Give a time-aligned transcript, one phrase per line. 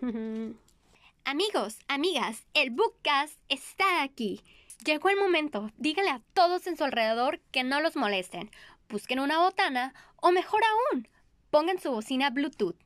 [1.24, 4.42] Amigos, amigas, el Bookcast está aquí.
[4.84, 5.70] Llegó el momento.
[5.76, 8.50] Díganle a todos en su alrededor que no los molesten.
[8.88, 11.08] Busquen una botana o mejor aún,
[11.50, 12.76] pongan su bocina Bluetooth.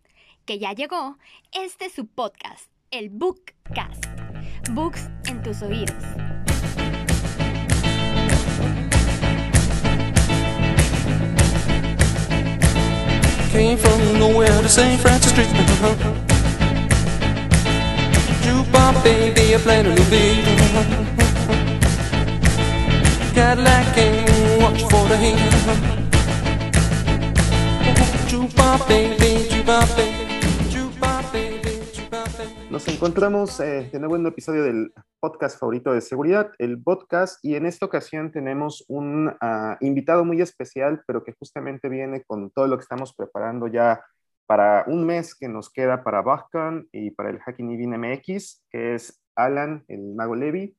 [0.46, 1.18] Que ya llegó
[1.52, 4.06] este es su podcast, el Bookcast.
[4.70, 6.02] Books en tus oídos.
[13.52, 16.26] Came from nowhere to.
[18.42, 19.54] Jukebox baby,
[24.60, 25.16] watch for the
[28.88, 30.20] baby, baby.
[32.70, 37.44] Nos encontramos eh, de nuevo en un episodio del podcast favorito de seguridad, el podcast,
[37.44, 42.50] y en esta ocasión tenemos un uh, invitado muy especial, pero que justamente viene con
[42.50, 44.02] todo lo que estamos preparando ya
[44.50, 48.96] para un mes que nos queda para BugCon y para el Hacking Event MX, que
[48.96, 50.76] es Alan, el mago Levi.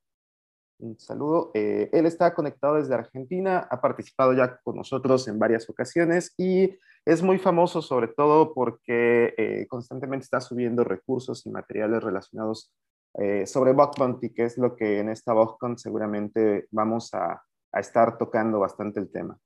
[0.80, 1.52] Un saludo.
[1.54, 6.78] Eh, él está conectado desde Argentina, ha participado ya con nosotros en varias ocasiones y
[7.06, 12.74] es muy famoso sobre todo porque eh, constantemente está subiendo recursos y materiales relacionados
[13.20, 17.80] eh, sobre Bug Bounty, que es lo que en esta BugCon seguramente vamos a, a,
[17.80, 19.38] estar tocando bastante el tema.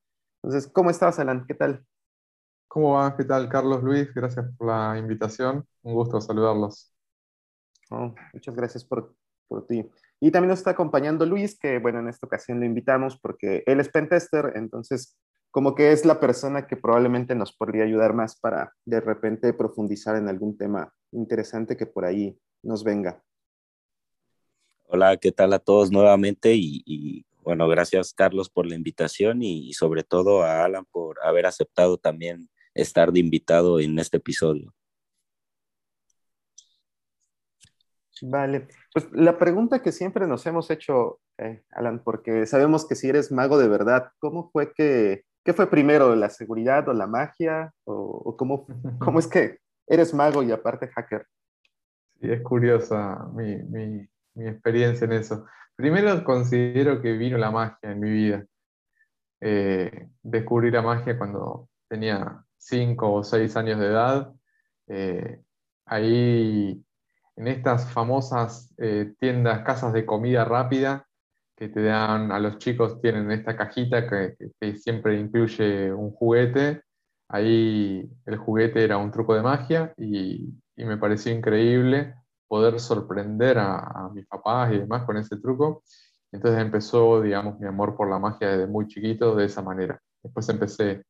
[0.42, 1.46] Entonces, ¿cómo estás, Alan?
[1.48, 1.86] ¿Qué tal?
[2.68, 3.16] ¿Cómo va?
[3.16, 4.14] ¿Qué tal, Carlos Luis?
[4.14, 5.66] Gracias por la invitación.
[5.84, 6.94] Un gusto saludarlos.
[7.90, 9.16] Oh, muchas gracias por,
[9.48, 9.90] por ti.
[10.20, 13.80] Y también nos está acompañando Luis, que bueno, en esta ocasión lo invitamos porque él
[13.80, 15.18] es pentester, entonces
[15.56, 20.18] como que es la persona que probablemente nos podría ayudar más para de repente profundizar
[20.18, 23.24] en algún tema interesante que por ahí nos venga.
[24.88, 26.52] Hola, ¿qué tal a todos nuevamente?
[26.56, 31.98] Y, bueno, gracias Carlos por la invitación y, sobre todo a Alan por haber aceptado
[31.98, 34.74] también estar de invitado en este episodio.
[38.22, 43.10] Vale, pues la pregunta que siempre nos hemos hecho, eh, Alan, porque sabemos que si
[43.10, 47.72] eres mago de verdad, ¿cómo fue que ¿Qué fue primero, la seguridad o la magia?
[47.84, 48.66] ¿O, cómo,
[49.00, 51.28] cómo, es que eres mago y aparte hacker?
[52.20, 55.46] Sí, es curiosa mi, mi, mi, experiencia en eso.
[55.76, 58.44] Primero considero que vino la magia en mi vida.
[59.40, 64.34] Eh, descubrí la magia cuando tenía cinco o seis años de edad.
[64.88, 65.42] Eh,
[65.86, 66.84] ahí,
[67.36, 71.08] en estas famosas eh, tiendas, casas de comida rápida,
[71.56, 74.36] que te dan a los chicos, tienen esta cajita que,
[74.78, 76.82] siempre incluye un juguete.
[77.30, 82.16] Ahí el juguete era un truco de magia y, me pareció increíble
[82.48, 85.84] poder sorprender a, mis papás y demás con ese truco.
[86.32, 90.00] Entonces empezó, digamos, mi amor por la magia desde muy chiquito de esa manera.
[90.22, 91.06] Después empecé,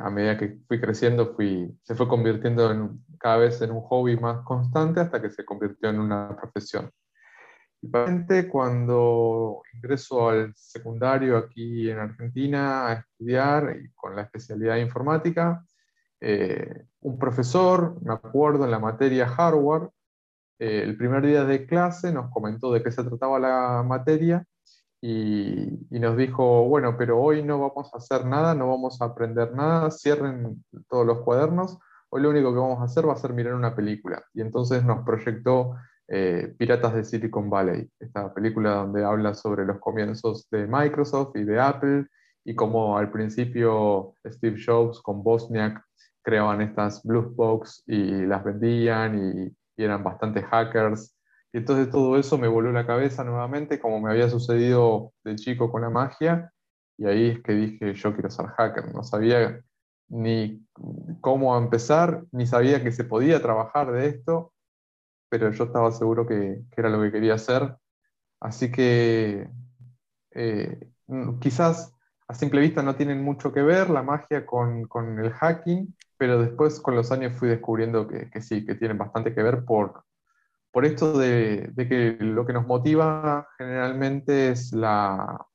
[0.00, 4.16] a medida que fui creciendo, fui, se fue convirtiendo en, cada vez en un hobby
[4.16, 6.90] más constante hasta que se convirtió en una profesión.
[7.80, 15.64] Principalmente cuando ingreso al secundario aquí en Argentina a estudiar con la especialidad de informática,
[16.20, 19.90] eh, un profesor, me acuerdo en la materia hardware,
[20.58, 24.44] eh, el primer día de clase nos comentó de qué se trataba la materia
[25.00, 29.06] y, y, nos dijo, bueno, pero hoy no vamos a hacer nada, no vamos a
[29.06, 31.78] aprender nada, cierren todos los cuadernos,
[32.10, 34.22] hoy lo único que vamos a hacer va a ser mirar una película.
[34.34, 35.76] Y entonces nos proyectó
[36.08, 41.44] eh, Piratas de Silicon Valley, esta película donde habla sobre los comienzos de Microsoft y
[41.44, 42.06] de Apple
[42.44, 45.82] y cómo al principio Steve Jobs con Bosniak
[46.22, 51.14] creaban estas Blue Box y las vendían y, eran bastante hackers.
[51.56, 55.82] Entonces todo eso me voló la cabeza nuevamente, como me había sucedido de chico con
[55.82, 56.52] la magia.
[56.98, 58.94] Y ahí es que dije, yo quiero ser hacker.
[58.94, 59.60] No sabía
[60.08, 60.66] ni
[61.20, 64.52] cómo empezar, ni sabía que se podía trabajar de esto
[65.28, 67.76] pero yo estaba seguro que, era lo que quería hacer.
[68.40, 69.48] Así que
[70.32, 70.88] eh,
[71.40, 71.92] quizás
[72.28, 74.86] a simple vista no tienen mucho que ver la magia con,
[75.18, 79.42] el hacking, pero después con los años fui descubriendo que, sí, que tienen bastante que
[79.42, 80.04] ver por,
[80.76, 85.46] por esto de, que lo que nos motiva generalmente es la,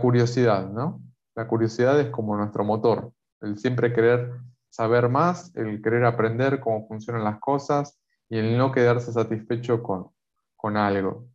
[0.00, 1.02] curiosidad, ¿no?
[1.36, 3.12] La curiosidad es como nuestro motor,
[3.42, 4.40] el siempre querer
[4.70, 8.00] saber más, el querer aprender cómo funcionan las cosas,
[8.30, 11.28] y el no quedarse satisfecho con, algo.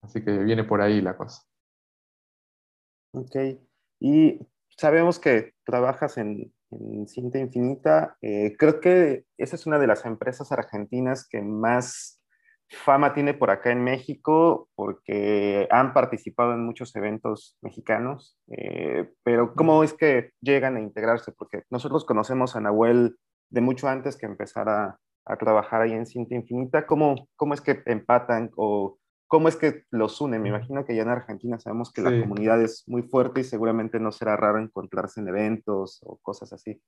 [0.00, 1.42] Así que viene por ahí la cosa.
[3.12, 3.36] Ok.
[4.00, 4.40] Y
[4.78, 6.50] sabemos que trabajas en,
[7.06, 8.16] Cinta Infinita.
[8.22, 12.21] Eh, creo que esa es una de las empresas argentinas que más
[12.72, 18.38] fama tiene por acá en México porque han participado en muchos eventos mexicanos.
[18.48, 21.32] Eh, pero ¿cómo es que llegan a integrarse?
[21.32, 23.16] Porque nosotros conocemos a Nahuel
[23.50, 26.86] de mucho antes que empezara a trabajar ahí en Cinta Infinita.
[26.86, 28.98] ¿Cómo, cómo es que empatan o
[29.28, 30.42] cómo es que los unen?
[30.42, 34.00] Me imagino que ya en Argentina sabemos que la comunidad es muy fuerte y seguramente
[34.00, 36.82] no será raro encontrarse en eventos o cosas así.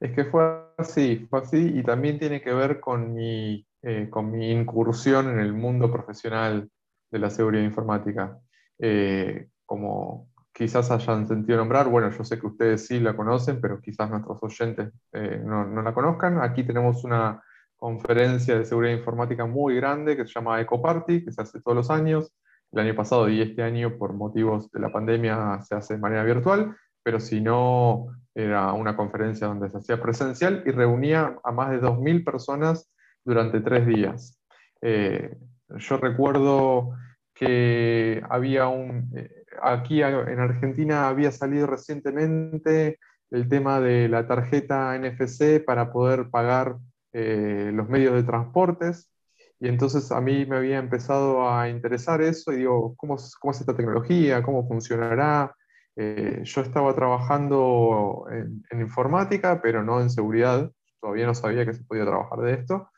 [0.00, 0.44] Es que fue
[0.78, 5.40] así, fue así y también tiene que ver con mi, eh, con mi incursión en
[5.40, 6.70] el mundo profesional
[7.10, 8.38] de la seguridad informática.
[8.78, 13.80] Eh, como quizás hayan sentido nombrar, bueno, yo sé que ustedes sí la conocen, pero
[13.80, 16.40] quizás nuestros oyentes eh, no, no, la conozcan.
[16.40, 17.42] Aquí tenemos una
[17.76, 21.90] conferencia de seguridad informática muy grande que se llama EcoParty, que se hace todos los
[21.90, 22.32] años.
[22.72, 26.24] El año pasado y este año, por motivos de la pandemia, se hace de manera
[26.24, 31.70] virtual, pero si no, era una conferencia donde se hacía presencial y reunía a más
[31.70, 32.90] de 2.000 personas
[33.24, 34.38] durante tres días.
[34.82, 35.36] Eh,
[35.78, 36.90] yo recuerdo
[37.32, 42.98] que había un, eh, aquí en Argentina había salido recientemente
[43.30, 46.76] el tema de la tarjeta NFC para poder pagar
[47.12, 49.10] eh, los medios de transportes.
[49.58, 53.60] Y entonces a mí me había empezado a interesar eso y digo, ¿cómo, cómo es
[53.60, 54.42] esta tecnología?
[54.42, 55.54] ¿Cómo funcionará?
[55.96, 60.70] Yo estaba trabajando en, informática, pero no en seguridad.
[61.00, 62.90] Todavía no sabía que se podía trabajar de esto,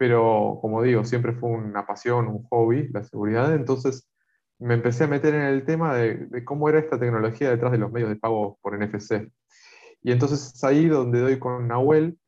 [0.00, 3.54] pero como digo, siempre fue una pasión, un hobby, la seguridad.
[3.54, 4.08] Entonces
[4.58, 7.92] me empecé a meter en el tema de, cómo era esta tecnología detrás de los
[7.92, 9.30] medios de pago por NFC.
[10.00, 12.18] Y entonces es ahí donde doy con Nahuel,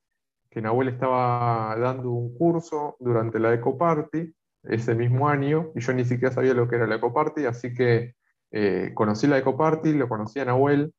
[0.51, 4.35] que Nahuel estaba dando un curso durante la EcoParty
[4.65, 8.17] ese mismo año, y yo ni siquiera sabía lo que era la EcoParty, así que
[8.51, 10.93] eh, conocí la EcoParty, lo conocí a Nahuel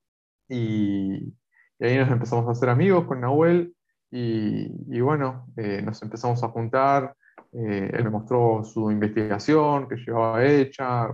[0.50, 1.36] y,
[1.80, 3.76] ahí nos empezamos a hacer amigos con Nahuel
[4.16, 7.16] y, bueno, eh, nos empezamos a juntar.
[7.52, 11.10] Eh, él me mostró su investigación que llevaba hecha,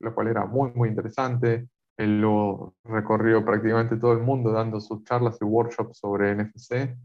[0.00, 1.68] lo cual era muy, muy interesante.
[1.96, 6.96] Él lo recorrió prácticamente todo el mundo dando sus charlas y workshops sobre NFC.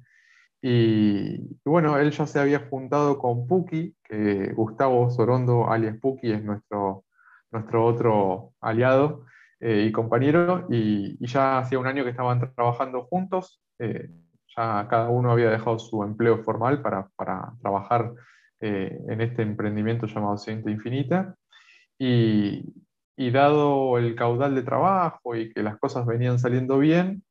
[0.62, 6.31] Y, y, bueno, él ya se había juntado con Puki, que Gustavo Sorondo, alias Puki,
[6.33, 7.06] es nuestro
[7.51, 9.25] nuestro otro aliado
[9.59, 14.09] eh, y compañero, y, ya hacía un año que estaban trabajando juntos, eh,
[14.56, 18.13] ya cada uno había dejado su empleo formal para, para trabajar
[18.62, 21.36] eh, en este emprendimiento llamado Ciento Infinita,
[21.98, 22.74] y,
[23.18, 27.24] y dado el caudal de trabajo y que las cosas venían saliendo bien,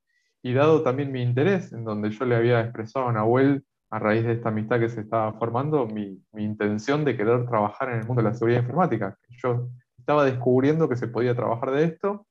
[0.42, 4.24] y dado también mi interés, en donde yo le había expresado a Nahuel a raíz
[4.24, 8.06] de esta amistad que se estaba formando, mi, mi, intención de querer trabajar en el
[8.06, 9.16] mundo de la seguridad informática.
[9.42, 9.68] Yo
[9.98, 12.26] estaba descubriendo que se podía trabajar de esto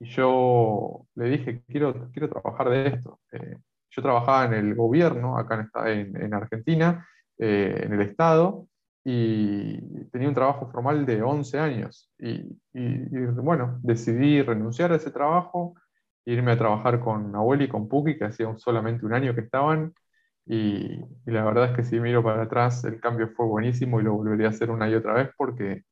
[0.00, 3.20] y yo le dije, quiero, quiero trabajar de esto.
[3.32, 3.56] Eh,
[3.90, 7.06] yo trabajaba en el gobierno acá en, en Argentina,
[7.38, 8.66] eh, en el Estado,
[9.04, 12.10] y tenía un trabajo formal de 11 años.
[12.18, 12.58] Y,
[13.42, 15.74] bueno, decidí renunciar a ese trabajo,
[16.26, 19.94] irme a trabajar con Nahuel y con Puki, que hacía solamente un año que estaban,
[20.46, 24.04] y, y, la verdad es que si miro para atrás, el cambio fue buenísimo y
[24.04, 25.84] lo volvería a hacer una y otra vez porque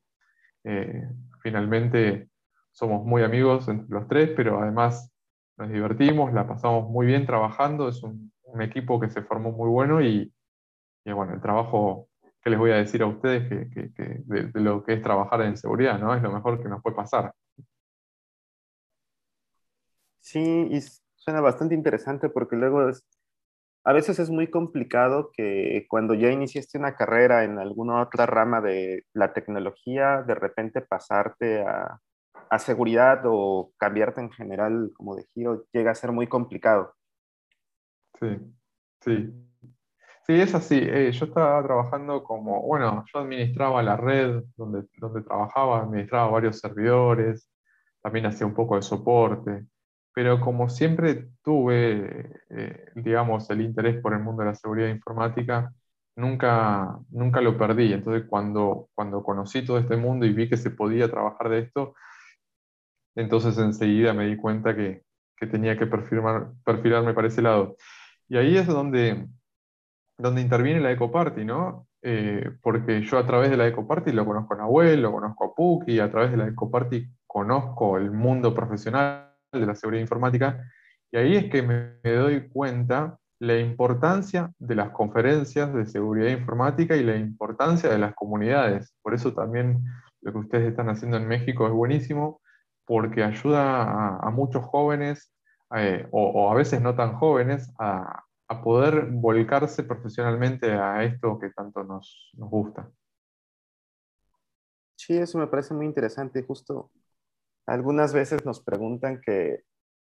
[0.64, 1.08] eh,
[1.42, 2.28] finalmente
[2.72, 5.10] somos muy amigos entre los tres, pero además
[5.58, 10.00] nos divertimos, la pasamos muy bien trabajando, es un, equipo que se formó muy bueno
[10.00, 10.32] y,
[11.04, 12.08] bueno, el trabajo
[12.42, 15.98] que les voy a decir a ustedes que, de, lo que es trabajar en seguridad,
[15.98, 16.14] ¿no?
[16.14, 17.34] Es lo mejor que nos puede pasar.
[20.20, 20.40] Sí,
[20.70, 20.80] y
[21.14, 23.04] suena bastante interesante porque luego es,
[23.84, 28.62] a veces es muy complicado que cuando ya iniciaste una carrera en alguna otra rama
[28.62, 32.00] de la tecnología, de repente pasarte a,
[32.58, 36.94] seguridad o cambiarte en general como de giro llega a ser muy complicado.
[38.20, 38.38] Sí,
[39.00, 39.32] sí.
[40.26, 40.78] Sí, es así.
[40.78, 46.58] Eh, yo estaba trabajando como, bueno, yo administraba la red donde, donde trabajaba, administraba varios
[46.58, 47.50] servidores,
[48.02, 49.66] también hacía un poco de soporte
[50.18, 55.72] pero como siempre tuve, eh, digamos, el interés por el mundo de la seguridad informática,
[56.16, 57.92] nunca, nunca lo perdí.
[57.92, 61.94] Entonces, cuando, cuando conocí todo este mundo y vi que se podía trabajar de esto,
[63.18, 65.02] entonces enseguida me di cuenta que,
[65.36, 67.76] que tenía que perfilarme para ese lado.
[68.28, 69.26] Y ahí es donde,
[70.16, 71.86] donde interviene la EcoParty, ¿no?
[72.02, 75.54] Eh, porque yo a través de la EcoParty lo conozco a Nahuel, lo conozco a
[75.54, 80.64] Puki, a través de la EcoParty conozco el mundo profesional de la seguridad informática,
[81.10, 86.96] y ahí es que me, doy cuenta la importancia de las conferencias de seguridad informática
[86.96, 88.94] y la importancia de las comunidades.
[89.02, 89.84] Por eso también
[90.20, 92.40] lo que ustedes están haciendo en México es buenísimo,
[92.88, 95.32] porque ayuda a, muchos jóvenes,
[95.76, 98.24] eh, o, a veces no tan jóvenes, a,
[98.64, 102.90] poder volcarse profesionalmente a esto que tanto nos, nos gusta.
[104.96, 106.42] Sí, eso me parece muy interesante.
[106.42, 106.90] Justo
[107.66, 109.64] algunas veces nos preguntan que,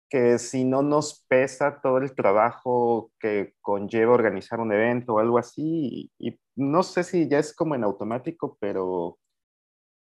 [0.10, 5.38] que si no nos pesa todo el trabajo que conlleva organizar un evento o algo
[5.38, 9.18] así, y, no sé si ya es como en automático, pero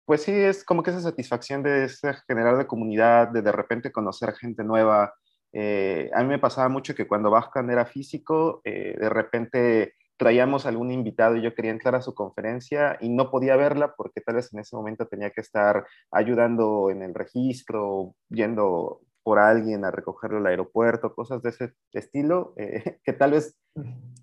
[0.05, 1.89] pues sí, es como que esa satisfacción de
[2.27, 5.13] generar de comunidad, de de repente conocer gente nueva.
[5.53, 10.65] Eh, a mí me pasaba mucho que cuando Bajkan era físico, eh, de repente traíamos
[10.65, 14.35] algún invitado y yo quería entrar a su conferencia y no podía verla porque tal
[14.35, 19.91] vez en ese momento tenía que estar ayudando en el registro, yendo por alguien a
[19.91, 23.57] recogerlo al aeropuerto, cosas de ese estilo, eh, que tal vez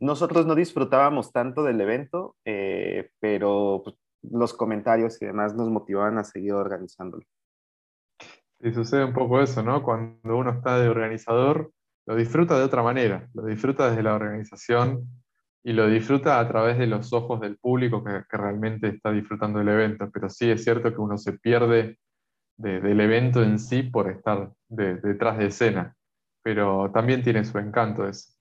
[0.01, 6.19] nosotros no disfrutábamos tanto del evento, eh, pero pues, los comentarios y demás nos motivaban
[6.19, 7.25] a seguir organizándolo.
[8.61, 9.83] Y sucede un poco eso, ¿no?
[9.83, 11.73] Cuando uno está de organizador,
[12.07, 15.09] lo disfruta de otra manera, lo disfruta desde la organización
[15.63, 19.69] y lo disfruta a través de los ojos del público que, realmente está disfrutando del
[19.69, 20.11] evento.
[20.13, 21.99] Pero sí es cierto que uno se pierde
[22.59, 25.97] del evento en sí por estar detrás de escena,
[26.43, 28.35] pero también tiene su encanto eso.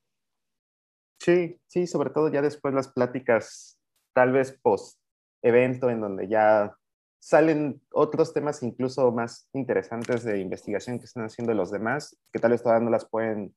[1.21, 3.79] Sí, sí, sobre todo ya después las pláticas,
[4.13, 4.98] tal vez post
[5.41, 6.75] evento, en donde ya
[7.19, 12.51] salen otros temas incluso más interesantes de investigación que están haciendo los demás, que tal
[12.51, 13.53] vez todavía no las pueden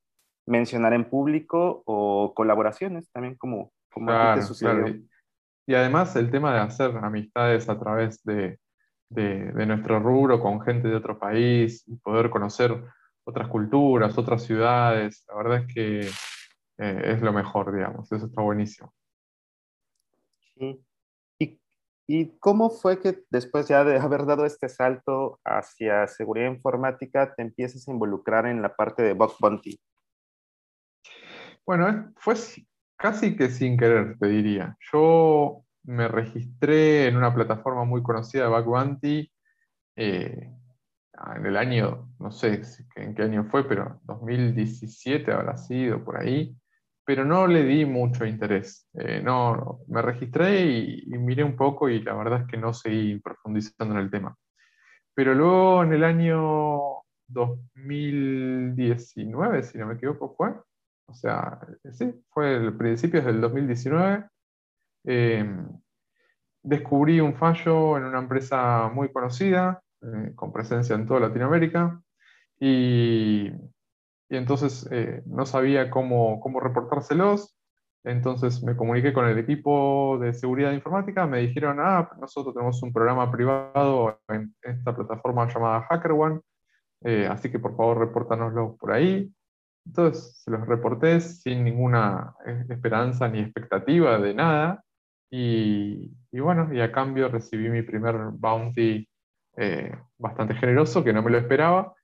[0.47, 4.89] mencionar en público o colaboraciones también como, como claro,
[5.67, 8.59] Y, además el tema de hacer amistades a través de,
[9.09, 12.83] de, nuestro rubro con gente de otro país poder conocer
[13.25, 16.01] otras culturas, otras ciudades, la verdad es que
[16.79, 18.93] eh, es lo mejor, digamos, eso está buenísimo.
[20.59, 20.85] Sí.
[22.07, 27.35] ¿Y, ¿Y cómo fue que después ya de haber dado este salto hacia seguridad informática
[27.35, 29.79] te empiezas a involucrar en la parte de Bug Bounty?
[31.65, 32.35] Bueno, fue
[32.97, 34.77] casi que sin querer, te diría.
[34.93, 39.31] Yo me registré en una plataforma muy conocida de Bug
[39.97, 40.51] eh,
[41.37, 42.63] en el año, no sé
[42.97, 46.57] en qué año fue, pero 2017 habrá sido por ahí,
[47.05, 48.89] pero no le di mucho interés.
[48.95, 53.19] Eh, no, me registré y, miré un poco y la verdad es que no seguí
[53.19, 54.37] profundizando en el tema.
[55.15, 60.55] Pero luego en el año 2019, si no me equivoco, fue,
[61.07, 61.59] o sea,
[61.93, 64.27] sí, fue el principios del 2019.
[65.05, 65.67] Em,
[66.63, 72.01] descubrí un fallo en una empresa muy conocida, eh, con presencia en toda Latinoamérica,
[72.61, 73.51] y,
[74.33, 77.55] y entonces eh, no sabía cómo, cómo reportárselos.
[78.03, 82.95] Entonces me comuniqué con el equipo de seguridad informática, me dijeron, ah, nosotros tenemos un
[82.95, 86.41] programa privado en esta plataforma llamada HackerOne,
[87.03, 89.31] eh, así que por favor repórtanoslo por ahí.
[89.85, 94.83] Entonces se los reporté sin ninguna eh, esperanza ni expectativa de nada.
[95.31, 99.07] Y, bueno, y a cambio recibí mi primer bounty
[99.59, 101.95] eh, bastante generoso, que no me lo esperaba.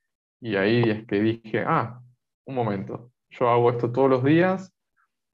[0.40, 2.02] Y ahí es que dije, ah,
[2.48, 4.72] un momento, yo hago esto todos los días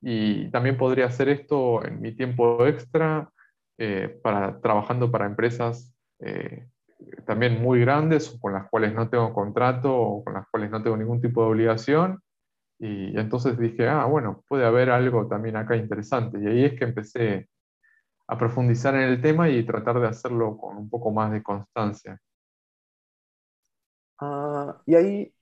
[0.02, 3.30] y también podría hacer esto en mi tiempo extra,
[3.78, 5.90] eh, para, trabajando para empresas
[7.26, 10.96] también muy grandes con las cuales no tengo contrato o con las cuales no tengo
[10.96, 12.20] ningún tipo de obligación
[12.78, 16.38] y entonces dije, ah, bueno, puede haber algo también acá interesante.
[16.40, 17.48] Y ahí es que empecé
[18.26, 22.18] a profundizar en el tema y tratar de hacerlo con un poco más de constancia.
[24.18, 25.34] Ah, y ahí,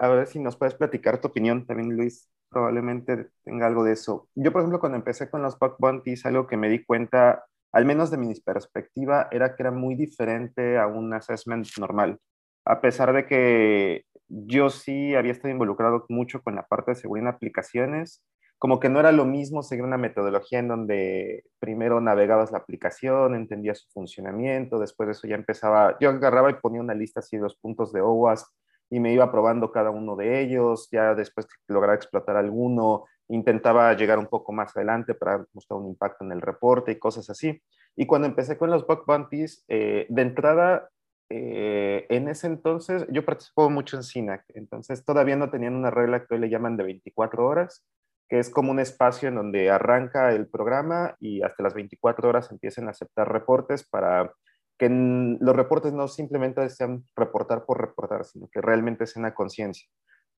[0.00, 4.28] a ver si nos puedes platicar tu opinión también, Luis, probablemente tenga algo de eso.
[4.34, 7.84] Yo, por ejemplo, cuando empecé con los bug bounties, algo que me di cuenta, al
[7.84, 12.18] menos de mi perspectiva, era que era muy diferente a un assessment normal.
[12.64, 17.28] A pesar de que yo sí había estado involucrado mucho con la parte de seguridad
[17.28, 18.24] en aplicaciones,
[18.58, 23.34] como que no era lo mismo seguir una metodología en donde primero navegabas la aplicación,
[23.34, 27.36] entendías su funcionamiento, después de eso ya empezaba, yo agarraba y ponía una lista así
[27.36, 28.48] de los puntos de OWASP
[28.90, 34.18] y me iba probando cada uno de ellos, ya después lograba explotar alguno, intentaba llegar
[34.18, 37.60] un poco más adelante para mostrar un impacto en el reporte y cosas así.
[37.96, 40.88] Y cuando empecé con los bug bounties, eh, de entrada
[41.28, 46.24] eh, en ese entonces yo participaba mucho en SINAC, entonces todavía no tenían una regla
[46.24, 47.84] que hoy le llaman de 24 horas,
[48.28, 52.50] que es como un espacio en donde arranca el programa y hasta las 24 horas
[52.52, 54.32] empiecen a aceptar reportes para
[54.78, 59.88] que los reportes no simplemente sean reportar por reportar, sino que realmente sean a conciencia.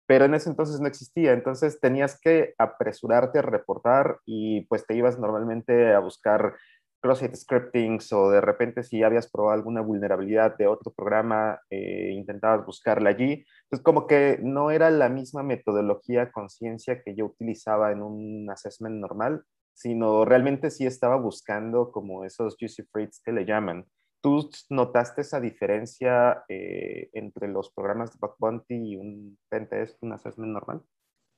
[0.08, 4.96] Pero en ese entonces no existía, entonces tenías que apresurarte a reportar y pues te
[4.96, 6.56] ibas normalmente a buscar
[7.02, 12.66] cross-site scriptings o de repente si habías probado alguna vulnerabilidad de otro programa, eh, intentabas
[12.66, 13.46] buscarla allí.
[13.64, 18.96] Entonces, como que no era la misma metodología conciencia que yo utilizaba en un assessment
[18.96, 23.86] normal, sino realmente sí estaba buscando como esos juicy fruits que le llaman.
[24.22, 30.14] ¿Tú notaste esa diferencia eh, entre los programas de Bug Bounty y un pentest, un
[30.14, 30.82] assessment normal?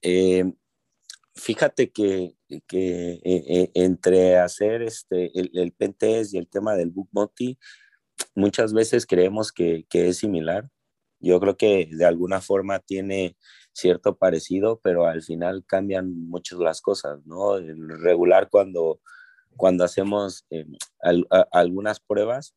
[0.01, 0.53] Eh,
[1.35, 2.35] fíjate que,
[2.67, 3.19] que
[3.73, 7.57] entre hacer este, el, el pentest y el tema del Bug Bounty,
[8.35, 10.69] muchas veces creemos que, que es similar.
[11.19, 13.35] Yo creo que de alguna forma tiene
[13.73, 17.57] cierto parecido, pero al final cambian mucho las cosas, ¿no?
[17.57, 19.01] El regular cuando,
[19.57, 20.65] cuando hacemos eh,
[21.51, 22.55] algunas pruebas,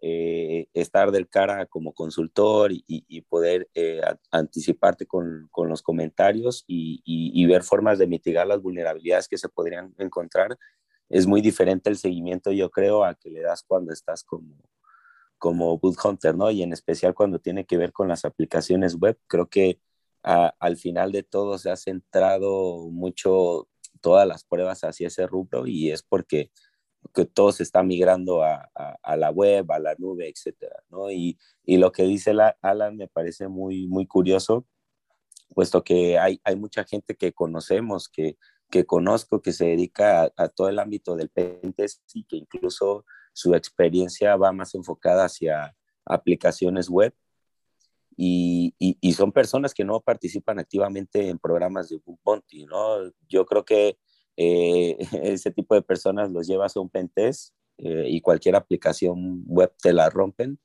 [0.00, 4.00] eh, estar del cara como consultor y, poder eh,
[4.30, 9.94] anticiparte con, los comentarios y, y, ver formas de mitigar las vulnerabilidades que se podrían
[9.98, 10.58] encontrar,
[11.08, 14.56] es muy diferente el seguimiento, yo creo, a que le das cuando estás como,
[15.38, 16.50] como Boot Hunter, ¿no?
[16.50, 19.80] Y en especial cuando tiene que ver con las aplicaciones web, creo que
[20.22, 23.68] al final de todo se ha centrado mucho
[24.00, 26.50] todas las pruebas hacia ese rubro y es porque
[27.14, 28.70] que todo se está migrando a,
[29.02, 31.10] a, la web, a la nube, etcétera, ¿no?
[31.10, 34.66] Y, y, lo que dice la, Alan me parece muy, muy curioso,
[35.54, 38.36] puesto que hay, hay mucha gente que conocemos, que,
[38.70, 43.04] que conozco, que se dedica a, a todo el ámbito del pentest y que incluso
[43.32, 47.14] su experiencia va más enfocada hacia aplicaciones web
[48.16, 53.12] y, y, son personas que no participan activamente en programas de Bug Bounty, ¿no?
[53.28, 53.98] Yo creo que
[54.36, 59.72] eh, ese tipo de personas los llevas a un pentest eh, y cualquier aplicación web
[59.82, 60.58] te la rompen.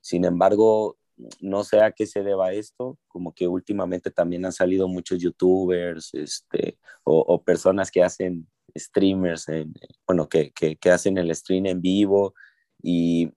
[0.00, 0.98] Sin embargo,
[1.40, 6.12] no sé a qué se deba esto, como que últimamente también han salido muchos youtubers
[6.14, 9.74] este, o, personas que hacen streamers, en,
[10.06, 12.34] bueno, que, que, hacen el stream en vivo
[12.82, 13.30] y,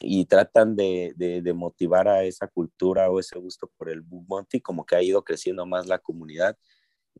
[0.00, 4.60] y tratan de, de, motivar a esa cultura o ese gusto por el boom monty,
[4.60, 6.56] como que ha ido creciendo más la comunidad.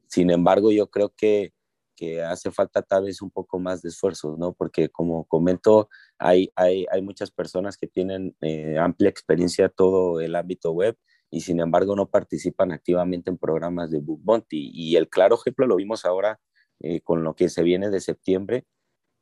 [0.07, 1.53] Sin embargo, yo creo que,
[1.99, 4.53] que hace falta tal vez un poco más de esfuerzos, ¿no?
[4.53, 10.21] Porque como comento, hay, hay, hay muchas personas que tienen eh, amplia experiencia en todo
[10.21, 10.97] el ámbito web
[11.31, 14.71] y sin embargo no participan activamente en programas de Book Bounty.
[14.73, 16.39] Y el claro ejemplo lo vimos ahora
[16.81, 18.65] eh, con lo que se viene de septiembre,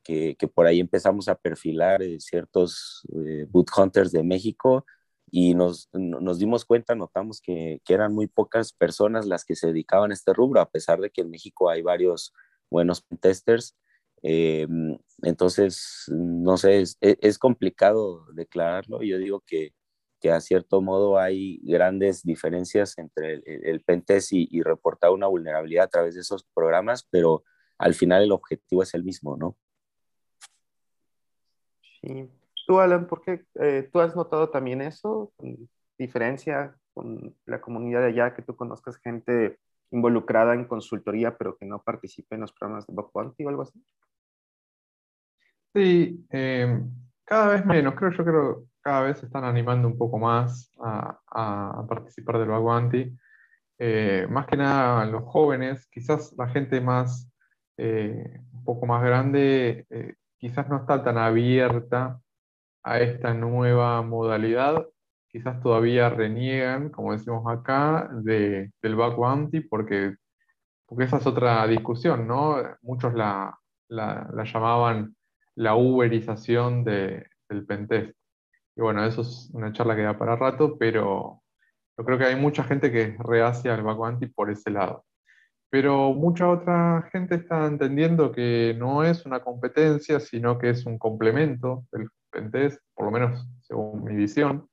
[0.05, 4.85] que, que por ahí empezamos a perfilar eh, ciertos eh, boot hunters de México
[5.31, 9.69] y nos, nos dimos cuenta, notamos que, que, eran muy pocas personas las que se
[9.69, 12.33] dedicaban a este rubro, a pesar de que en México hay varios
[12.71, 13.77] buenos testers.
[15.23, 19.03] entonces, no sé, es, es, complicado declararlo.
[19.03, 19.73] Yo digo que,
[20.21, 25.27] que a cierto modo hay grandes diferencias entre el, el pentest y, y, reportar una
[25.27, 27.45] vulnerabilidad a través de esos programas, pero
[27.79, 29.57] al final el objetivo es el mismo, ¿no?
[32.01, 32.29] Sí.
[32.67, 35.33] Tú, Alan, ¿por qué eh, tú has notado también eso?
[35.97, 39.59] Diferencia con la comunidad de allá, que tú conozcas gente
[39.91, 43.63] involucrada en consultoría, pero que no participe en los programas de Bug Bounty o algo
[43.63, 43.85] así?
[45.75, 46.83] Sí, eh,
[47.25, 51.85] cada vez menos, creo yo creo cada vez se están animando un poco más a,
[51.89, 53.13] participar del Baguanti.
[53.81, 57.29] Eh, más que nada los jóvenes, quizás la gente más,
[57.79, 62.21] eh, un poco más grande, eh, quizás no está tan abierta
[62.85, 64.87] a esta nueva modalidad.
[65.37, 70.15] Quizás todavía reniegan, como decimos acá, de, del Baguanti, porque,
[70.87, 72.57] porque esa es otra discusión, ¿no?
[72.81, 73.55] Muchos la,
[73.89, 75.15] la, la llamaban
[75.55, 78.17] la uberización de, del pentest.
[78.77, 81.43] Y bueno, eso es una charla que da para rato, pero
[81.99, 85.05] yo creo que hay mucha gente que es reacia al Baguanti por ese lado.
[85.69, 90.97] Pero mucha otra gente está entendiendo que no es una competencia, sino que es un
[90.97, 94.67] complemento del pentest, por lo menos según mi visión.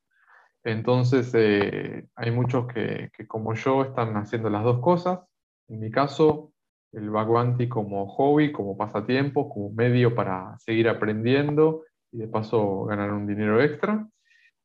[0.63, 5.19] Entonces, eh, hay muchos que, que, como yo, están haciendo las dos cosas.
[5.67, 6.53] En mi caso,
[6.93, 13.11] el Baguanti como hobby, como pasatiempo, como medio para seguir aprendiendo y de paso ganar
[13.11, 14.07] un dinero extra.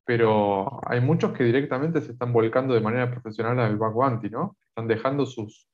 [0.04, 4.56] Pero hay muchos que directamente se están volcando de manera profesional al Baguanti, ¿no?
[4.68, 5.68] Están dejando sus,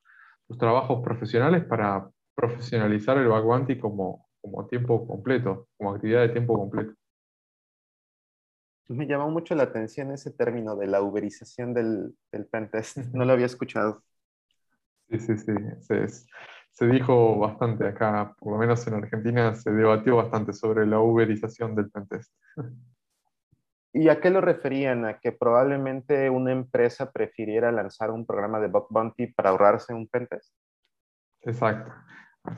[0.46, 6.56] sus trabajos profesionales para profesionalizar el Baguanti como, como tiempo completo, como actividad de tiempo
[6.58, 6.94] completo.
[8.88, 12.99] Me llamó mucho la atención ese término de la uberización del, del pentest.
[13.14, 14.03] No lo había escuchado.
[15.09, 15.55] Sí, sí, sí.
[16.70, 21.75] Se dijo bastante acá, por lo menos en Argentina se debatió bastante sobre la uberización
[21.77, 22.33] del pentest.
[23.92, 25.05] ¿Y a qué lo referían?
[25.05, 30.09] ¿A que probablemente una empresa prefiriera lanzar un programa de bug bounty para ahorrarse un
[30.09, 30.53] pentest?
[31.42, 31.92] Exacto.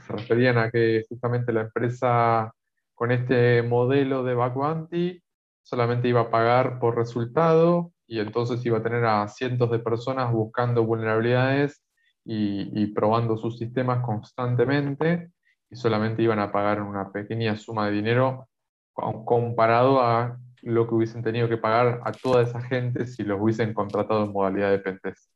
[0.01, 2.55] Se referían a que justamente la empresa
[2.95, 5.23] con este modelo de bug bounty
[5.67, 10.33] solamente iba a pagar por resultado y entonces iba a tener a cientos de personas
[10.33, 11.83] buscando vulnerabilidades
[12.25, 15.33] y, probando sus sistemas constantemente
[15.69, 18.49] y solamente iban a pagar una pequeña suma de dinero
[18.95, 23.75] comparado a lo que hubiesen tenido que pagar a toda esa gente si los hubiesen
[23.75, 25.33] contratado en modalidad de pentest.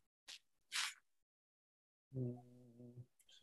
[2.13, 2.39] Mm,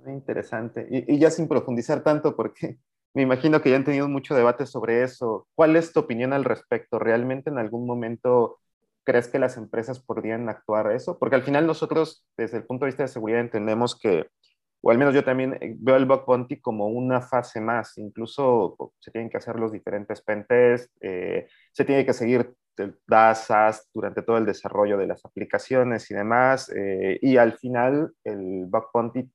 [0.07, 0.87] interesante.
[0.89, 2.79] Y, ya sin profundizar tanto, porque
[3.17, 5.47] me imagino que ya han tenido mucho debate sobre eso.
[5.55, 6.99] ¿Cuál es tu opinión al respecto?
[6.99, 8.59] ¿Realmente en algún momento
[9.03, 11.17] crees que las empresas podrían actuar eso?
[11.17, 14.27] Porque al final nosotros, desde el punto de vista de seguridad, entendemos que
[14.81, 18.93] o al menos yo también eh, veo el bug bounty como una fase más, incluso
[18.99, 22.53] se tienen que hacer los diferentes pentests, eh, se tiene que seguir
[23.07, 28.65] DASAS durante todo el desarrollo de las aplicaciones y demás, eh, y al final el
[28.67, 29.27] bug bounty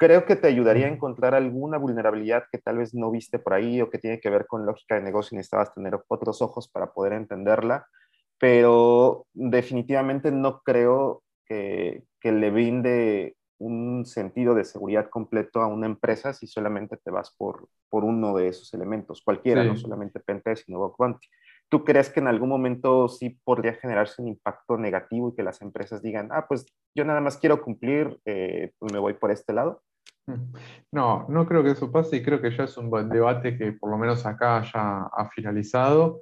[0.00, 3.82] creo que te ayudaría a encontrar alguna vulnerabilidad que tal vez no viste por ahí
[3.82, 6.94] o que tiene que ver con lógica de negocio y necesitabas tener otros ojos para
[6.94, 7.86] poder entenderla,
[8.38, 15.84] pero definitivamente no creo que, que le brinde un sentido de seguridad completo a una
[15.84, 20.64] empresa si solamente te vas por, por uno de esos elementos, cualquiera, no solamente Pentest,
[20.64, 21.18] sino Bug
[21.68, 25.60] ¿Tú crees que en algún momento sí podría generarse un impacto negativo y que las
[25.60, 26.64] empresas digan, ah, pues
[26.96, 29.82] yo nada más quiero cumplir, eh, pues me voy por este lado?
[30.92, 33.90] No, no creo que eso pase y creo que ya es un debate que por
[33.90, 36.20] lo menos acá ya ha finalizado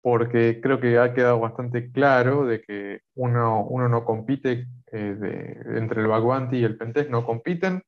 [0.00, 6.00] porque creo que ha quedado bastante claro de que uno, uno no compite eh, entre
[6.00, 7.82] el Bagwanti y el Pentest, no compiten,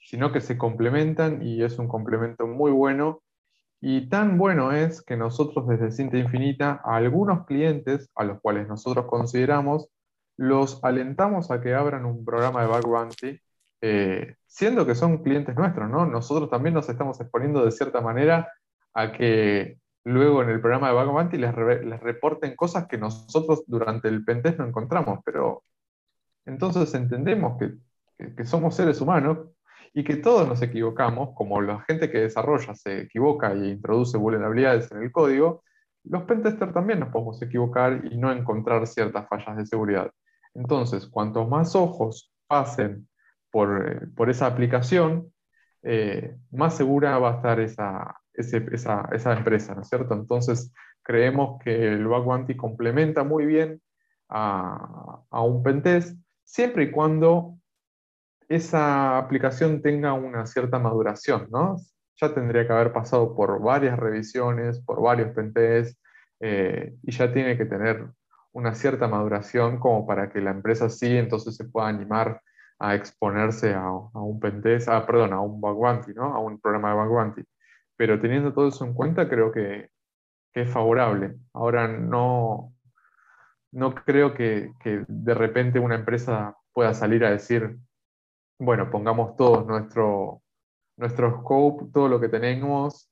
[0.00, 3.22] sino que se complementan y es un complemento muy bueno.
[3.80, 8.66] Y tan bueno es que nosotros desde Cinta Infinita a algunos clientes a los cuales
[8.68, 9.88] nosotros consideramos,
[10.36, 13.40] los alentamos a que abran un programa de Bagwanti,
[13.80, 16.06] eh, siendo que son clientes nuestros, ¿no?
[16.06, 18.52] Nosotros también nos estamos exponiendo de cierta manera
[18.94, 24.08] a que luego en el programa de Bug les, les reporten cosas que nosotros durante
[24.08, 25.62] el pentest no encontramos, pero
[26.48, 29.38] entonces entendemos que, somos seres humanos
[29.94, 34.90] y que todos nos equivocamos, como la gente que desarrolla se equivoca e introduce vulnerabilidades
[34.90, 35.62] en el código,
[36.04, 40.10] los pentesters también nos podemos equivocar y no encontrar ciertas fallas de seguridad.
[40.54, 43.07] Entonces, cuantos más ojos pasen
[43.50, 45.32] por, eh, esa aplicación,
[45.82, 50.14] eh, más segura va a estar esa, esa, empresa, ¿no es cierto?
[50.14, 53.80] Entonces, creemos que el bug complementa muy bien
[54.28, 57.58] a, un pentest, siempre y cuando
[58.48, 61.76] esa aplicación tenga una cierta maduración, ¿no?
[62.20, 66.00] Ya tendría que haber pasado por varias revisiones, por varios pentests,
[66.40, 68.08] eh, y ya tiene que tener
[68.52, 72.40] una cierta maduración como para que la empresa sí entonces se pueda animar
[72.78, 76.34] a exponerse a, un pentest, ah, perdón, a un bug ¿no?
[76.34, 77.44] A un programa de bug
[77.96, 79.90] pero teniendo todo eso en cuenta, creo que,
[80.54, 81.36] es favorable.
[81.52, 82.74] Ahora no,
[83.70, 84.72] no creo que,
[85.06, 87.78] de repente una empresa pueda salir a decir,
[88.58, 90.42] bueno, pongamos todo nuestro,
[90.96, 93.08] nuestro scope, todo lo que tenemos,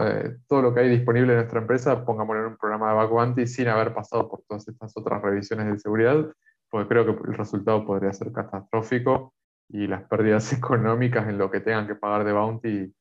[0.00, 3.46] eh, todo, lo que hay disponible en nuestra empresa, pongámoslo en un programa de Back
[3.46, 6.26] sin haber pasado por todas estas otras revisiones de seguridad,
[6.70, 9.34] porque creo que el resultado podría ser catastrófico
[9.68, 12.94] y las pérdidas económicas en lo que tengan que pagar de bounty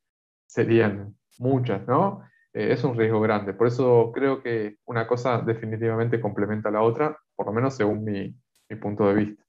[0.45, 2.23] serían muchas, ¿no?
[2.53, 3.53] Eh, es un riesgo grande.
[3.53, 8.03] Por eso creo que una cosa definitivamente complementa a la otra, por lo menos según
[8.03, 8.35] mi,
[8.77, 9.43] punto de vista.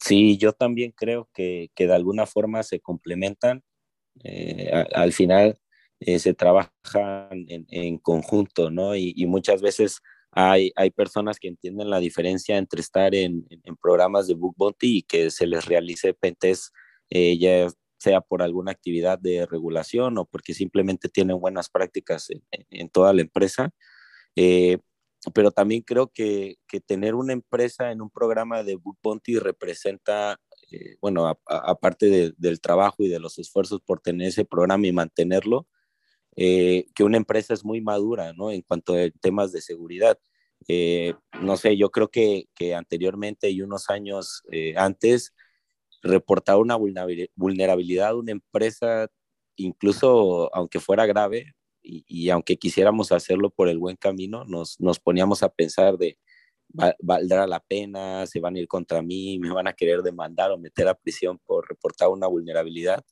[0.00, 3.62] Sí, yo también creo que, de alguna forma se complementan.
[4.22, 5.58] Eh, al final
[6.00, 8.94] eh, se trabajan en, conjunto, ¿no?
[8.94, 10.02] Y, muchas veces
[10.34, 13.46] hay, hay, personas que entienden la diferencia entre estar en,
[13.80, 16.72] programas de Book Bounty y que se les realice pentes
[17.10, 17.68] ya
[18.04, 22.28] sea por alguna actividad de regulación o porque simplemente tienen buenas prácticas
[22.70, 23.70] en, toda la empresa.
[24.36, 24.78] Eh,
[25.32, 30.38] pero también creo que, que, tener una empresa en un programa de Book Bounty representa,
[30.70, 35.66] eh, bueno, aparte del trabajo y de los esfuerzos por tener ese programa y mantenerlo,
[36.36, 38.50] eh, que una empresa es muy madura, ¿no?
[38.50, 40.18] En cuanto a temas de seguridad.
[41.40, 44.42] no sé, yo creo que, que anteriormente y unos años
[44.76, 45.34] antes,
[46.02, 49.08] reportar una vulnerabilidad a una empresa,
[49.56, 55.42] incluso aunque fuera grave, y, aunque quisiéramos hacerlo por el buen camino, nos, nos poníamos
[55.42, 56.18] a pensar de,
[57.00, 58.26] ¿valdrá la pena?
[58.26, 59.38] ¿Se van a ir contra mí?
[59.38, 63.04] ¿Me van a querer demandar o meter a prisión por reportar una vulnerabilidad?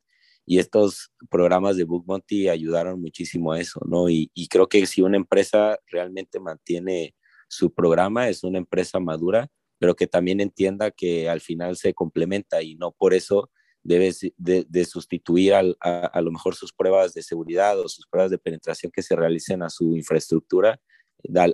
[0.45, 4.09] Y estos programas de Book Monty ayudaron muchísimo a eso, ¿no?
[4.09, 7.15] Y, creo que si una empresa realmente mantiene
[7.49, 12.63] su programa, es una empresa madura, pero que también entienda que al final se complementa
[12.63, 13.51] y no por eso
[13.83, 18.93] debe de, sustituir a, lo mejor sus pruebas de seguridad o sus pruebas de penetración
[18.93, 20.81] que se realicen a su infraestructura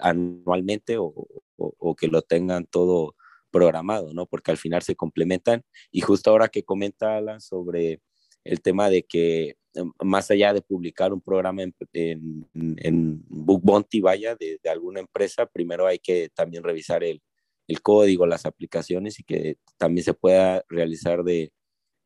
[0.02, 1.14] anualmente o,
[1.96, 3.16] que lo tengan todo
[3.50, 4.26] programado, ¿no?
[4.26, 5.62] Porque al final se complementan.
[5.90, 8.00] Y justo ahora que comenta Alan sobre
[8.48, 9.56] el tema de que
[10.02, 11.74] más allá de publicar un programa en,
[12.52, 17.22] en, Book Bounty, vaya, de, alguna empresa, primero hay que también revisar el,
[17.68, 21.52] el, código, las aplicaciones y que también se pueda realizar de,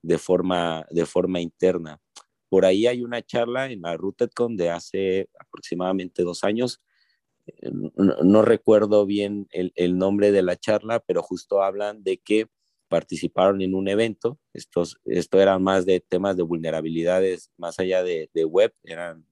[0.03, 2.01] de, forma, de forma interna.
[2.49, 6.83] Por ahí hay una charla en la RootedCon de hace aproximadamente dos años.
[7.47, 12.49] Eh, no, recuerdo bien el, el nombre de la charla, pero justo hablan de que
[12.93, 14.39] participaron en un evento.
[14.53, 19.27] Estos, esto eran más de temas de vulnerabilidades, más allá de, web, eran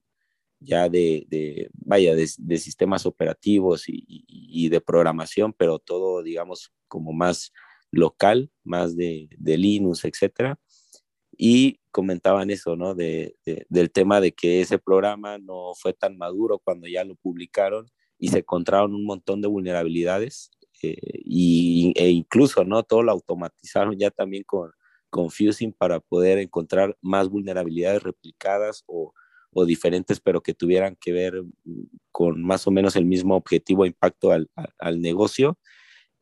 [0.59, 7.53] ya de, vaya, de, sistemas operativos y, de programación, pero todo, digamos, como más
[7.91, 10.59] local, más de, Linux, etcétera.
[11.37, 12.95] Y comentaban eso, ¿no?
[12.95, 17.85] del tema de que ese programa no fue tan maduro cuando ya lo publicaron
[18.17, 20.49] y se encontraron un montón de vulnerabilidades
[20.83, 22.83] eh, y, e incluso, ¿no?
[22.83, 24.71] Todo lo automatizaron ya también con,
[25.09, 29.13] con Fusing para poder encontrar más vulnerabilidades replicadas o,
[29.51, 31.43] o diferentes, pero que tuvieran que ver
[32.11, 35.57] con más o menos el mismo objetivo impacto al, al negocio.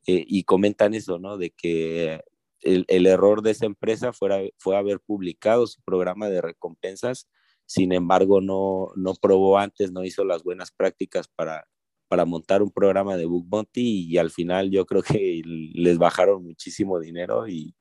[0.07, 1.37] Eh, y comentan eso, ¿no?
[1.37, 2.21] De que
[2.61, 7.27] el, el, error de esa empresa fuera, fue haber publicado su programa de recompensas,
[7.65, 11.67] sin embargo, no, no probó antes, no hizo las buenas prácticas para,
[12.09, 16.43] para montar un programa de Book Bounty y al final yo creo que les bajaron
[16.43, 17.75] muchísimo dinero y,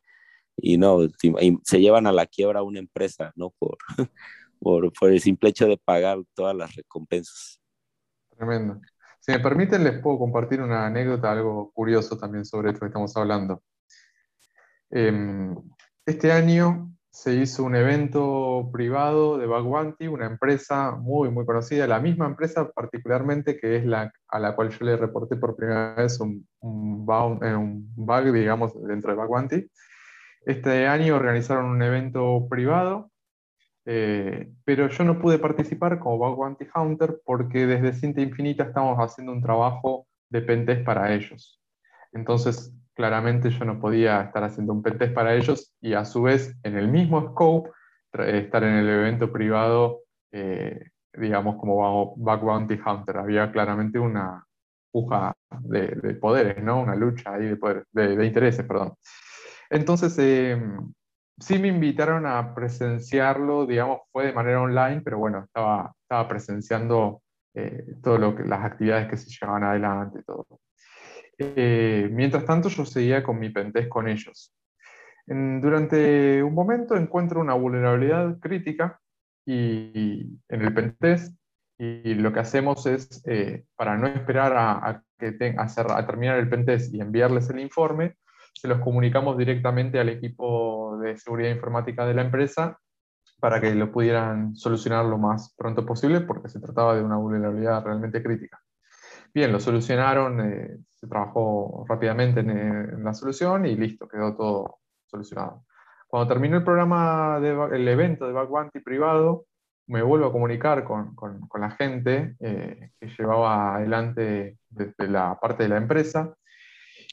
[0.56, 0.98] y no,
[1.64, 3.50] se llevan a la quiebra una empresa, ¿no?
[3.58, 3.78] Por,
[4.60, 7.60] por, por, el simple hecho de pagar todas las recompensas.
[8.36, 8.80] Tremendo.
[9.18, 13.16] Si me permiten, les puedo compartir una anécdota, algo curioso también sobre esto que estamos
[13.16, 13.62] hablando.
[14.90, 15.54] Em,
[16.06, 21.98] este año se hizo un evento privado de Bagwanti, una empresa muy, muy conocida, la
[21.98, 26.20] misma empresa particularmente que es la a la cual yo le reporté por primera vez
[26.20, 27.04] un, un,
[27.42, 27.57] eh,
[27.96, 29.66] bug, digamos, dentro de Bagwanti.
[30.46, 33.11] Este año organizaron un evento privado,
[33.85, 39.33] eh, pero yo no pude participar como Bagwanti Hunter porque desde Cinta Infinita estamos haciendo
[39.33, 41.61] un trabajo de pentest para ellos.
[42.12, 46.58] Entonces, claramente yo no podía estar haciendo un pentest para ellos y a su vez
[46.64, 47.70] en el mismo scope
[48.12, 50.00] estar en el evento privado,
[50.32, 53.18] eh, digamos como Back Bounty Hunter.
[53.18, 54.44] Había claramente una
[54.90, 56.80] puja de, poderes, ¿no?
[56.80, 57.56] Una lucha ahí
[57.92, 58.94] de, intereses, perdón.
[59.70, 60.61] Entonces, eh,
[61.38, 65.94] sí me invitaron a presenciarlo, digamos, fue de manera online, pero bueno, estaba,
[66.28, 67.22] presenciando
[67.54, 70.46] eh, todo lo que, las actividades que se llevaban adelante todo.
[71.38, 74.53] Eh, mientras tanto, yo seguía con mi pentest con ellos.
[75.27, 78.98] durante un momento encuentro una vulnerabilidad crítica
[79.46, 81.38] y, en el pentest
[81.79, 86.92] y lo que hacemos es, eh, para no esperar a, que a, terminar el pentest
[86.92, 88.16] y enviarles el informe,
[88.53, 92.79] se los comunicamos directamente al equipo de seguridad informática de la empresa
[93.38, 97.85] para que lo pudieran solucionar lo más pronto posible porque se trataba de una vulnerabilidad
[97.85, 98.61] realmente crítica.
[99.34, 105.64] Bien, lo solucionaron, eh, se trabajó rápidamente en, la solución y listo, quedó todo solucionado.
[106.06, 109.44] Cuando terminó el programa, de, el evento de Backbounty privado,
[109.86, 115.62] me vuelvo a comunicar con, con, la gente eh, que llevaba adelante desde la parte
[115.62, 116.34] de la empresa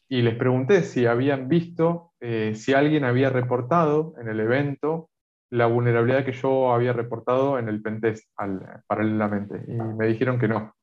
[0.07, 5.09] y les pregunté si habían visto, eh, si alguien había reportado en el evento
[5.49, 8.29] la vulnerabilidad que yo había reportado en el pentest
[8.87, 9.63] paralelamente.
[9.67, 10.74] Y me dijeron que no,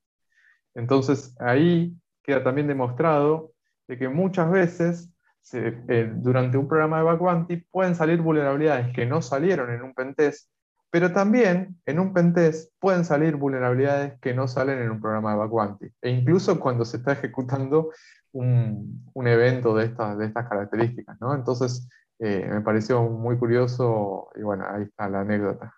[0.74, 3.52] entonces ahí queda también demostrado
[3.88, 5.12] de que muchas veces
[5.52, 10.48] eh, durante un programa de Backbounty pueden salir vulnerabilidades que no salieron en un pentest,
[10.90, 15.38] pero también en un pentest pueden salir vulnerabilidades que no salen en un programa de
[15.38, 15.87] Backbounty.
[16.00, 17.90] E incluso cuando se está ejecutando
[18.32, 21.20] un, evento de, estas de estas características.
[21.20, 21.35] ¿no?
[21.35, 25.74] Entonces eh, me pareció muy curioso y bueno, ahí está la anécdota.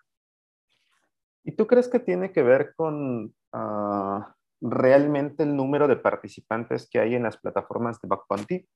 [1.43, 3.33] ¿Y tú crees que tiene que ver con...
[3.51, 8.67] Ah, realmente el número de participantes que hay en las plataformas de Backbounty,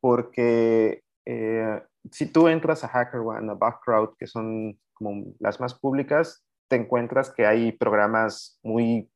[0.00, 6.44] porque eh, si tú entras a HackerOne, a Backcrowd, que son como las más públicas,
[6.68, 9.10] te encuentras que hay programas muy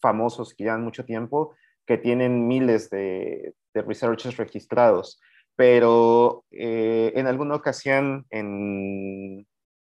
[0.00, 1.54] famosos que llevan mucho tiempo,
[1.86, 5.20] que tienen miles de, de researchers registrados,
[5.56, 9.46] pero eh, en alguna ocasión en,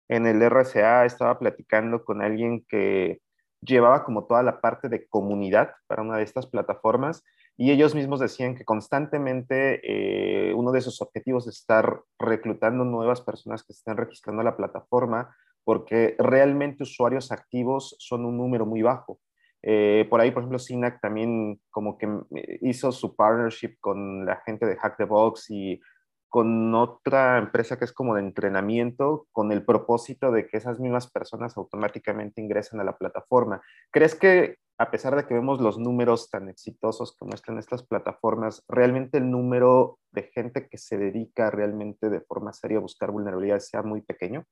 [0.07, 3.19] en el RCA estaba platicando con alguien que
[3.61, 7.23] llevaba como toda la parte de comunidad para una de estas plataformas
[7.57, 13.21] y ellos mismos decían que constantemente eh, uno de sus objetivos es estar reclutando nuevas
[13.21, 18.83] personas que se estén registrando la plataforma porque realmente usuarios activos son un número muy
[18.83, 19.19] bajo.
[19.63, 22.07] Eh, por ahí, por ejemplo, SINAC también como que
[22.61, 25.81] hizo su partnership con la gente de Hack the Box y
[26.29, 31.09] con otra empresa que es como de entrenamiento, con el propósito de que esas mismas
[31.09, 33.61] personas automáticamente ingresen a la plataforma.
[33.91, 38.63] ¿Crees que a pesar de que vemos los números tan exitosos que muestran estas plataformas,
[38.67, 43.69] realmente el número de gente que se dedica realmente de forma seria a buscar vulnerabilidades
[43.69, 44.45] sea muy pequeño?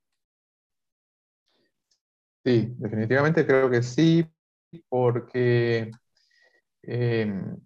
[2.44, 4.26] Sí, definitivamente creo que sí,
[4.88, 5.90] porque
[6.82, 7.56] em,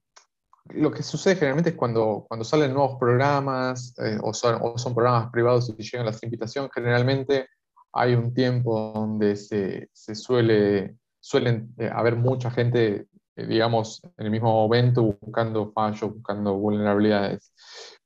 [0.74, 5.72] lo que sucede generalmente es cuando, cuando salen nuevos programas eh, o, son, programas privados
[5.76, 7.48] y llegan las invitaciones, generalmente
[7.92, 13.06] hay un tiempo donde se, se suele suelen eh, haber mucha gente,
[13.36, 17.52] eh, digamos, en el mismo momento buscando fallos, buscando vulnerabilidades.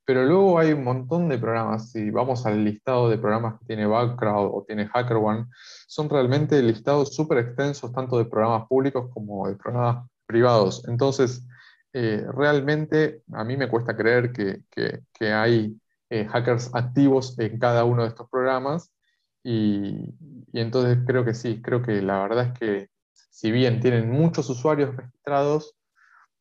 [0.05, 3.87] Pero luego hay un montón de programas, si vamos al listado de programas que tiene
[3.87, 5.47] Background o tiene HackerOne,
[5.87, 10.83] son realmente listados súper extensos, tanto de programas públicos como de programas privados.
[10.87, 11.43] Entonces,
[11.97, 15.79] eh, realmente a mí me cuesta creer que, que, hay
[16.09, 18.91] hackers activos en cada uno de estos programas.
[19.43, 20.13] Y,
[20.51, 22.89] y, entonces creo que sí, creo que la verdad es que
[23.29, 25.75] si bien tienen muchos usuarios registrados,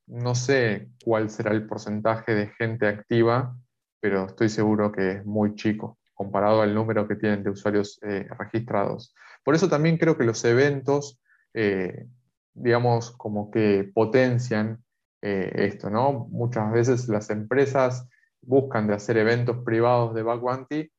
[0.06, 3.56] no sé cuál será el porcentaje de gente activa,
[4.00, 8.26] pero estoy seguro que es muy chico comparado al número que tienen de usuarios eh,
[8.38, 9.14] registrados.
[9.44, 11.20] Por eso también creo que los eventos,
[11.52, 12.06] eh,
[12.54, 14.83] digamos, como que potencian
[15.26, 16.26] eh, esto, ¿no?
[16.30, 18.06] Muchas veces las empresas
[18.42, 20.92] buscan de hacer eventos privados de Bounty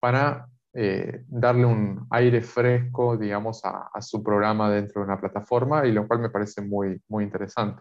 [0.00, 5.92] para eh, darle un aire fresco, digamos, a, su programa dentro de una plataforma, y
[5.92, 7.80] lo cual me parece muy, muy interesante.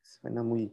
[0.00, 0.72] Suena muy,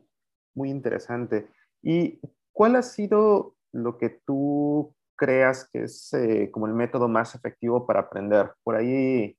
[0.54, 1.48] muy interesante.
[1.82, 7.34] ¿Y cuál ha sido lo que tú creas que es eh, como el método más
[7.34, 8.54] efectivo para aprender?
[8.64, 9.36] Por ahí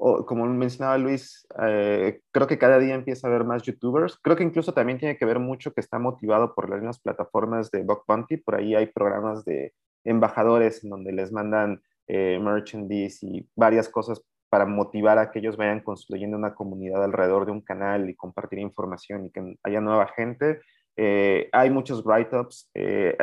[0.00, 4.18] como mencionaba Luis, eh, creo que cada día empieza a haber más youtubers.
[4.22, 7.70] Creo que incluso también tiene que ver mucho que está motivado por las mismas plataformas
[7.70, 8.38] de Bug Bounty.
[8.38, 14.22] Por ahí hay programas de embajadores en donde les mandan eh, merchandise y varias cosas
[14.48, 18.58] para motivar a que ellos vayan construyendo una comunidad alrededor de un canal y compartir
[18.58, 20.60] información y que haya nueva gente.
[20.96, 22.70] Eh, hay muchos write-ups.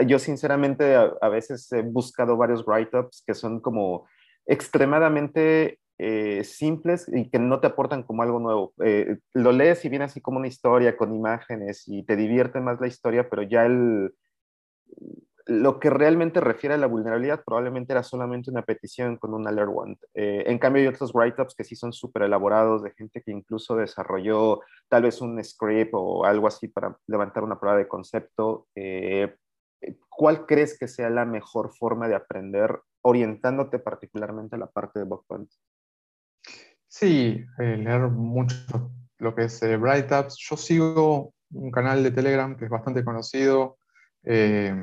[0.05, 4.07] yo sinceramente a, veces he buscado varios write-ups que son como
[4.45, 8.73] extremadamente eh, simples y que no te aportan como algo nuevo.
[8.83, 12.79] Eh, lo lees y viene así como una historia con imágenes y te divierte más
[12.79, 14.13] la historia, pero ya el,
[15.47, 19.71] lo que realmente refiere a la vulnerabilidad probablemente era solamente una petición con un alert
[19.73, 19.99] want.
[20.13, 23.75] Eh, en cambio hay otros write-ups que sí son súper elaborados de gente que incluso
[23.75, 28.67] desarrolló tal vez un script o algo así para levantar una prueba de concepto.
[30.09, 35.05] ¿Cuál crees que sea la mejor forma de aprender orientándote particularmente a la parte de
[35.05, 35.23] bug
[36.99, 42.65] Sí, eh, leer mucho lo que es eh, Yo sigo un canal de Telegram que
[42.65, 43.77] es bastante conocido.
[44.23, 44.73] Eh,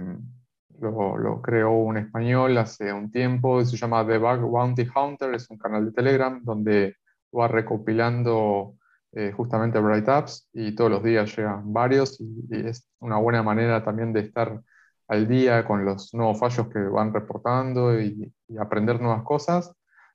[0.80, 5.58] lo, creó un español hace un tiempo, se llama The Bug Bounty Hunter, es un
[5.58, 6.94] canal de Telegram donde
[7.36, 8.76] va recopilando
[9.10, 13.84] eh, justamente Bright Apps y todos los días llegan varios y, es una buena manera
[13.84, 14.62] también de estar
[15.08, 19.74] al día con los nuevos fallos que van reportando y aprender nuevas cosas.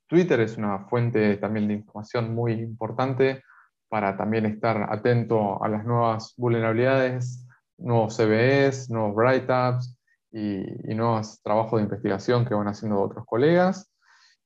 [0.09, 3.43] Twitter es una fuente también de información muy importante
[3.89, 9.95] para también estar atento a las nuevas vulnerabilidades, nuevos CVEs, nuevos write-ups
[10.31, 13.93] y, nuevos trabajos de investigación que van haciendo otros colegas.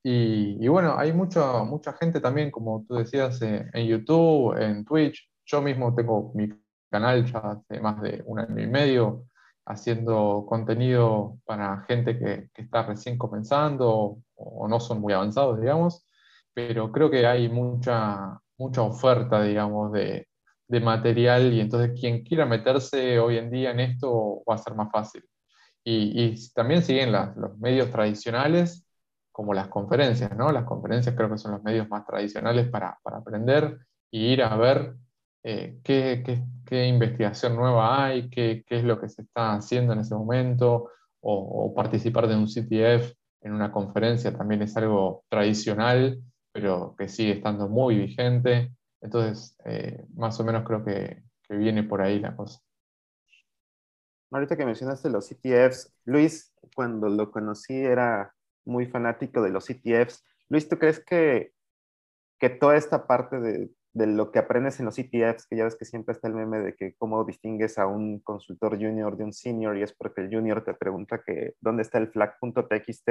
[0.02, 5.30] Y, bueno, hay mucha, mucha gente también, como tú decías, eh, en YouTube, en Twitch.
[5.46, 6.50] Yo mismo tengo mi
[6.90, 9.24] canal ya hace más de un año y medio
[9.64, 16.06] haciendo contenido para gente que, que está recién comenzando o no son muy avanzados, digamos,
[16.52, 20.28] pero creo que hay mucha, mucha oferta, digamos, de,
[20.68, 24.74] de material y entonces quien quiera meterse hoy en día en esto va a ser
[24.74, 25.24] más fácil.
[25.86, 28.86] Y, también siguen los medios tradicionales
[29.30, 30.50] como las conferencias, ¿no?
[30.50, 33.78] Las conferencias creo que son los medios más tradicionales para, para aprender
[34.10, 34.94] y ir a ver
[35.42, 36.22] eh, qué,
[36.64, 40.90] qué, investigación nueva hay, qué, qué, es lo que se está haciendo en ese momento,
[41.26, 47.32] o participar de un CTF en una conferencia también es algo tradicional, pero que sigue
[47.32, 48.72] estando muy vigente.
[49.00, 52.58] Entonces, eh, más o menos creo que, viene por ahí la cosa.
[54.32, 60.24] Ahorita que mencionaste los CTFs, Luis, cuando lo conocí era muy fanático de los CTFs.
[60.48, 61.52] Luis, ¿tú crees que,
[62.40, 65.76] que toda esta parte de, de lo que aprendes en los CTFs, que ya ves
[65.76, 69.32] que siempre está el meme de que cómo distingues a un consultor junior de un
[69.32, 73.08] senior y es porque el junior te pregunta que dónde está el flag.txt,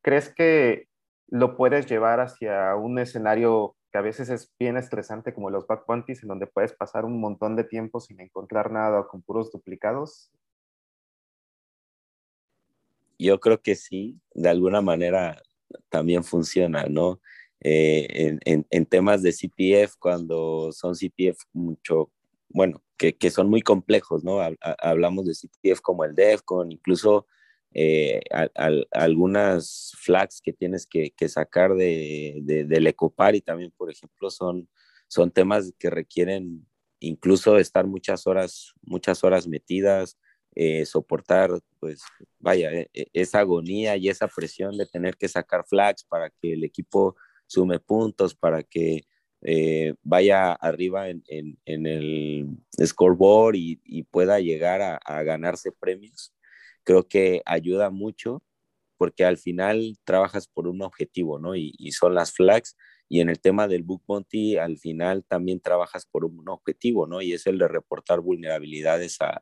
[0.00, 0.86] ¿crees que
[1.26, 5.84] lo puedes llevar hacia un escenario que a veces es bien estresante como los back
[5.88, 10.30] en donde puedes pasar un montón de tiempo sin encontrar nada o con puros duplicados?
[13.18, 15.42] Yo creo que sí, de alguna manera
[15.88, 17.20] también funciona, ¿no?
[17.62, 22.10] Eh, en, temas de CPF, cuando son CPF mucho,
[22.48, 24.38] bueno, que, son muy complejos, ¿no?
[24.78, 27.26] Hablamos de CPF como el DEFCON, incluso
[27.72, 28.20] eh,
[28.90, 34.68] algunas flags que tienes que, sacar de, del ECOPAR y también, por ejemplo, son,
[35.08, 36.66] son temas que requieren
[36.98, 40.18] incluso estar muchas horas, muchas horas metidas,
[40.54, 42.02] eh, soportar, pues,
[42.38, 46.54] vaya, e, e, esa agonía y esa presión de tener que sacar flags para que
[46.54, 47.16] el equipo
[47.50, 49.02] sume puntos, para que
[49.42, 51.24] eh, vaya arriba en,
[51.66, 56.32] el scoreboard y, pueda llegar a, ganarse premios.
[56.84, 58.42] Creo que ayuda mucho
[58.96, 61.56] porque al final trabajas por un objetivo, ¿no?
[61.56, 62.76] Y, y son las flags
[63.12, 67.20] y en el tema del book bounty, al final también trabajas por un objetivo, ¿no?
[67.20, 69.40] Y es el de reportar vulnerabilidades a,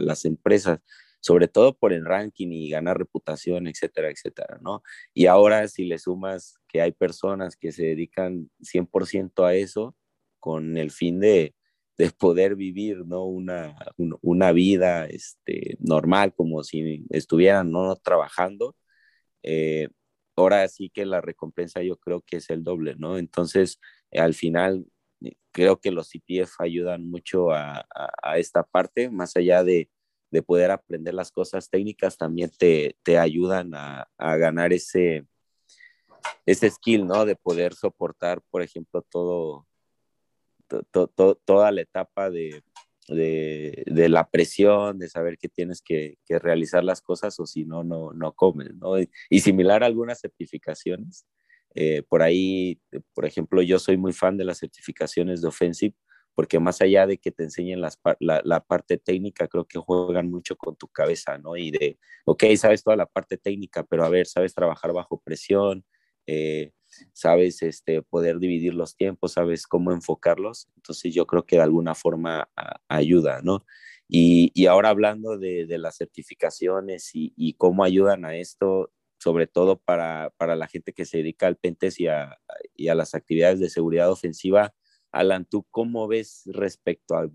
[0.00, 0.78] las empresas,
[1.20, 4.82] sobre todo por el ranking y ganar reputación, etcétera, etcétera, ¿no?
[5.14, 9.96] Y ahora si le sumas que hay personas que se dedican 100% a eso
[10.40, 11.54] con el fin de,
[12.18, 13.24] poder vivir, ¿no?
[13.24, 13.76] Una,
[14.22, 18.76] una vida este, normal, como si estuvieran no trabajando,
[19.42, 19.88] eh,
[20.36, 23.18] ahora sí que la recompensa yo creo que es el doble, ¿no?
[23.18, 23.80] Entonces,
[24.12, 24.86] al final,
[25.22, 27.86] eh, creo que los CPF ayudan mucho a,
[28.36, 29.90] esta parte, más allá de,
[30.46, 35.26] poder aprender las cosas técnicas, también te, ayudan a, ganar ese,
[36.46, 37.24] ese skill, ¿no?
[37.24, 39.66] De poder soportar, por ejemplo, todo,
[41.44, 42.62] toda la etapa de,
[43.08, 48.12] de, la presión, de saber que tienes que, realizar las cosas o si no, no,
[48.12, 48.94] no comes, ¿no?
[49.30, 51.26] Y, similar a algunas certificaciones.
[51.74, 52.80] Eh, por ahí,
[53.14, 55.94] por ejemplo, yo soy muy fan de las certificaciones de Offensive
[56.38, 60.54] porque más allá de que te enseñen la, la, parte técnica, creo que juegan mucho
[60.54, 61.56] con tu cabeza, ¿no?
[61.56, 65.84] Y de, ok, sabes toda la parte técnica, pero a ver, sabes trabajar bajo presión,
[66.28, 66.70] eh,
[67.12, 70.68] sabes este, poder dividir los tiempos, sabes cómo enfocarlos.
[70.76, 72.48] Entonces yo creo que de alguna forma
[72.86, 73.66] ayuda, ¿no?
[74.06, 80.68] Y, ahora hablando de, las certificaciones y, cómo ayudan a esto, sobre todo para, la
[80.68, 82.38] gente que se dedica al Pentes y a,
[82.76, 84.72] las actividades de seguridad ofensiva,
[85.12, 87.30] Alan, ¿tú cómo ves respecto al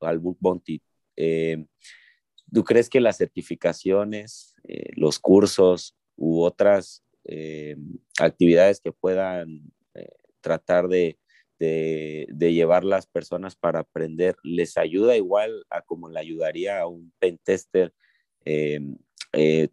[0.00, 0.82] al Bounty?
[1.16, 1.66] Eh,
[2.52, 7.76] ¿Tú crees que las certificaciones, eh, los cursos u otras eh,
[8.20, 9.72] actividades que puedan
[10.40, 11.18] tratar de,
[11.58, 17.92] llevar las personas para aprender, les ayuda igual a como le ayudaría a un pentester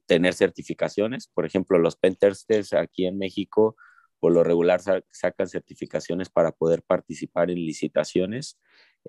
[0.07, 1.27] tener certificaciones.
[1.27, 3.75] Por ejemplo, los pentesters aquí en México
[4.23, 4.79] por lo regular
[5.11, 8.57] sacan certificaciones para poder participar en licitaciones.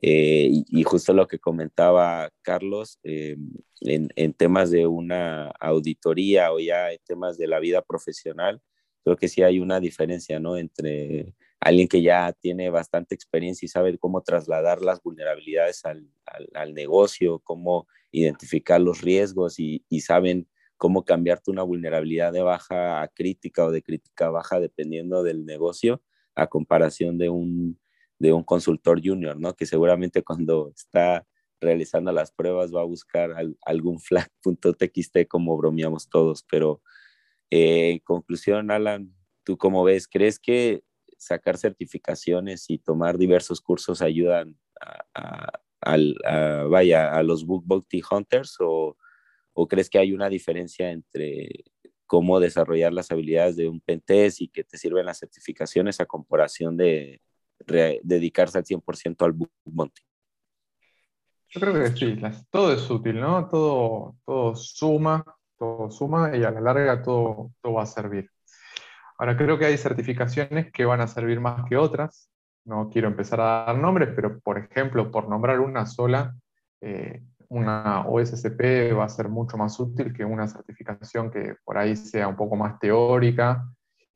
[0.03, 3.37] Eh, y, justo lo que comentaba Carlos, eh,
[3.83, 8.61] en, temas de una auditoría o ya en temas de la vida profesional,
[9.05, 10.57] creo que sí hay una diferencia, ¿no?
[10.57, 16.09] Entre alguien que ya tiene bastante experiencia y sabe cómo trasladar las vulnerabilidades al,
[16.55, 20.49] al, negocio, cómo identificar los riesgos y saben
[20.85, 25.47] cómo cambiarte una vulnerabilidad de baja a crítica o de crítica a baja dependiendo del
[25.47, 26.03] negocio
[26.35, 27.81] a comparación de un,
[28.19, 29.55] de un consultor junior, ¿no?
[29.55, 31.27] Que seguramente cuando está
[31.59, 36.83] realizando las pruebas va a buscar algún flag.txt como bromeamos todos, pero
[37.49, 39.11] eh, conclusión, Alan,
[39.43, 40.07] ¿tú cómo ves?
[40.07, 40.85] ¿Crees que
[41.17, 44.59] sacar certificaciones y tomar diversos cursos ayudan
[45.15, 45.51] a,
[46.69, 48.99] vaya, a los book bounty hunters o,
[49.55, 51.65] o crees que hay una diferencia entre
[52.07, 56.77] cómo desarrollar las habilidades de un pentest y que te sirven las certificaciones a comparación
[56.77, 57.21] de
[58.03, 59.51] dedicarse al 100% al book?
[61.49, 63.49] Yo creo que sí, todo es útil, ¿no?
[63.49, 65.25] Todo, todo suma,
[65.57, 68.29] todo suma y a la larga todo, todo va a servir.
[69.19, 72.29] Ahora creo que hay certificaciones que van a servir más que otras.
[72.65, 76.35] No quiero empezar a dar nombres, pero por ejemplo, por nombrar una sola,
[76.81, 77.23] eh,
[77.55, 82.27] una OSCP va a ser mucho más útil que una certificación que por ahí sea
[82.27, 83.65] un poco más teórica.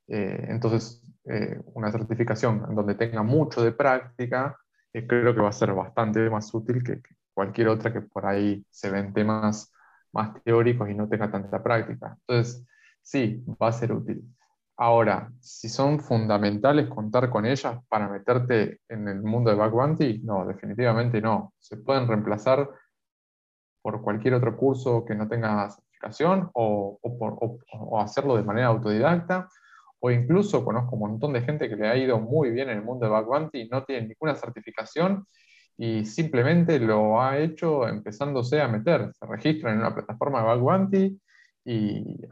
[0.09, 4.57] Eh, entonces, eh, una certificación donde tenga mucho de práctica,
[4.93, 7.01] eh, creo que va a ser bastante más útil que,
[7.33, 9.73] cualquier otra que por ahí se ven temas
[10.13, 12.17] más teóricos y no tenga tanta práctica.
[12.27, 12.67] Entonces,
[13.01, 14.25] sí, va a ser útil.
[14.77, 19.73] Ahora, si son fundamentales contar con ellas para meterte en el mundo de back
[20.23, 21.53] no, definitivamente no.
[21.61, 22.69] Se pueden reemplazar
[23.89, 27.01] por cualquier otro curso que no tenga certificación o,
[27.99, 29.49] hacerlo de manera autodidacta
[30.01, 32.85] o incluso conozco un montón de gente que le ha ido muy bien en el
[32.85, 35.25] mundo de Bug Bounty y no tiene ninguna certificación
[35.79, 39.11] y simplemente lo ha hecho empezándose a meter.
[39.15, 41.21] Se registran en una plataforma de Bug Bounty
[41.65, 42.27] y,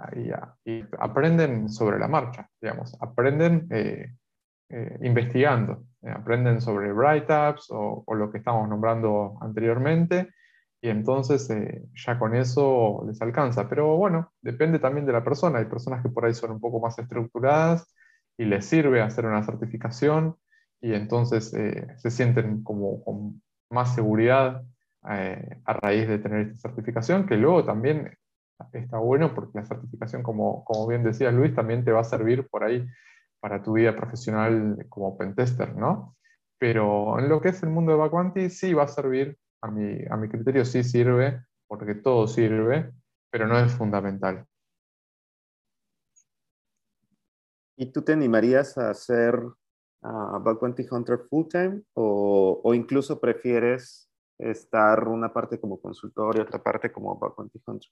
[0.99, 4.13] aprenden sobre la marcha, digamos, aprenden eh,
[4.69, 10.29] eh, investigando, eh, aprenden sobre write-ups o, o, lo que estamos nombrando anteriormente
[10.81, 11.49] y entonces
[11.95, 13.69] ya con eso les alcanza.
[13.69, 15.59] Pero bueno, depende también de la persona.
[15.59, 17.95] Hay personas que por ahí son un poco más estructuradas
[18.39, 20.37] y les sirve hacer una certificación
[20.81, 24.63] y entonces se sienten como con más seguridad
[25.03, 28.17] a raíz de tener esta certificación, que luego también
[28.73, 32.49] está bueno porque la certificación, como, como bien decía Luis, también te va a servir
[32.49, 32.87] por ahí
[33.41, 36.17] para tu vida profesional como pentester, ¿no?
[36.59, 40.05] Pero en lo que es el mundo de Backwanti sí va a servir, a mi,
[40.09, 42.93] a mi criterio sí sirve, porque todo sirve,
[43.31, 44.47] pero no es fundamental.
[47.77, 55.09] ¿Y tú te animarías a hacer uh, Hunter full time o, o, incluso prefieres estar
[55.09, 57.91] una parte como consultor y otra parte como Backwanti Hunter?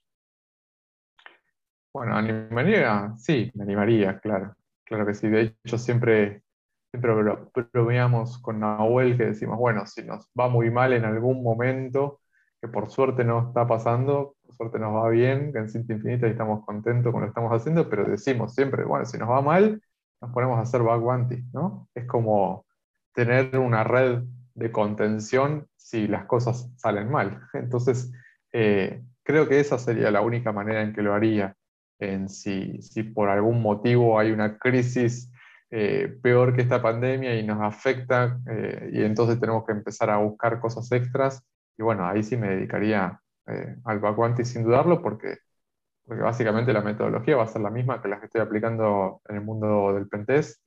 [1.92, 4.56] Bueno, animaría, sí, me animaría, claro.
[4.84, 5.28] Claro que sí.
[5.28, 6.43] De hecho, siempre,
[6.94, 7.12] siempre
[7.72, 12.20] bromeamos con Nahuel que decimos, bueno, si nos va muy mal en algún momento,
[12.60, 16.28] que por suerte no está pasando, por suerte nos va bien, que en Cinta Infinita
[16.28, 19.42] y estamos contentos con lo que estamos haciendo, pero decimos siempre, bueno, si nos va
[19.42, 19.82] mal,
[20.20, 21.88] nos ponemos a hacer bug ¿no?
[21.96, 22.64] Es como
[23.12, 24.22] tener una red
[24.54, 27.40] de contención si las cosas salen mal.
[27.54, 28.12] Entonces,
[28.52, 31.56] eh, creo que esa sería la única manera en que lo haría
[31.98, 35.32] en si, si por algún motivo hay una crisis
[35.76, 40.18] eh, peor que esta pandemia y nos afecta eh, y entonces tenemos que empezar a
[40.18, 41.44] buscar cosas extras.
[41.76, 45.38] Y bueno, ahí sí me dedicaría eh, al Backwanti sin dudarlo porque,
[46.06, 49.34] porque básicamente la metodología va a ser la misma que la que estoy aplicando en
[49.34, 50.62] el mundo del pentest,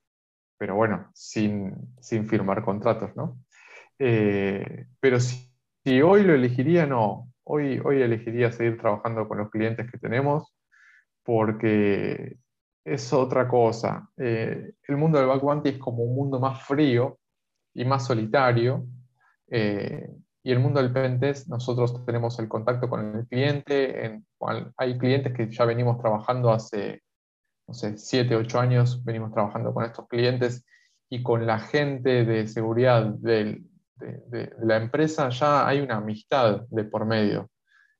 [0.57, 3.39] pero bueno, sin, sin firmar contratos, ¿no?
[3.97, 5.49] pero si,
[5.85, 7.31] si, hoy lo elegiría, no.
[7.45, 10.53] Hoy, hoy elegiría seguir trabajando con los clientes que tenemos,
[11.23, 12.37] porque
[12.87, 14.09] es otra cosa.
[14.17, 17.19] Eh, el mundo del backwanti es como un mundo más frío
[17.73, 18.85] y más solitario.
[19.49, 20.09] Eh,
[20.43, 24.05] y el mundo del pentest, nosotros tenemos el contacto con el cliente.
[24.05, 24.25] En,
[24.77, 27.03] hay clientes que ya venimos trabajando hace,
[27.67, 30.65] no sé, 7, 8 años, venimos trabajando con estos clientes
[31.09, 33.63] y con la gente de seguridad de,
[34.61, 37.49] la empresa ya hay una amistad de por medio,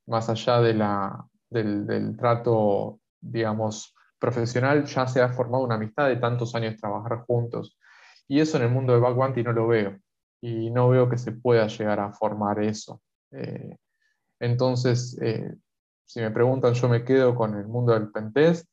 [0.05, 6.07] más allá de la, del, del trato digamos, profesional ya se ha formado una amistad
[6.07, 7.78] de tantos años trabajar juntos.
[8.28, 9.97] Y eso en el mundo de Backwanty no lo veo.
[10.41, 13.01] Y no veo que se pueda llegar a formar eso.
[13.32, 13.78] Eh,
[14.39, 15.55] entonces, eh,
[16.05, 18.68] si me preguntan, yo me quedo con el mundo del pentest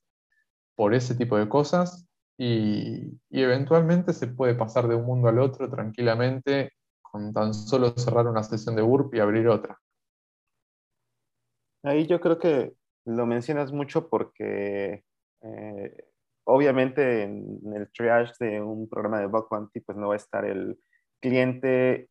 [0.76, 5.38] por ese tipo de cosas y, y, eventualmente se puede pasar de un mundo al
[5.38, 9.78] otro tranquilamente con tan solo cerrar una sesión de burp y abrir otra.
[11.84, 12.74] Ahí yo creo que
[13.05, 15.05] lo mencionas mucho porque
[15.45, 15.95] eh,
[16.45, 20.45] obviamente en, el triage de un programa de bug bounty pues no va a estar
[20.45, 20.78] el
[21.20, 22.09] cliente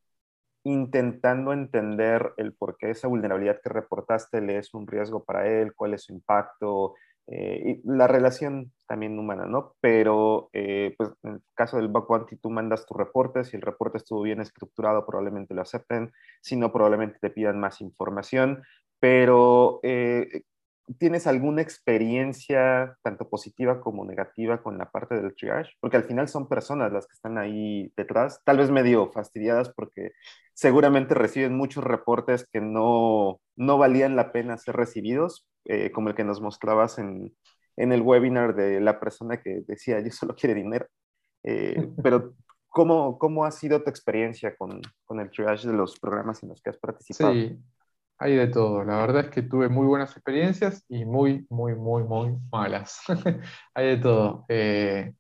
[0.64, 5.74] intentando entender el por qué esa vulnerabilidad que reportaste le es un riesgo para él,
[5.76, 6.96] cuál es su impacto,
[7.28, 9.76] eh, y la relación también humana, ¿no?
[9.82, 13.62] Pero, eh, pues en el caso del bug bounty, tú mandas tu reporte, si el
[13.62, 16.12] reporte estuvo bien estructurado, probablemente lo acepten,
[16.42, 18.64] si no, probablemente te pidan más información,
[19.00, 19.80] pero
[20.98, 25.72] ¿Tienes alguna experiencia, tanto positiva como negativa, con la parte del triage?
[25.80, 30.12] Porque al final son personas las que están ahí detrás, tal vez medio fastidiadas porque
[30.54, 36.16] seguramente reciben muchos reportes que no, no valían la pena ser recibidos, eh, como el
[36.16, 37.34] que nos mostrabas en,
[37.78, 40.86] en, el webinar de la persona que decía, yo solo quiero dinero.
[41.44, 42.34] Eh, pero,
[42.68, 46.62] ¿cómo, ¿cómo ha sido tu experiencia con, con el triage de los programas en los
[46.62, 47.34] que has participado?
[47.34, 47.58] Sí,
[48.18, 48.84] hay de todo.
[48.84, 53.02] La verdad es que tuve muy buenas experiencias y muy, muy, muy, muy malas.
[53.74, 54.46] hay de todo.
[54.50, 55.14] Eh,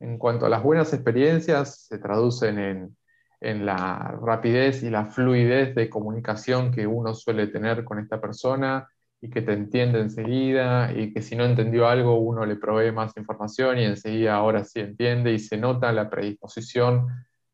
[0.00, 2.96] en cuanto a las buenas experiencias, se traducen en,
[3.40, 8.88] en, la rapidez y la fluidez de comunicación que uno suele tener con esta persona
[9.20, 13.16] y que te entiende enseguida y que si no entendió algo uno le provee más
[13.16, 17.08] información y enseguida ahora sí entiende y se nota la predisposición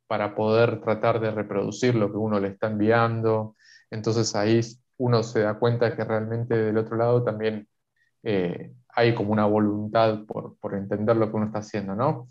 [0.07, 3.57] para poder tratar de reproducir lo que uno le está enviando.
[3.91, 4.61] Entonces ahí
[4.99, 7.69] uno se da cuenta que realmente del otro lado también
[8.23, 12.29] eh, hay como una voluntad por, entender lo que uno está haciendo, ¿no?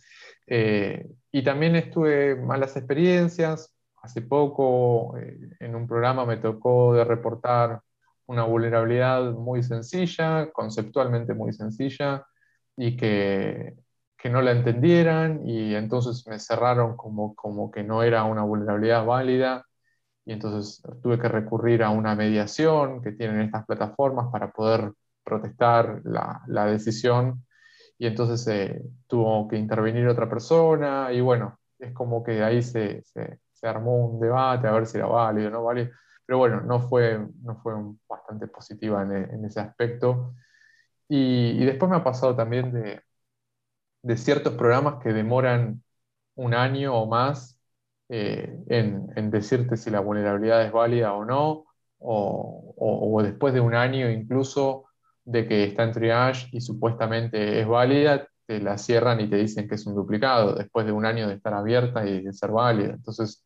[0.47, 3.73] Eh, y también estuve malas experiencias.
[4.01, 7.81] Hace poco eh, en un programa me tocó de reportar
[8.25, 12.25] una vulnerabilidad muy sencilla, conceptualmente muy sencilla,
[12.77, 13.75] y que,
[14.31, 19.65] no la entendieran y entonces me cerraron como, como que no era una vulnerabilidad válida
[20.25, 24.93] y entonces tuve que recurrir a una mediación que tienen estas plataformas para poder
[25.23, 27.45] protestar la, la decisión
[27.97, 33.03] y entonces eh, tuvo que intervenir otra persona y bueno, es como que ahí se,
[33.03, 35.91] se, se, armó un debate a ver si era válido o no válido,
[36.25, 37.73] pero bueno, no fue, no fue
[38.07, 40.35] bastante positiva en, en ese aspecto.
[41.07, 43.01] Y, y, después me ha pasado también de,
[44.01, 45.83] de ciertos programas que demoran
[46.35, 47.52] un año o más
[48.15, 51.65] eh, en, en, decirte si la vulnerabilidad es válida o no,
[51.97, 54.85] o, o, o después de un año incluso
[55.25, 59.67] de que está en triage y supuestamente es válida, te la cierran y te dicen
[59.67, 62.93] que es un duplicado después de un año de estar abierta y de ser válida.
[62.93, 63.43] Entonces,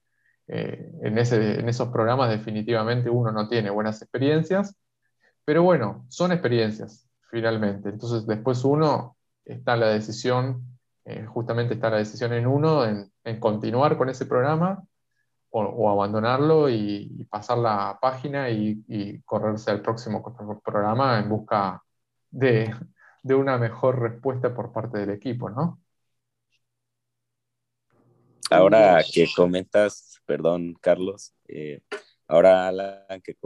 [0.47, 4.75] eh, en, ese, en esos programas definitivamente uno no tiene buenas experiencias,
[5.45, 7.87] pero bueno, son experiencias finalmente.
[7.87, 9.15] Entonces, después uno
[9.45, 10.76] está la decisión,
[11.09, 14.83] eh, justamente está la decisión en uno en, en continuar con ese programa
[15.49, 20.21] o, o abandonarlo y, y, pasar la página y, y, correrse al próximo
[20.61, 21.81] programa en busca
[22.29, 22.75] de,
[23.23, 25.79] de, una mejor respuesta por parte del equipo, ¿no?
[28.49, 31.79] Ahora que comentas, perdón, Carlos, eh,
[32.27, 33.37] ahora Alan, que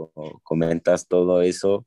[0.42, 1.86] comentas todo eso,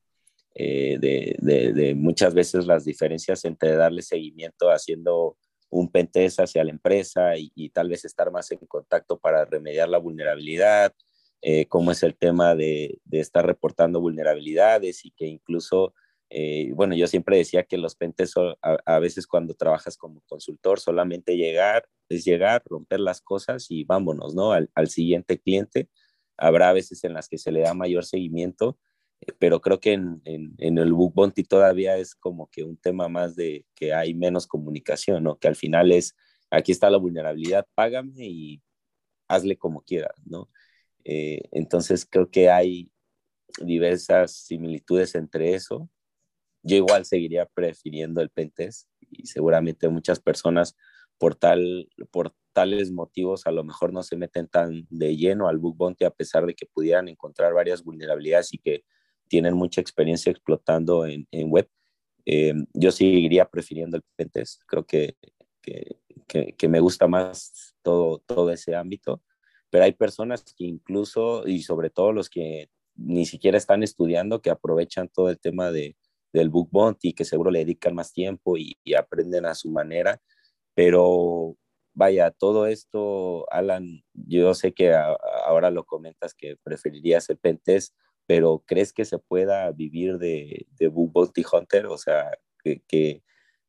[0.54, 5.36] eh, de, de, de, muchas veces las diferencias entre darle seguimiento haciendo
[5.70, 9.98] un pentest hacia la empresa y, tal vez estar más en contacto para remediar la
[9.98, 10.94] vulnerabilidad,
[11.42, 15.94] eh, cómo es el tema de, estar reportando vulnerabilidades y que incluso,
[16.30, 20.80] eh, bueno, yo siempre decía que los pentests a, a, veces cuando trabajas como consultor
[20.80, 24.52] solamente llegar, es llegar, romper las cosas y vámonos, ¿no?
[24.52, 25.88] Al siguiente cliente.
[26.36, 28.78] Habrá veces en las que se le da mayor seguimiento,
[29.38, 33.08] pero creo que en, en, en, el Book Bounty todavía es como que un tema
[33.08, 35.38] más de que hay menos comunicación, ¿no?
[35.38, 36.14] Que al final es,
[36.50, 38.62] aquí está la vulnerabilidad, págame y
[39.28, 40.48] hazle como quieras, ¿no?
[41.04, 42.90] Eh, entonces creo que hay
[43.60, 45.88] diversas similitudes entre eso.
[46.62, 50.76] Yo igual seguiría prefiriendo el pentest y seguramente muchas personas
[51.18, 55.58] por, tal, por tales motivos a lo mejor no se meten tan de lleno al
[55.58, 58.84] Book Bounty a pesar de que pudieran encontrar varias vulnerabilidades y que
[59.28, 61.68] tienen mucha experiencia explotando en, web.
[62.24, 64.62] Eh, yo seguiría prefiriendo el pentest.
[64.66, 65.16] Creo que,
[65.62, 69.22] que, que, me gusta más todo, todo ese ámbito,
[69.70, 74.50] pero hay personas que incluso, y sobre todo los que ni siquiera están estudiando, que
[74.50, 75.96] aprovechan todo el tema de,
[76.32, 80.20] del book bounty, que seguro le dedican más tiempo y, aprenden a su manera,
[80.74, 81.56] pero
[81.94, 84.94] vaya, todo esto, Alan, yo sé que
[85.46, 87.94] ahora lo comentas que preferirías el pentest,
[88.26, 91.86] pero ¿crees que se pueda vivir de, de Bounty Hunter?
[91.86, 92.30] O sea,
[92.62, 93.22] que,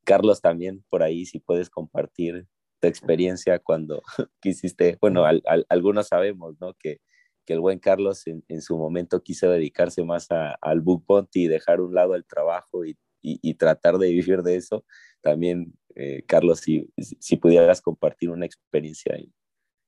[0.04, 2.48] Carlos también por ahí, si puedes compartir
[2.80, 4.02] tu experiencia cuando
[4.42, 6.74] quisiste, bueno, al, al, algunos sabemos, ¿no?
[6.80, 7.02] Que,
[7.46, 11.46] que el buen Carlos en, en, su momento quiso dedicarse más a, al Book Bounty
[11.46, 14.86] y dejar un lado el trabajo y, y, y tratar de vivir de eso.
[15.22, 19.34] También, eh, Carlos, si, si pudieras compartir una experiencia ahí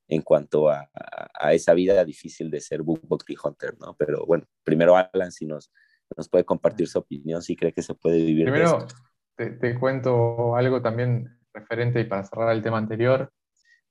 [0.10, 3.96] en cuanto a, a, a, esa vida difícil de ser Bounty Hunter, ¿no?
[3.96, 5.72] Pero bueno, primero Alan, si nos,
[6.18, 8.46] nos puede compartir su opinión, si cree que se puede vivir.
[8.46, 8.88] Primero,
[9.36, 13.32] te, te, cuento algo también referente y para cerrar el tema anterior,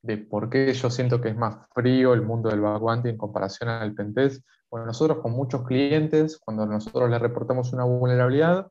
[0.02, 3.70] de por qué yo siento que es más frío el mundo del backwanting en comparación
[3.70, 4.44] al pentest.
[4.70, 8.68] Bueno, nosotros con muchos clientes, cuando nosotros les reportamos una vulnerabilidad,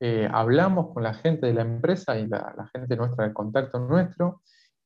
[0.00, 3.78] eh, hablamos con la gente de la empresa y la, la gente nuestra, el contacto
[3.78, 4.42] nuestro,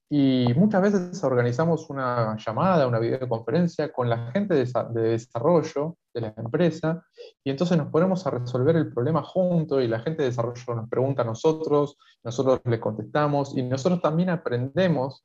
[0.09, 6.35] y muchas veces organizamos una llamada, una videoconferencia con la gente de, desarrollo de la
[6.37, 7.03] empresa
[7.43, 10.89] y entonces nos ponemos a resolver el problema juntos y la gente de desarrollo nos
[10.89, 15.25] pregunta a nosotros, nosotros le contestamos y nosotros también aprendemos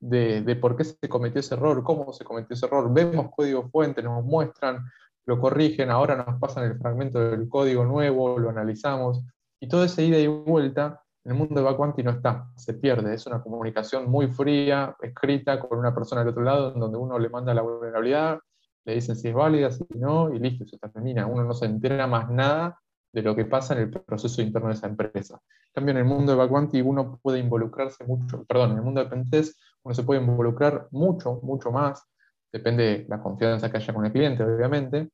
[0.00, 2.92] de, de por qué se cometió ese error, cómo se cometió ese error.
[2.92, 4.84] Vemos código fuente, nos muestran,
[5.26, 9.22] lo corrigen, ahora nos pasan el fragmento del código nuevo, lo analizamos
[9.60, 13.14] y todo ese ida y vuelta en el mundo de Backwanti no está, se pierde.
[13.14, 17.18] Es una comunicación muy fría, escrita con una persona del otro lado, en donde uno
[17.18, 18.38] le manda la vulnerabilidad,
[18.84, 21.26] le dicen si es válida, si no, y listo, se termina.
[21.26, 22.78] Uno no se entera más nada
[23.10, 25.40] de lo que pasa en el proceso interno de esa empresa.
[25.68, 29.02] En cambio, en el mundo de Backwanti uno puede involucrarse mucho, perdón, en el mundo
[29.02, 32.04] de Pentest uno se puede involucrar mucho, mucho más,
[32.52, 35.10] depende de la confianza que haya con el cliente, obviamente,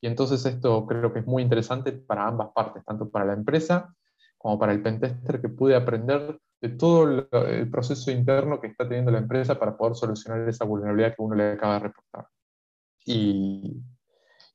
[0.00, 3.94] y entonces esto creo que es muy interesante para ambas partes, tanto para la empresa
[4.40, 9.10] como para el pentester que pude aprender de todo el, proceso interno que está teniendo
[9.10, 12.26] la empresa para poder solucionar esa vulnerabilidad que uno le acaba de reportar.
[13.04, 13.82] Y,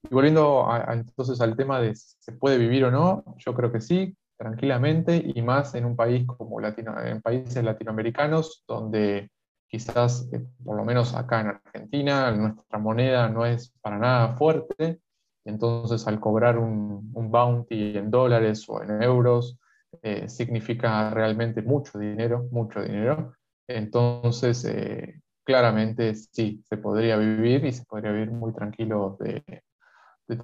[0.04, 3.54] y volviendo a, a, entonces al tema de si se puede vivir o no, yo
[3.54, 9.30] creo que sí, tranquilamente y más en un país como Latino, en países latinoamericanos donde
[9.68, 15.00] quizás, eh, por lo menos acá en Argentina, nuestra moneda no es para nada fuerte,
[15.44, 19.60] entonces al cobrar un, bounty en dólares o en euros,
[20.02, 23.34] eh, significa realmente mucho dinero, mucho dinero.
[23.68, 29.44] Entonces, eh, claramente sí, se podría vivir y se podría vivir muy tranquilo de,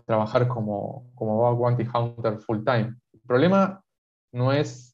[0.06, 2.96] trabajar como, como bounty hunter full time.
[3.14, 3.84] El problema
[4.32, 4.94] no es,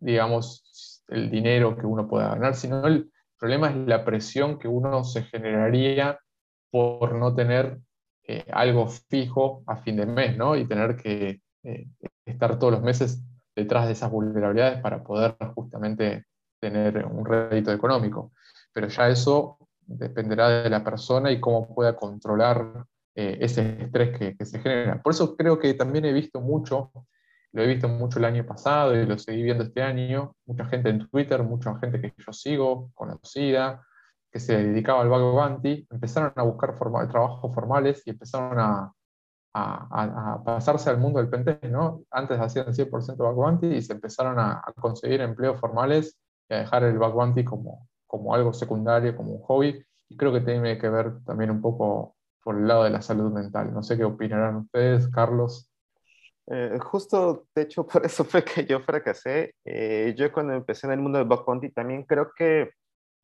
[0.00, 5.04] digamos, el dinero que uno pueda ganar, sino el, problema es la presión que uno
[5.04, 6.18] se generaría
[6.70, 7.78] por no tener
[8.24, 10.56] eh, algo fijo a fin de mes, ¿no?
[10.56, 11.86] Y tener que eh,
[12.24, 13.22] estar todos los meses
[13.56, 16.26] detrás de esas vulnerabilidades para poder justamente
[16.60, 18.32] tener un rédito económico.
[18.72, 22.84] Pero ya eso dependerá de la persona y cómo pueda controlar
[23.14, 25.02] eh, ese estrés que, se genera.
[25.02, 26.92] Por eso creo que también he visto mucho
[27.52, 30.90] lo he visto mucho el año pasado y lo seguí viendo este año, mucha gente
[30.90, 33.82] en Twitter, mucha gente que yo sigo, conocida,
[34.30, 38.92] que se dedicaba al Bug Bounty, empezaron a buscar trabajos formales y empezaron a,
[39.56, 42.02] a, pasarse al mundo del pentest, ¿no?
[42.10, 46.84] Antes hacían 100% Bug Bounty y se empezaron a, conseguir empleos formales y a dejar
[46.84, 49.82] el Bug Bounty como, como algo secundario, como un hobby.
[50.08, 53.32] Y creo que tiene que ver también un poco por el lado de la salud
[53.32, 53.72] mental.
[53.72, 55.70] No sé qué opinarán ustedes, Carlos.
[56.48, 59.54] Eh, justo, de hecho, por eso fue que yo fracasé.
[59.64, 62.70] Eh, yo cuando empecé en el mundo del bug bounty también creo que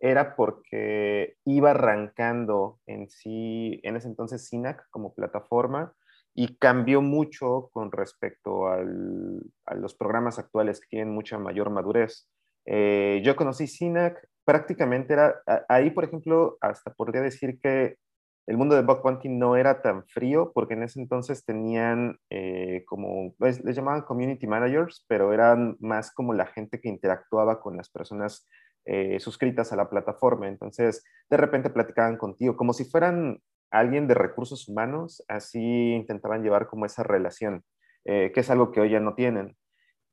[0.00, 5.94] era porque iba arrancando en sí, en ese entonces SINAC como plataforma
[6.34, 12.28] y cambió mucho con respecto al, a los programas actuales que tienen mucha mayor madurez.
[12.64, 17.96] Eh, yo conocí SINAC, prácticamente era, ahí por ejemplo, hasta podría decir que
[18.46, 22.84] el mundo de bug bounty no era tan frío porque en ese entonces tenían eh,
[22.86, 27.88] como, les, llamaban community managers, pero eran más como la gente que interactuaba con las
[27.88, 28.48] personas
[28.84, 30.48] eh, suscritas a la plataforma.
[30.48, 33.38] Entonces, de repente platicaban contigo como si fueran
[33.72, 37.64] alguien de recursos humanos, así intentaban llevar como esa relación,
[38.04, 39.56] eh, que es algo que hoy ya no tienen.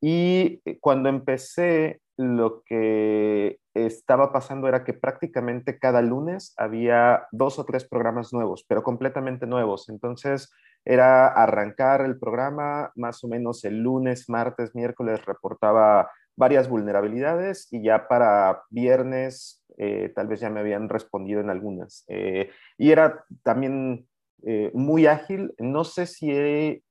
[0.02, 7.66] Y cuando empecé, lo que estaba pasando era que prácticamente cada lunes había dos o
[7.66, 9.88] tres programas nuevos, pero completamente nuevos.
[9.88, 10.52] Entonces
[10.84, 17.84] era arrancar el programa, más o menos el lunes, martes, miércoles reportaba varias vulnerabilidades y
[17.84, 22.04] ya para viernes eh, tal vez ya me habían respondido en algunas.
[22.10, 24.08] Eh, y era también
[24.44, 25.54] eh, muy ágil.
[25.58, 26.84] No sé si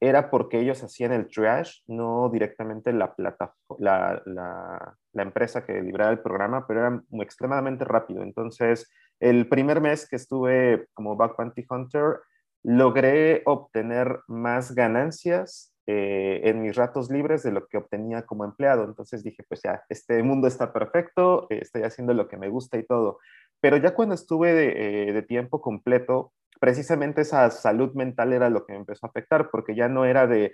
[0.00, 6.12] era porque ellos hacían el trash, no directamente la, plata, la, la, empresa que libraba
[6.12, 8.22] el programa, pero era extremadamente rápido.
[8.22, 12.20] Entonces, el primer mes que estuve como Bug Bounty Hunter,
[12.62, 18.84] logré obtener más ganancias eh, en mis ratos libres de lo que obtenía como empleado.
[18.84, 22.84] Entonces dije, pues ya, este mundo está perfecto, estoy haciendo lo que me gusta y
[22.84, 23.18] todo.
[23.60, 28.64] Pero ya cuando estuve de, eh, de tiempo completo, precisamente esa salud mental era lo
[28.66, 30.52] que me empezó a afectar, porque ya no era de,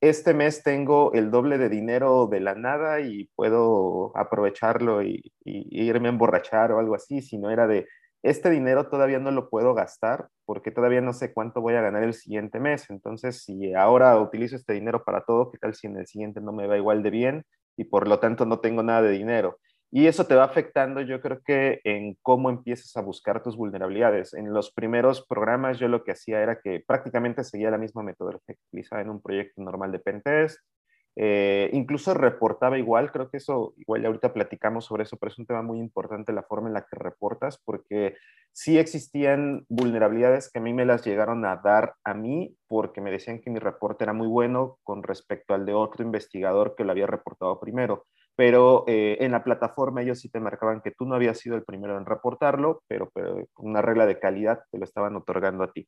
[0.00, 6.08] este mes tengo el doble de dinero de la nada y puedo aprovecharlo y, irme
[6.08, 7.86] a emborrachar o algo así, sino era de,
[8.22, 12.02] este dinero todavía no lo puedo gastar porque todavía no sé cuánto voy a ganar
[12.02, 12.90] el siguiente mes.
[12.90, 16.52] Entonces, si ahora utilizo este dinero para todo, ¿qué tal si en el siguiente no
[16.52, 17.44] me va igual de bien
[17.76, 19.58] y por lo tanto no tengo nada de dinero?
[19.92, 24.34] Y eso te va afectando, yo creo que en cómo empiezas a buscar tus vulnerabilidades.
[24.34, 28.54] En los primeros programas yo lo que hacía era que prácticamente seguía la misma metodología
[28.54, 30.60] que utilizaba en un proyecto normal de pentest.
[31.22, 35.44] Eh, incluso reportaba igual, creo que eso, igual ahorita platicamos sobre eso, pero es un
[35.44, 38.16] tema muy importante la forma en la que reportas, porque
[38.52, 43.10] sí existían vulnerabilidades que a mí me las llegaron a dar a mí, porque me
[43.10, 46.92] decían que mi reporte era muy bueno con respecto al de otro investigador que lo
[46.92, 48.06] había reportado primero
[48.40, 51.62] pero eh, en la plataforma ellos sí te marcaban que tú no habías sido el
[51.62, 55.86] primero en reportarlo, pero, pero una regla de calidad te lo estaban otorgando a ti.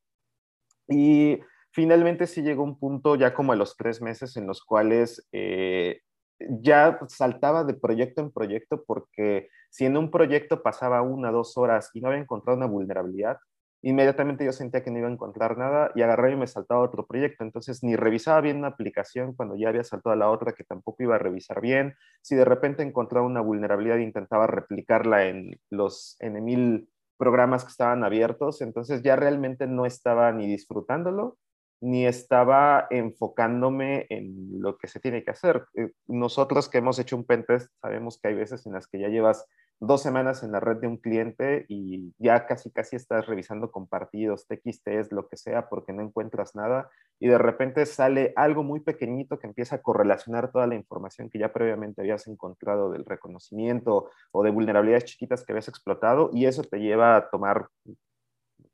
[0.87, 1.41] Y
[1.73, 6.01] finalmente sí llegó un punto ya como a los tres meses en los cuales eh,
[6.39, 11.91] ya saltaba de proyecto en proyecto porque si en un proyecto pasaba una, dos horas
[11.95, 13.39] y no había encontrado una vulnerabilidad,
[13.83, 17.07] inmediatamente yo sentía que no iba a encontrar nada y agarré y me saltaba otro
[17.07, 17.43] proyecto.
[17.43, 21.03] Entonces ni revisaba bien una aplicación cuando ya había saltado a la otra que tampoco
[21.03, 21.95] iba a revisar bien.
[22.21, 28.05] Si de repente encontraba una vulnerabilidad intentaba replicarla en los en mil programas que estaban
[28.05, 31.39] abiertos, entonces ya realmente no estaba ni disfrutándolo
[31.83, 35.65] ni estaba enfocándome en lo que se tiene que hacer.
[35.75, 39.09] Eh, nosotros que hemos hecho un pentest sabemos que hay veces en las que ya
[39.09, 39.47] llevas
[39.81, 44.47] dos semanas en la red de un cliente y ya casi casi estás revisando compartidos,
[44.47, 49.41] TXTs, lo que sea, porque no encuentras nada y de repente sale algo muy pequeñito
[49.41, 54.45] que empieza a correlacionar toda la información que ya previamente habías encontrado del reconocimiento o
[54.45, 57.67] de vulnerabilidades chiquitas que habías explotado y eso te lleva a tomar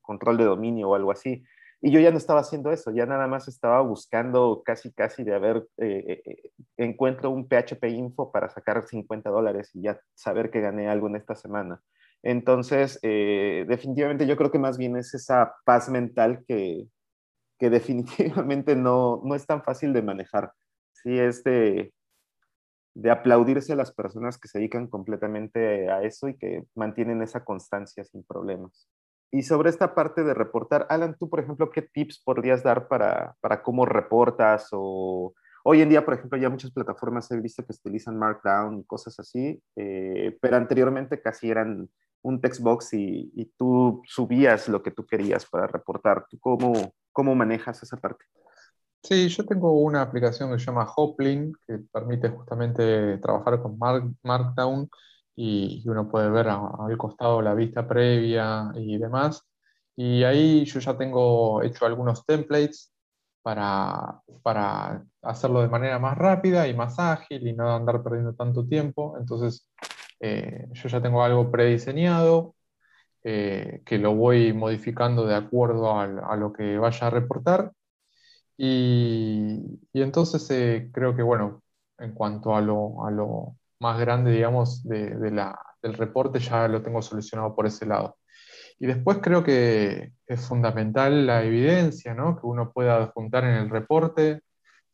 [0.03, 1.43] control de dominio o algo así.
[1.81, 5.35] Y yo ya no estaba haciendo eso, ya nada más estaba buscando casi, casi de
[5.35, 10.61] haber, eh, eh, encuentro un PHP info para sacar 50 dólares y ya saber que
[10.61, 11.81] gané algo en esta semana.
[12.23, 16.89] Entonces, eh, definitivamente yo creo que más bien es esa paz mental que,
[17.59, 20.53] que definitivamente no, no es tan fácil de manejar.
[20.93, 21.93] Sí, es de,
[22.95, 27.45] de aplaudirse a las personas que se dedican completamente a eso y que mantienen esa
[27.45, 28.89] constancia sin problemas.
[29.31, 33.37] Y sobre esta parte de reportar, Alan, tú, por ejemplo, ¿qué tips podrías dar para,
[33.41, 34.69] para cómo reportas?
[34.73, 38.85] O hoy en día, por ejemplo, ya muchas plataformas he visto que utilizan Markdown y
[38.85, 41.91] cosas así, eh, pero anteriormente casi eran
[42.23, 46.27] un textbox y, y, tú subías lo que tú querías para reportar.
[46.29, 46.73] ¿Tú cómo,
[47.13, 48.25] cómo manejas esa parte?
[49.03, 53.79] Sí, yo tengo una aplicación que se llama Hoplin, que permite justamente trabajar con
[54.23, 54.91] Markdown
[55.39, 59.49] y, uno puede ver al costado la vista previa y demás.
[59.97, 62.93] Y ahí yo ya tengo hecho algunos templates
[63.43, 68.67] para, para hacerlo de manera más rápida y más ágil y no andar perdiendo tanto
[68.67, 69.17] tiempo.
[69.19, 69.71] Entonces,
[70.21, 72.55] eh, yo ya tengo algo prediseñado
[73.25, 77.73] eh, que lo voy modificando de acuerdo a, lo que vaya a reportar.
[78.57, 81.63] Y, y entonces eh, creo que, bueno,
[81.99, 86.83] en cuanto a lo, a lo más grande, digamos, de, la, del reporte, ya lo
[86.83, 88.17] tengo solucionado por ese lado.
[88.79, 92.37] Y después creo que es fundamental la evidencia, ¿no?
[92.41, 94.43] Que uno pueda adjuntar en el reporte.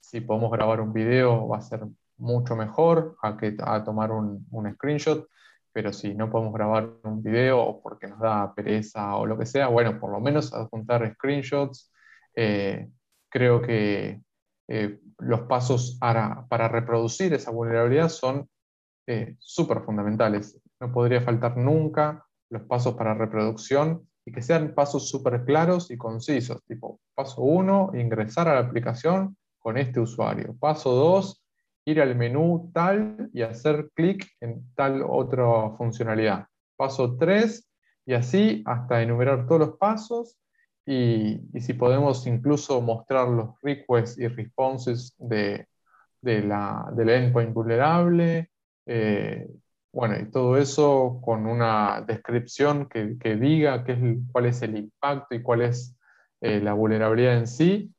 [0.01, 1.81] Si podemos grabar un video, va a ser
[2.17, 5.29] mucho mejor a, que, a tomar un, un screenshot.
[5.73, 9.45] Pero si no podemos grabar un video o porque nos da pereza o lo que
[9.45, 11.93] sea, bueno, por lo menos adjuntar screenshots.
[12.37, 12.89] Eh,
[13.29, 14.23] creo que
[14.69, 18.49] eh, los pasos para, para reproducir esa vulnerabilidad son
[19.07, 20.61] eh, súper fundamentales.
[20.81, 25.99] No podría faltar nunca los pasos para reproducción y que sean pasos súper claros y
[25.99, 30.57] concisos, tipo paso 1, ingresar a la aplicación con este usuario.
[30.59, 31.45] Paso 2,
[31.87, 36.47] ir al menú tal y hacer clic en tal otra funcionalidad.
[36.77, 37.69] Paso 3,
[38.07, 40.39] y así hasta enumerar todos los pasos
[40.87, 45.67] y, si podemos incluso mostrar los requests y responses de,
[46.21, 48.51] de la, del endpoint vulnerable,
[48.87, 49.49] eh,
[49.93, 53.99] bueno, y todo eso con una descripción que, diga qué es,
[54.33, 55.97] cuál es el impacto y cuál es
[56.41, 57.95] eh, la vulnerabilidad en sí.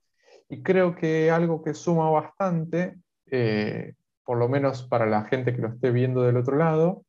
[0.49, 2.97] Y creo que algo que suma bastante,
[3.31, 7.05] eh, por lo menos para la gente que lo esté viendo del otro lado,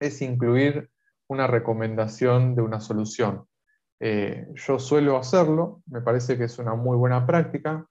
[0.00, 0.90] es incluir
[1.28, 3.46] una recomendación de una solución.
[4.00, 7.86] yo suelo hacerlo, me parece que es una muy buena práctica.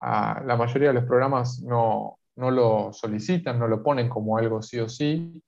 [0.00, 4.78] La mayoría de los programas no, no lo solicitan, no lo ponen como algo sí
[4.80, 5.42] o sí,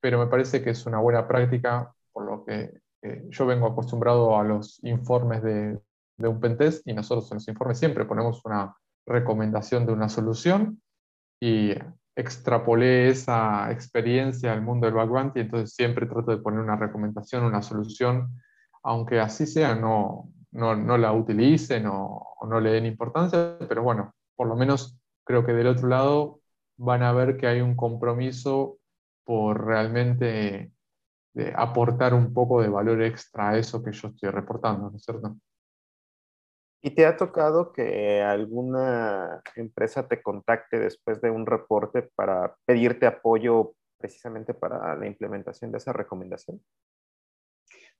[0.00, 4.38] pero me parece que es una buena práctica, por lo que eh, yo vengo acostumbrado
[4.38, 5.78] a los informes de,
[6.18, 8.76] un pentest y nosotros en los informes siempre ponemos una
[9.06, 10.80] recomendación de una solución
[11.40, 11.72] y
[12.16, 17.44] extrapolé esa experiencia al mundo del bug y entonces siempre trato de poner una recomendación,
[17.44, 18.40] una solución,
[18.84, 24.46] aunque así sea, no, no, la utilicen o no le den importancia, pero bueno, por
[24.46, 26.40] lo menos creo que del otro lado
[26.76, 28.78] van a ver que hay un compromiso
[29.24, 30.72] por realmente
[31.56, 35.36] aportar un poco de valor extra a eso que yo estoy reportando, ¿no es cierto?
[36.80, 43.06] ¿Y te ha tocado que alguna empresa te contacte después de un reporte para pedirte
[43.06, 46.60] apoyo precisamente para la implementación de esa recomendación?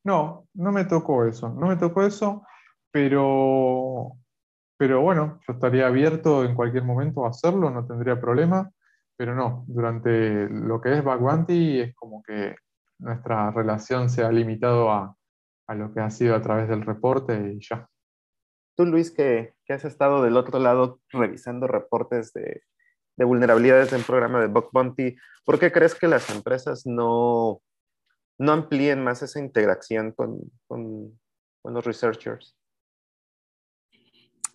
[0.04, 2.46] No, no me tocó eso, no me tocó eso,
[2.90, 4.18] pero
[4.76, 8.70] pero bueno, yo estaría abierto en cualquier momento a hacerlo, no tendría problema,
[9.16, 12.56] pero no, durante lo que es Bagwanti es como que
[12.98, 15.16] nuestra relación se ha limitado a,
[15.68, 17.88] a, lo que ha sido a través del reporte y ya.
[18.76, 22.62] Tú, Luis, que, que has estado del otro lado revisando reportes de,
[23.16, 27.62] de vulnerabilidades en programa de Bug Bounty, ¿por qué crees que las empresas no,
[28.38, 31.20] no amplíen más esa integración con, con,
[31.62, 32.56] con los researchers?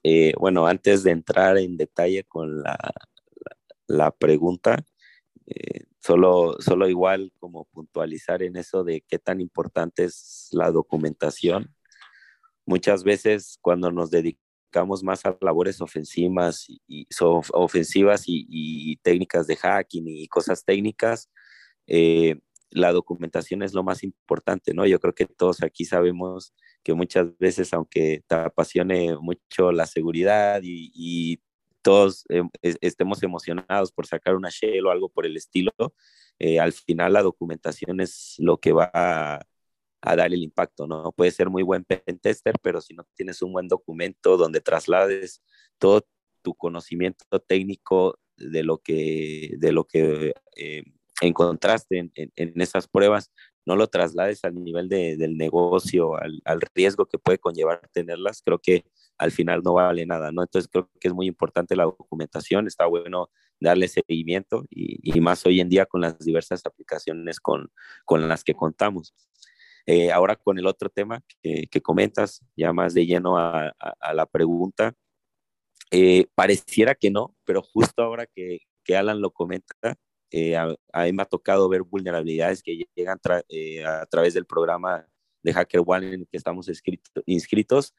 [0.03, 2.77] Eh, bueno, antes de entrar en detalle con la,
[3.87, 4.85] la, pregunta,
[5.45, 11.73] eh, solo, solo igual como puntualizar en eso de qué tan importante es la documentación.
[12.65, 17.07] Muchas veces cuando nos dedicamos más a labores ofensivas y,
[17.53, 21.29] ofensivas y, técnicas de hacking y cosas técnicas,
[21.87, 22.39] eh,
[22.71, 24.85] la documentación es lo más importante, ¿no?
[24.85, 26.53] Yo creo que todos aquí sabemos
[26.83, 31.41] que muchas veces, aunque te apasione mucho la seguridad y,
[31.81, 35.71] todos em, estemos emocionados por sacar una shell o algo por el estilo,
[36.37, 39.45] eh, al final la documentación es lo que va a,
[40.01, 41.11] dar el impacto, ¿no?
[41.13, 45.41] Puede ser muy buen pentester, pero si no tienes un buen documento donde traslades
[45.77, 46.05] todo
[46.41, 50.83] tu conocimiento técnico de lo que, de lo que eh,
[51.21, 53.31] encontraste en, en, esas pruebas,
[53.65, 58.41] no lo traslades al nivel de, del negocio, al, al, riesgo que puede conllevar tenerlas,
[58.43, 58.85] creo que
[59.17, 60.41] al final no vale nada, ¿no?
[60.41, 65.45] Entonces creo que es muy importante la documentación, está bueno darle seguimiento y, y más
[65.45, 67.69] hoy en día con las diversas aplicaciones con,
[68.05, 69.13] con las que contamos.
[69.85, 73.93] Eh, ahora con el otro tema que, que, comentas, ya más de lleno a, a,
[73.99, 74.93] a la pregunta,
[75.91, 79.95] eh, pareciera que no, pero justo ahora que, que Alan lo comenta,
[80.31, 80.67] eh, a,
[81.03, 83.19] mí me ha tocado ver vulnerabilidades que llegan
[83.49, 85.07] eh, a través del programa
[85.41, 86.69] de Hacker One en el que estamos
[87.25, 87.95] inscritos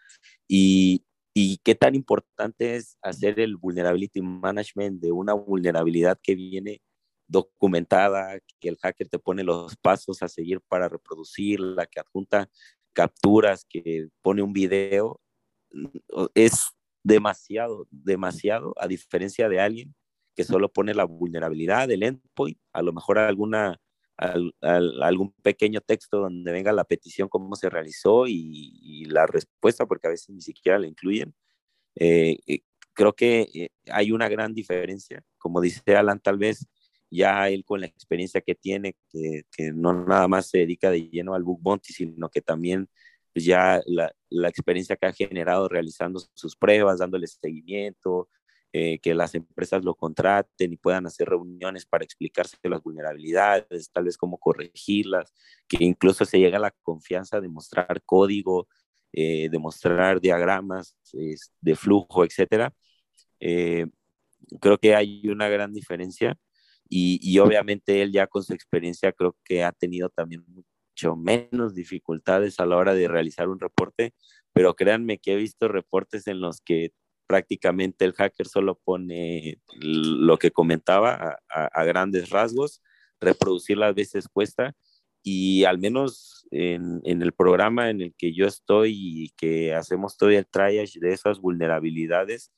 [0.47, 1.05] y,
[1.35, 6.83] y qué tan importante es hacer el vulnerability management de una vulnerabilidad que viene
[7.27, 12.51] documentada, que el hacker te pone los pasos a seguir para reproducirla, que adjunta
[12.93, 15.21] capturas, que pone un video,
[16.35, 16.71] es
[17.05, 19.95] demasiado, demasiado, a diferencia de alguien
[20.45, 23.81] solo pone la vulnerabilidad del endpoint, a lo mejor alguna,
[24.61, 30.11] algún pequeño texto donde venga la petición, cómo se realizó y, la respuesta, porque a
[30.11, 31.35] veces ni siquiera la incluyen.
[31.97, 32.61] Eh, eh,
[32.93, 36.67] creo que eh, hay una gran diferencia, como dice Alan, tal vez
[37.11, 41.09] ya él con la experiencia que tiene, que, que no nada más se dedica de
[41.09, 42.89] lleno al bug bounty, sino que también
[43.33, 48.29] pues ya la, la, experiencia que ha generado realizando sus pruebas, dándoles seguimiento,
[48.73, 54.05] eh, que las empresas lo contraten y puedan hacer reuniones para explicarse las vulnerabilidades, tal
[54.05, 55.33] vez cómo corregirlas,
[55.69, 58.69] que incluso se llega a la confianza de mostrar código,
[59.13, 60.97] eh, de mostrar diagramas
[61.61, 62.73] de flujo, etcétera.
[63.41, 63.87] Eh,
[64.61, 66.37] creo que hay una gran diferencia
[66.89, 70.45] y, y, obviamente él ya con su experiencia creo que ha tenido también
[71.17, 74.15] menos dificultades a la hora de realizar un reporte,
[74.53, 76.93] pero créanme que he visto reportes en los que
[77.31, 82.83] prácticamente el hacker solo pone lo que comentaba a, grandes rasgos,
[83.21, 84.75] reproducirla a veces cuesta
[85.23, 90.31] y al menos en, el programa en el que yo estoy y que hacemos todo
[90.31, 92.51] el triage de esas vulnerabilidades,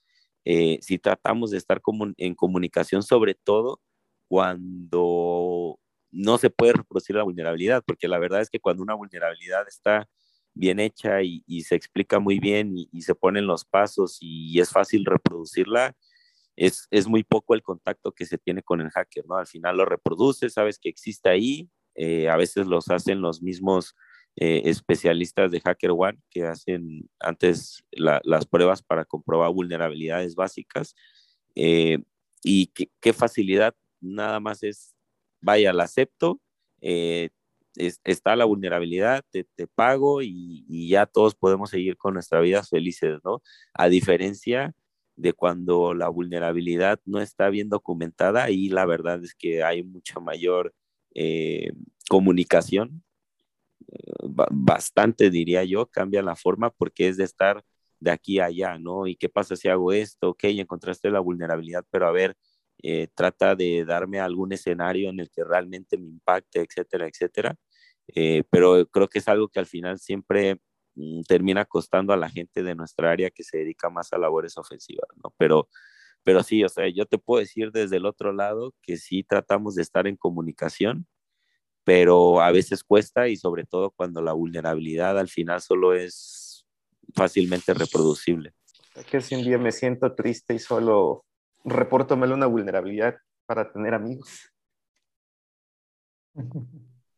[0.47, 3.79] eh, si tratamos de estar como en comunicación sobre todo
[4.27, 5.79] cuando
[6.11, 10.09] no se puede reproducir la vulnerabilidad, porque la verdad es que cuando una vulnerabilidad está
[10.55, 15.05] bien hecha y, se explica muy bien y, se ponen los pasos y es fácil
[15.05, 15.97] reproducirla,
[16.57, 19.37] es, es, muy poco el contacto que se tiene con el hacker, ¿no?
[19.37, 23.95] Al final lo reproduce, sabes que existe ahí, eh, a veces los hacen los mismos
[24.37, 30.95] eh, especialistas de HackerOne que hacen antes la, las pruebas para comprobar vulnerabilidades básicas.
[31.55, 31.99] Eh,
[32.43, 34.95] y qué, qué facilidad nada más es
[35.43, 36.41] vaya, la acepto,
[36.81, 37.31] eh,
[37.77, 42.62] es, está la vulnerabilidad, te, pago y, y, ya todos podemos seguir con nuestra vida
[42.62, 43.43] felices, ¿no?
[43.75, 44.75] A diferencia
[45.16, 50.20] de cuando la vulnerabilidad no está bien documentada y la verdad es que hay mucha
[50.20, 50.75] mayor
[51.14, 51.73] eh,
[52.09, 53.03] comunicación,
[53.89, 54.12] eh,
[54.51, 57.64] bastante diría yo, cambia la forma porque es de estar
[58.01, 59.07] de aquí a allá, ¿no?
[59.07, 60.31] ¿Y qué pasa si hago esto?
[60.31, 62.37] Ok, encontraste la vulnerabilidad, pero a ver,
[62.83, 67.57] eh, trata de darme algún escenario en el que realmente me impacte, etcétera, etcétera.
[68.09, 70.61] Eh, pero creo que es algo que al final siempre
[70.97, 74.59] mm, termina costando a la gente de nuestra área que se dedica más a labores
[74.59, 75.33] ofensivas, ¿no?
[75.39, 75.68] Pero,
[76.24, 79.76] pero sí, o sea, yo te puedo decir desde el otro lado que sí tratamos
[79.76, 81.07] de estar en comunicación,
[81.85, 86.66] pero a veces cuesta y sobre todo cuando la vulnerabilidad al final solo es
[87.14, 88.55] fácilmente reproducible.
[89.11, 91.24] Que si un día me siento triste y solo
[91.65, 94.53] repórtomelo una vulnerabilidad para tener amigos.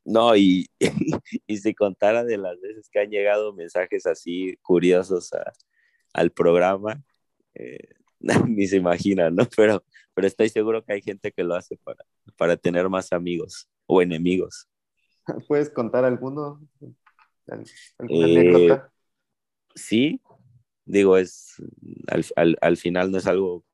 [0.04, 0.68] No, y,
[1.46, 5.52] y, si contara de las veces que han llegado mensajes así curiosos a,
[6.12, 7.02] al programa,
[7.54, 7.88] eh,
[8.48, 9.44] ni se imaginan, ¿no?
[9.56, 9.84] Pero,
[10.14, 12.04] pero estoy seguro que hay gente que lo hace para,
[12.36, 14.68] para tener más amigos o enemigos.
[15.48, 16.60] ¿Puedes contar alguno?
[17.98, 18.92] ¿Alguna eh, anécdota?
[19.74, 20.20] Sí,
[20.84, 21.56] digo, es
[22.06, 23.64] al, al, al final no es algo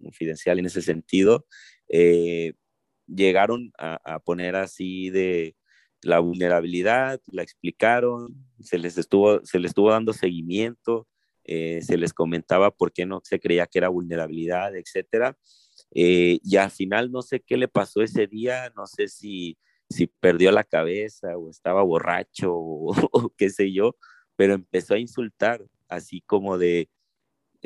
[0.00, 1.46] confidencial en ese sentido,
[1.88, 2.54] eh,
[3.06, 5.56] llegaron a, poner así de
[6.02, 11.06] la vulnerabilidad, la explicaron, se les estuvo, se les estuvo dando seguimiento,
[11.44, 15.36] eh, se les comentaba por qué no se creía que era vulnerabilidad, etcétera.
[15.92, 19.56] Eh, y al final no sé qué le pasó ese día, no sé si
[19.88, 23.96] si perdió la cabeza o estaba borracho o, qué sé yo,
[24.36, 26.88] pero empezó a insultar, así como de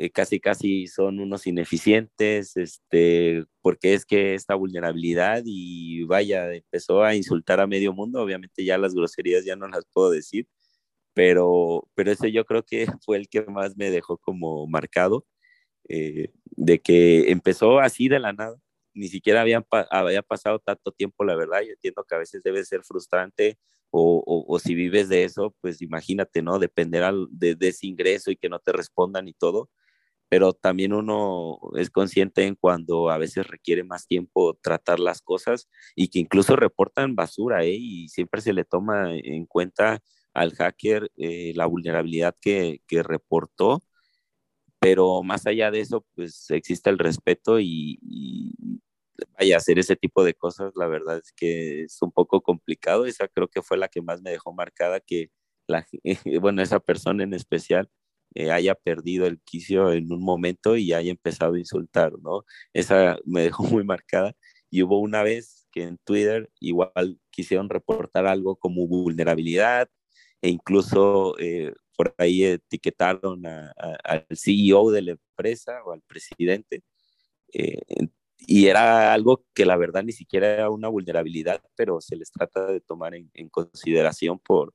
[0.01, 7.03] eh, casi casi son unos ineficientes, este, porque es que esta vulnerabilidad y vaya, empezó
[7.03, 10.47] a insultar a medio mundo, obviamente ya las groserías ya no las puedo decir,
[11.13, 15.25] pero, pero ese yo creo que fue el que más me dejó como marcado,
[15.89, 18.57] eh, de que empezó así de la nada,
[18.93, 22.65] ni siquiera habían había pasado tanto tiempo, la verdad, yo entiendo que a veces debe
[22.65, 23.57] ser frustrante
[23.91, 26.59] o, o, si vives de eso, pues imagínate, ¿no?
[26.59, 29.69] Depender de, de, ese ingreso y que no te respondan y todo,
[30.31, 35.67] pero también uno es consciente en cuando a veces requiere más tiempo tratar las cosas
[35.93, 37.75] y que incluso reportan basura, ¿eh?
[37.77, 39.99] Y siempre se le toma en cuenta
[40.33, 43.81] al hacker eh, la vulnerabilidad que, que, reportó,
[44.79, 47.99] pero más allá de eso, pues existe el respeto y,
[49.37, 53.27] vaya, hacer ese tipo de cosas, la verdad es que es un poco complicado, esa
[53.27, 55.29] creo que fue la que más me dejó marcada, que
[55.67, 55.85] la,
[56.41, 57.89] bueno, esa persona en especial
[58.35, 62.43] eh, haya perdido el quicio en un momento y haya empezado a insultar, ¿no?
[62.73, 64.33] Esa me dejó muy marcada.
[64.69, 69.89] Y hubo una vez que en Twitter igual quisieron reportar algo como vulnerabilidad
[70.41, 76.83] e incluso eh, por ahí etiquetaron al CEO de la empresa o al presidente.
[77.53, 77.79] Eh,
[78.47, 82.65] y era algo que la verdad ni siquiera era una vulnerabilidad, pero se les trata
[82.65, 84.73] de tomar en, consideración por,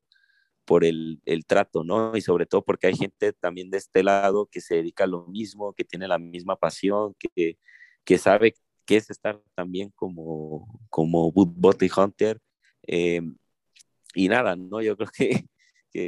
[0.66, 2.16] por el, el, trato, ¿no?
[2.16, 5.26] Y sobre todo porque hay gente también de este lado que se dedica a lo
[5.26, 7.58] mismo, que tiene la misma pasión, que,
[8.04, 8.54] que sabe
[8.84, 12.40] qué es estar también como, como Bounty Hunter.
[12.86, 13.22] Eh,
[14.14, 14.82] y nada, ¿no?
[14.82, 15.46] Yo creo que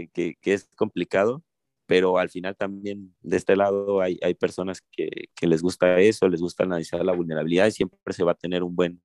[0.07, 1.43] que, es complicado,
[1.87, 6.29] pero al final también de este lado hay, hay personas que, que, les gusta eso,
[6.29, 9.03] les gusta analizar la vulnerabilidad y siempre se va a tener un buen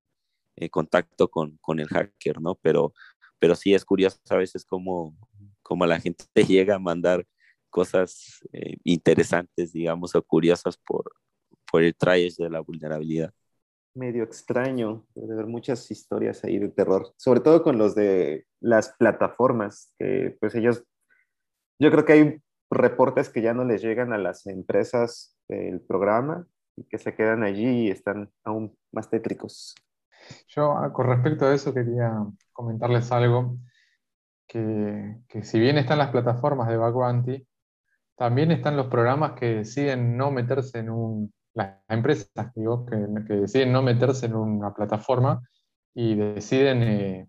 [0.56, 2.56] eh, contacto con, con, el hacker, ¿no?
[2.56, 2.94] Pero,
[3.40, 5.16] pero sí es curioso a veces cómo,
[5.74, 7.26] cómo la gente llega a mandar
[7.72, 11.12] cosas eh, interesantes, digamos, o curiosas por,
[11.72, 13.34] por el traje de la vulnerabilidad
[13.96, 18.94] medio extraño, de ver muchas historias ahí de terror, sobre todo con los de las
[18.98, 20.84] plataformas, que pues ellos,
[21.80, 26.48] yo creo que hay reportes que ya no les llegan a las empresas del programa
[26.76, 29.76] y que se quedan allí y están aún más tétricos.
[30.48, 32.12] Yo ah, con respecto a eso quería
[32.52, 33.60] comentarles algo,
[34.48, 37.48] que, que si bien están las plataformas de Backbounty,
[38.16, 43.72] también están los programas que deciden no meterse en un las empresas digo, que, deciden
[43.72, 45.42] no meterse en una plataforma
[45.94, 47.28] y deciden eh,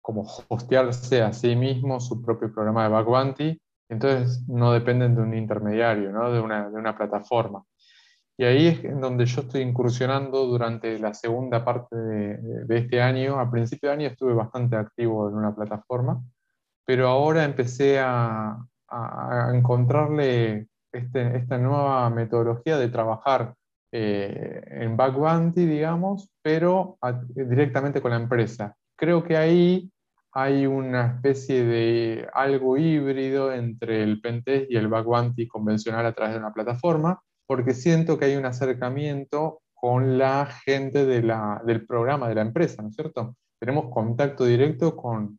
[0.00, 3.34] como hostearse a sí mismos su propio programa de Bug
[3.90, 6.30] entonces no dependen de un intermediario, ¿no?
[6.30, 7.64] de, una, de una plataforma.
[8.36, 12.36] Y ahí es en donde yo estoy incursionando durante la segunda parte de,
[12.66, 13.40] de, este año.
[13.40, 16.22] A principio de año estuve bastante activo en una plataforma,
[16.88, 18.64] pero ahora empecé a,
[19.52, 23.54] encontrarle este, esta nueva metodología de trabajar
[23.92, 26.96] eh, en back bounty, digamos, pero
[27.28, 28.74] directamente con la empresa.
[28.96, 29.92] Creo que ahí
[30.32, 36.14] hay una especie de algo híbrido entre el pentest y el back bounty convencional a
[36.14, 42.30] través de una plataforma, porque siento que hay un acercamiento con la gente del programa
[42.30, 43.36] de la empresa, ¿no es cierto?
[43.60, 45.38] Tenemos contacto directo con,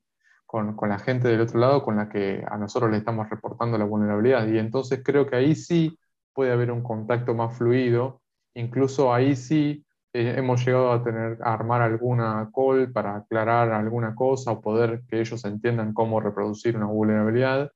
[0.49, 3.77] con, con, la gente del otro lado con la que a nosotros le estamos reportando
[3.77, 4.47] la vulnerabilidad.
[4.47, 5.95] Y entonces creo que ahí sí
[6.33, 8.23] puede haber un contacto más fluido.
[8.55, 14.15] Incluso ahí sí eh, hemos llegado a tener a armar alguna call para aclarar alguna
[14.15, 17.71] cosa o poder que ellos entiendan cómo reproducir una vulnerabilidad.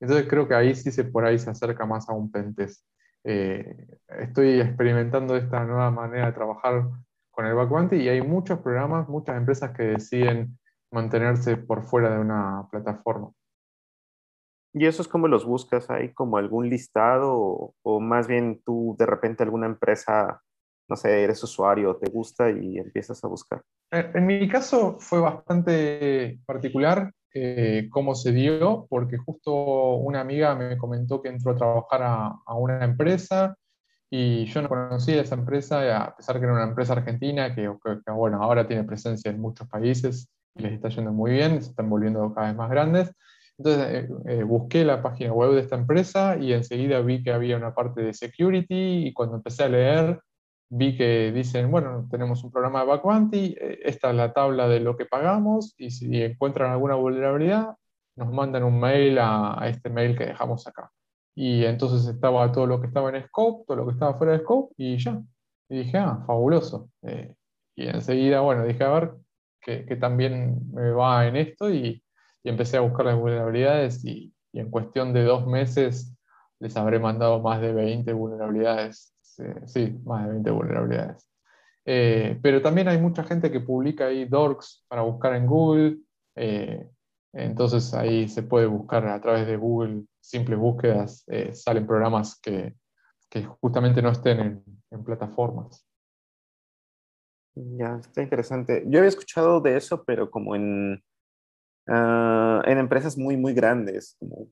[0.00, 2.86] Entonces creo que ahí sí se por ahí se acerca más a un pentest.
[3.22, 3.76] Eh,
[4.18, 6.88] estoy experimentando esta nueva manera de trabajar
[7.30, 10.56] con el Backbounty y hay muchos programas, muchas empresas que deciden
[10.94, 13.32] mantenerse por fuera de una plataforma.
[14.72, 15.88] ¿Y eso es como los buscas?
[15.88, 20.42] ¿Hay como algún listado o, más bien tú de repente alguna empresa,
[20.88, 23.62] no sé, eres usuario, te gusta y empiezas a buscar?
[23.92, 30.76] En mi caso fue bastante particular eh, cómo se dio, porque justo una amiga me
[30.76, 33.56] comentó que entró a trabajar a, una empresa
[34.10, 38.12] y yo no conocía esa empresa, a pesar que era una empresa argentina que, que,
[38.12, 42.32] bueno, ahora tiene presencia en muchos países les está yendo muy bien, se están volviendo
[42.34, 43.12] cada vez más grandes.
[43.58, 47.56] Entonces eh, eh, busqué la página web de esta empresa y enseguida vi que había
[47.56, 50.20] una parte de security y cuando empecé a leer
[50.70, 54.80] vi que dicen, bueno, tenemos un programa de Backbounty, eh, esta es la tabla de
[54.80, 57.76] lo que pagamos y si encuentran alguna vulnerabilidad
[58.16, 60.90] nos mandan un mail a, este mail que dejamos acá.
[61.36, 64.40] Y entonces estaba todo lo que estaba en scope, todo lo que estaba fuera de
[64.40, 65.20] scope y ya.
[65.68, 66.90] Y dije, ah, fabuloso.
[67.76, 69.14] y enseguida, bueno, dije, a ver,
[69.64, 72.02] que, también me va en esto y,
[72.44, 76.14] empecé a buscar las vulnerabilidades y, en cuestión de dos meses
[76.60, 79.12] les habré mandado más de 20 vulnerabilidades.
[79.66, 81.28] sí, más de 20 vulnerabilidades.
[81.86, 85.98] Eh, pero también hay mucha gente que publica ahí dorks para buscar en Google.
[86.36, 86.88] Eh,
[87.32, 92.74] entonces ahí se puede buscar a través de Google simples búsquedas, eh, salen programas que,
[93.60, 95.84] justamente no estén en, plataformas.
[97.54, 98.84] Ya, está interesante.
[98.86, 101.02] Yo había escuchado de eso, pero como en,
[101.88, 104.48] ah, en empresas muy, muy grandes, como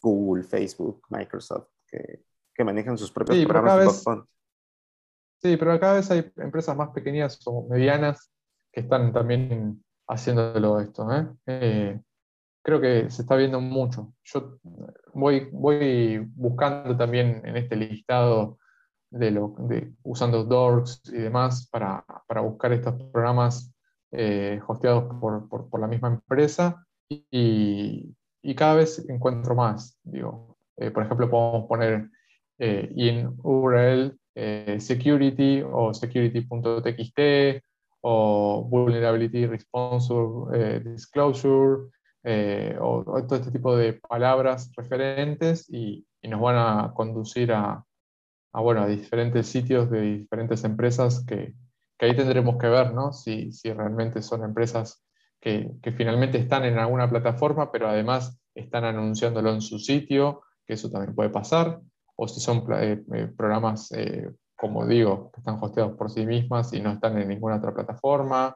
[0.00, 2.22] Google, Facebook, Microsoft, que,
[2.64, 4.22] manejan sus propios programas de
[5.42, 8.32] Sí, pero cada vez hay empresas más pequeñas o medianas
[8.72, 11.12] que están también haciéndolo esto.
[11.12, 11.28] ¿eh?
[11.46, 12.00] eh
[12.66, 14.12] creo que se está viendo mucho.
[14.24, 14.58] Yo
[15.14, 18.58] voy, voy buscando también en este listado
[19.18, 23.72] de usando Dorks y demás para, para buscar estos programas
[24.12, 29.98] eh, hosteados por, por, la misma empresa y, y, cada vez encuentro más.
[30.02, 32.08] Digo, eh, por ejemplo, podemos poner
[32.58, 34.18] eh, en URL
[34.78, 37.62] security o security.txt
[38.02, 40.12] o vulnerability response
[40.84, 41.88] disclosure
[42.28, 47.84] eh, o, todo este tipo de palabras referentes y, nos van a conducir a,
[48.60, 51.54] bueno, a diferentes sitios de diferentes empresas que,
[51.98, 53.12] ahí tendremos que ver ¿no?
[53.12, 55.04] si, realmente son empresas
[55.40, 60.90] que, finalmente están en alguna plataforma, pero además están anunciándolo en su sitio, que eso
[60.90, 61.80] también puede pasar,
[62.16, 63.90] o si son eh, eh, programas,
[64.56, 68.54] como digo, que están hosteados por sí mismas y no están en ninguna otra plataforma,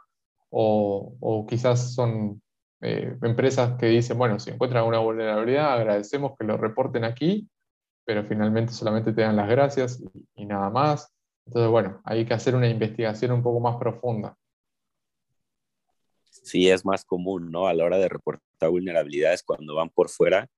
[0.51, 2.43] o, quizás son
[2.81, 7.49] eh, empresas que dicen, bueno, si encuentran una vulnerabilidad, agradecemos que lo reporten aquí,
[8.11, 10.03] pero finalmente solamente te dan las gracias
[10.35, 11.15] y, nada más.
[11.47, 14.37] Entonces, bueno, hay que hacer una investigación un poco más profunda.
[16.29, 17.69] Sí, es más común, ¿no?
[17.69, 20.49] A la hora de reportar vulnerabilidades cuando van por fuera,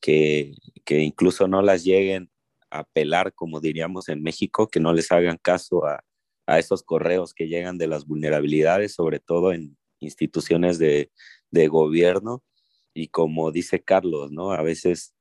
[0.00, 0.52] que,
[0.84, 2.28] que incluso no las lleguen
[2.72, 6.02] a pelar, como diríamos en México, que no les hagan caso a,
[6.46, 11.12] a esos correos que llegan de las vulnerabilidades, sobre todo en instituciones de,
[11.52, 12.42] de gobierno
[12.92, 14.50] y como dice Carlos, ¿no?
[14.50, 15.14] A veces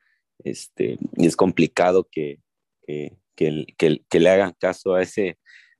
[0.43, 2.39] este, es complicado que,
[2.85, 3.17] que,
[3.77, 5.37] que, le hagan caso a ese,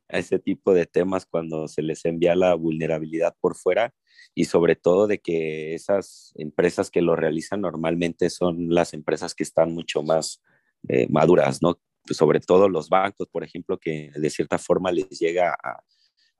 [0.07, 3.93] a ese tipo de temas cuando se les envía la vulnerabilidad por fuera
[4.35, 9.43] y sobre todo de que esas empresas que lo realizan normalmente son las empresas que
[9.43, 10.41] están mucho más
[10.87, 11.79] eh, maduras, ¿no?
[12.05, 15.55] Sobre todo los bancos, por ejemplo, que de cierta forma les llega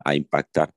[0.04, 0.74] a impactar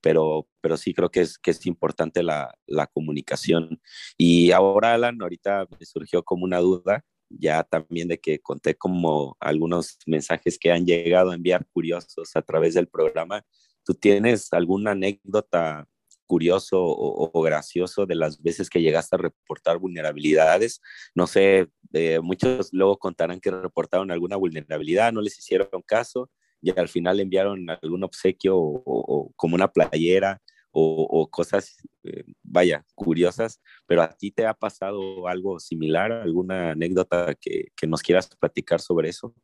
[0.00, 3.80] pero, pero sí creo que es, que es importante la, la comunicación.
[4.16, 9.36] Y ahora, Alan, ahorita me surgió como una duda, ya también de que conté como
[9.40, 13.44] algunos mensajes que han llegado a enviar curiosos a través del programa.
[13.84, 15.86] ¿Tú tienes alguna anécdota
[16.26, 20.80] curioso o, gracioso de las veces que llegaste a reportar vulnerabilidades?
[21.14, 26.30] No sé, eh, muchos luego contarán que reportaron alguna vulnerabilidad, no les hicieron caso
[26.60, 30.40] y al final enviaron algún obsequio o, como una playera
[30.70, 37.34] o, cosas, eh, vaya, curiosas, pero a ti te ha pasado algo similar, alguna anécdota
[37.34, 39.34] que, que, nos quieras platicar sobre eso?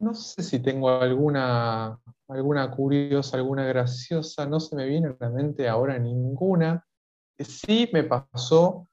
[0.00, 5.30] No sé si tengo alguna, alguna curiosa, alguna graciosa, no se me viene a la
[5.30, 6.84] mente ahora ninguna.
[7.38, 8.88] Sí me pasó,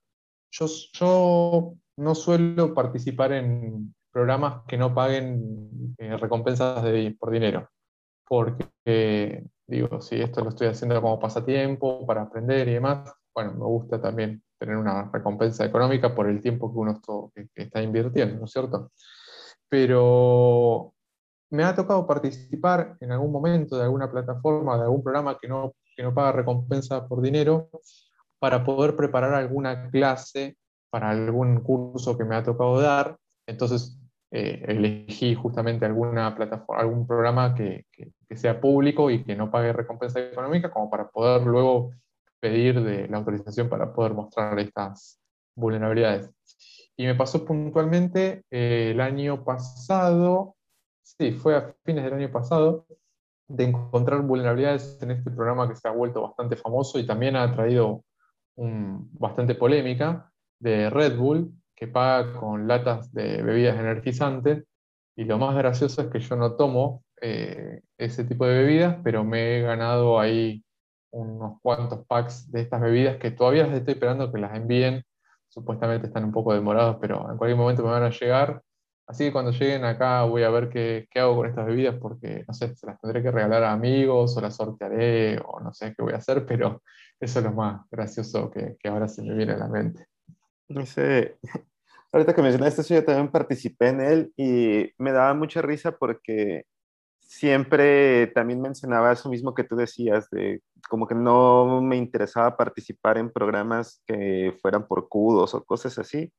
[0.51, 6.83] yo, yo no suelo participar en, programas que no paguen eh, recompensas
[7.19, 7.69] por dinero.
[8.27, 13.65] Porque, digo, si esto lo estoy haciendo como pasatiempo, para aprender y demás, bueno, me
[13.65, 17.01] gusta también tener una recompensa económica por el tiempo que uno
[17.55, 18.91] está invirtiendo, ¿no es cierto?
[19.67, 20.93] Pero
[21.49, 25.73] me ha tocado participar en algún momento de alguna plataforma, de algún programa que no,
[25.95, 27.69] que no paga recompensa por dinero,
[28.39, 30.57] para poder preparar alguna clase
[30.89, 33.17] para algún curso que me ha tocado dar.
[33.47, 34.00] Entonces,
[34.33, 37.85] eh, elegí justamente alguna plataforma, algún programa que,
[38.33, 41.91] sea público y que no pague recompensa económica, como para poder luego
[42.39, 45.19] pedir de la autorización para poder mostrar estas
[45.53, 46.31] vulnerabilidades.
[46.95, 50.55] Y me pasó puntualmente eh, el año pasado,
[51.03, 52.85] sí, fue a fines del año pasado,
[53.49, 57.53] de encontrar vulnerabilidades en este programa que se ha vuelto bastante famoso y también ha
[57.53, 58.05] traído
[58.55, 61.51] bastante polémica de Red Bull,
[61.81, 64.65] que paga con latas de bebidas energizantes.
[65.15, 69.23] Y lo más gracioso es que yo no tomo eh, ese tipo de bebidas, pero
[69.23, 70.63] me he ganado ahí
[71.11, 75.03] unos cuantos packs de estas bebidas que todavía las estoy esperando que las envíen.
[75.49, 78.61] Supuestamente están un poco demorados, pero en cualquier momento me van a llegar.
[79.07, 82.45] Así que cuando lleguen acá voy a ver qué, qué, hago con estas bebidas porque,
[82.47, 85.95] no sé, se las tendré que regalar a amigos o las sortearé o no sé
[85.95, 86.83] qué voy a hacer, pero
[87.19, 90.05] eso es lo más gracioso que, que ahora se me viene a la mente.
[90.69, 91.37] No sé,
[92.11, 96.65] ahorita que mencionaste eso, yo también participé en él y me daba mucha risa porque
[97.31, 103.17] siempre también mencionaba eso mismo que tú decías, de como que no me interesaba participar
[103.17, 106.33] en programas que fueran por cudos o cosas así.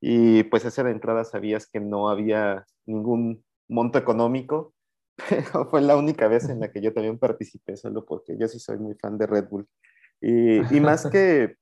[0.00, 4.72] Y pues esa de entrada sabías que no había ningún monto económico,
[5.28, 8.58] pero fue la única vez en la que yo también participé, solo porque yo sí
[8.58, 9.68] soy muy fan de Red Bull.
[10.22, 11.56] Y, y más que,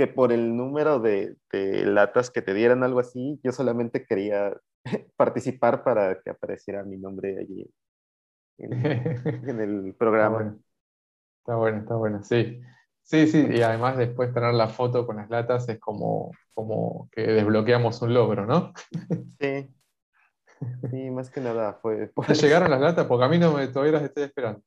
[0.00, 4.56] que por el número de, de, latas que te dieran, algo así, yo solamente quería
[5.16, 7.70] participar para que apareciera mi nombre allí
[8.56, 8.72] en,
[9.50, 10.56] en el programa.
[11.40, 12.62] Está bueno, está bueno, sí.
[13.02, 17.20] Sí, sí, y además después tener la foto con las latas es como, como que
[17.22, 18.72] desbloqueamos un logro, ¿no?
[19.38, 19.68] Sí.
[20.90, 22.10] Sí, más que nada fue.
[22.26, 23.06] ¿Te llegaron las latas?
[23.06, 24.62] Porque a mí no me, todavía las estoy esperando.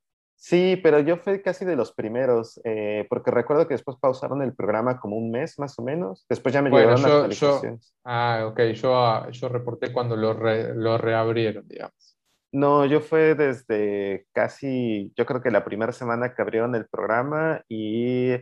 [0.46, 4.54] Sí, pero yo fui casi de los primeros, eh, porque recuerdo que después pausaron el
[4.54, 6.26] programa como un mes más o menos.
[6.28, 7.96] Después ya me llegaron las actualizaciones.
[8.04, 12.20] ah, ok, yo, yo reporté cuando lo, lo reabrieron, digamos.
[12.52, 17.64] No, yo fue desde casi, yo creo que la primera semana que abrieron el programa
[17.70, 18.34] y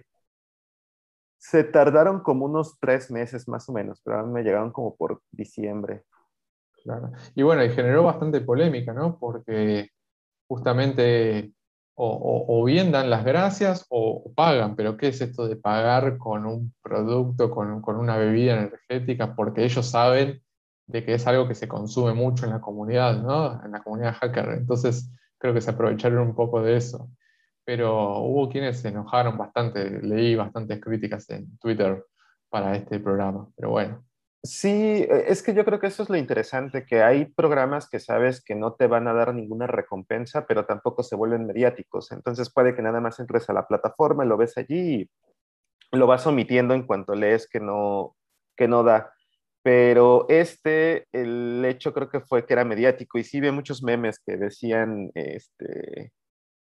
[1.37, 4.95] se tardaron como unos tres meses más o menos, pero a mí me llegaron como
[4.95, 6.01] por diciembre.
[6.83, 7.11] Claro.
[7.35, 9.19] Y bueno, y generó bastante polémica, ¿no?
[9.19, 9.89] Porque
[10.47, 11.53] justamente
[11.95, 16.45] o, o, bien dan las gracias o, pagan, pero ¿qué es esto de pagar con
[16.45, 19.35] un producto, con, con una bebida energética?
[19.35, 20.41] Porque ellos saben
[20.87, 23.63] de que es algo que se consume mucho en la comunidad, ¿no?
[23.63, 24.49] En la comunidad hacker.
[24.49, 27.09] Entonces, creo que se aprovecharon un poco de eso.
[27.63, 32.03] Pero hubo quienes se enojaron bastante, leí bastantes críticas en Twitter
[32.49, 34.03] para este programa, pero bueno.
[34.43, 37.99] Sí, e, es que yo creo que eso es lo interesante, que hay programas que
[37.99, 42.11] sabes que no te van a dar ninguna recompensa, pero tampoco se vuelven mediáticos.
[42.11, 45.07] Entonces puede que nada más entres a la plataforma, lo ves allí
[45.91, 48.15] y lo vas omitiendo en cuanto lees que no,
[48.57, 49.13] que no da.
[49.63, 54.19] Pero este, el hecho creo que fue que era mediático y sí vi muchos memes
[54.19, 56.13] que decían, este,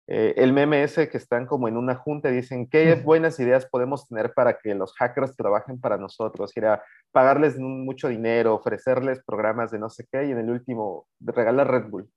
[0.09, 3.67] eh, el meme ese que están como en una junta y dicen, ¿qué buenas ideas
[3.67, 6.53] podemos tener para que los hackers trabajen para nosotros?
[6.55, 11.09] Y era pagarles mucho dinero, ofrecerles programas de no sé qué y en el último,
[11.21, 12.09] regalar Red Bull.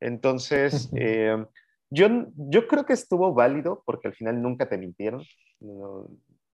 [0.00, 1.44] Entonces, eh,
[1.90, 5.22] yo, yo creo que estuvo válido porque al final nunca te mintieron.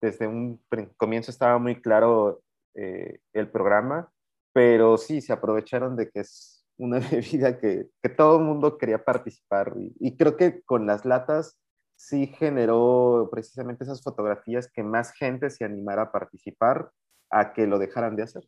[0.01, 0.61] desde un
[0.97, 2.41] comienzo estaba muy claro
[2.75, 4.11] eh, el programa,
[4.53, 9.05] pero sí, se aprovecharon de que es una bebida que, que todo el mundo quería
[9.05, 11.59] participar y, creo que con las latas
[11.97, 16.91] sí generó precisamente esas fotografías que más gente se animara a participar
[17.31, 18.45] a que lo dejaran de hacer.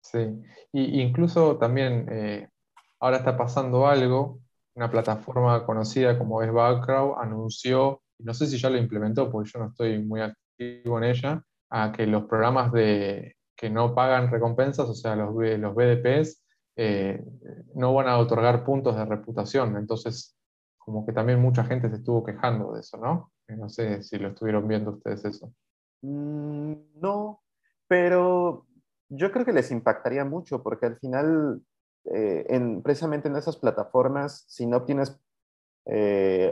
[0.00, 0.18] Sí,
[0.72, 2.48] y incluso también eh,
[3.00, 4.40] ahora está pasando algo,
[4.74, 9.60] una plataforma conocida como es Background anunció, no sé si ya lo implementó porque yo
[9.60, 14.88] no estoy muy activo en ella, a que los programas de, que no pagan recompensas,
[14.88, 16.45] o sea, los, los BDPs,
[16.76, 17.24] eh,
[17.74, 19.76] no van a otorgar puntos de reputación.
[19.76, 20.36] Entonces,
[20.76, 23.32] como que también mucha gente se estuvo quejando de eso, ¿no?
[23.48, 25.52] Eh, no sé si lo estuvieron viendo ustedes eso.
[26.02, 27.42] Mm, no,
[27.88, 28.66] pero
[29.08, 31.62] yo creo que les impactaría mucho porque al final,
[32.04, 35.18] eh, en, precisamente en esas plataformas, si no obtienes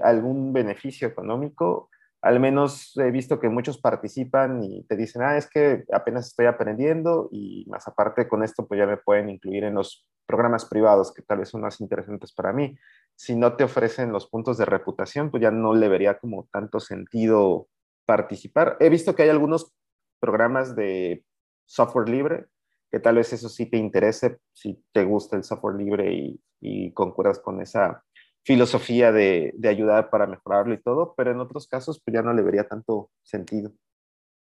[0.02, 1.90] algún beneficio económico,
[2.24, 6.46] al menos he visto que muchos participan y te dicen, ah, es que apenas estoy
[6.46, 11.12] aprendiendo y más aparte con esto, pues ya me pueden incluir en los programas privados
[11.14, 12.76] que tal vez son más interesantes para mí.
[13.14, 16.80] Si no te ofrecen los puntos de reputación, pues ya no le vería como tanto
[16.80, 17.68] sentido
[18.04, 18.76] participar.
[18.80, 19.72] He visto que hay algunos
[20.18, 21.24] programas de
[21.66, 22.46] software libre,
[22.90, 26.92] que tal vez eso sí te interese, si te gusta el software libre y, y
[26.92, 28.02] concuerdas con esa
[28.44, 32.32] filosofía de, de, ayudar para mejorarlo y todo, pero en otros casos pues ya no
[32.32, 33.72] le vería tanto sentido.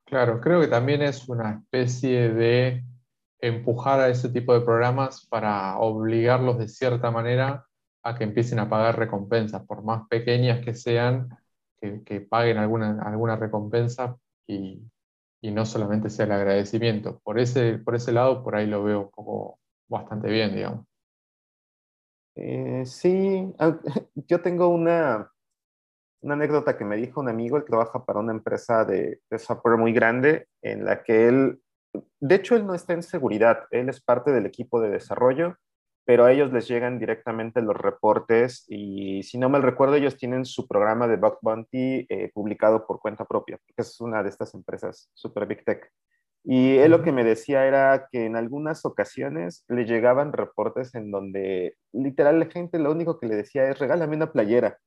[0.05, 2.83] Claro, creo que también es una especie de
[3.47, 7.65] empujar a ese tipo de programas para obligarlos de cierta manera
[8.03, 11.29] a que empiecen a pagar recompensas, por más pequeñas que sean,
[11.79, 14.17] que, paguen alguna, alguna recompensa
[14.47, 14.81] y,
[15.41, 17.19] y, no solamente sea el agradecimiento.
[17.23, 19.59] Por ese, por ese lado, por ahí lo veo un poco
[19.89, 20.85] bastante bien, digamos.
[22.35, 23.53] Eh, sí,
[24.27, 25.31] yo tengo una,
[26.21, 29.93] una anécdota que me dijo un amigo, él trabaja para una empresa de, software muy
[29.93, 31.61] grande en la que él,
[32.19, 35.57] de hecho él no está en seguridad, él es parte del equipo de desarrollo,
[36.05, 40.45] pero a ellos les llegan directamente los reportes y si no mal recuerdo ellos tienen
[40.45, 44.53] su programa de Bug Bounty eh, publicado por cuenta propia, porque es una de estas
[44.53, 45.89] empresas super big tech.
[46.45, 51.09] Y él lo que me decía era que en algunas ocasiones le llegaban reportes en
[51.09, 54.77] donde literal la gente lo único que le decía es regálame una playera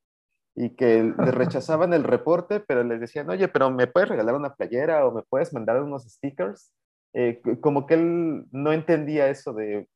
[0.55, 4.55] y que le rechazaban el reporte, pero les decían, oye, pero ¿me puedes regalar una
[4.55, 6.73] playera o me puedes mandar unos stickers?
[7.19, 9.89] Eh, como que él no entendía eso de,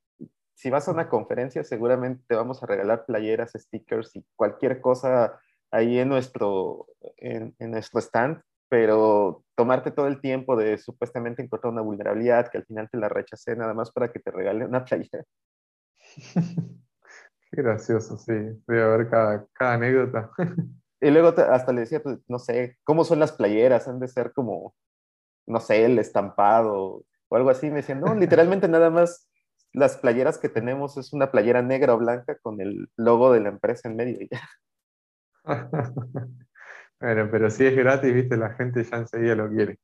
[0.54, 5.38] si vas a una conferencia, seguramente te vamos a regalar playeras, stickers y cualquier cosa
[5.70, 6.86] ahí en nuestro,
[7.18, 8.40] en, en nuestro stand,
[8.70, 13.10] pero tomarte todo el tiempo de supuestamente encontrar una vulnerabilidad que al final te la
[13.10, 15.22] rechacé nada más para que te regale una playera.
[16.24, 18.32] Qué gracioso, sí.
[18.66, 20.30] Voy a ver cada, cada anécdota.
[21.02, 23.88] Y luego hasta le decía, pues, no sé, ¿cómo son las playeras?
[23.88, 24.74] Han de ser como,
[25.46, 27.70] no sé, el estampado o algo así.
[27.70, 29.30] Me decían, no, literalmente nada más
[29.72, 33.48] las playeras que tenemos es una playera negra o blanca con el logo de la
[33.48, 34.48] empresa en medio y ya.
[37.00, 39.78] bueno, pero si es gratis, viste, la gente ya enseguida lo quiere.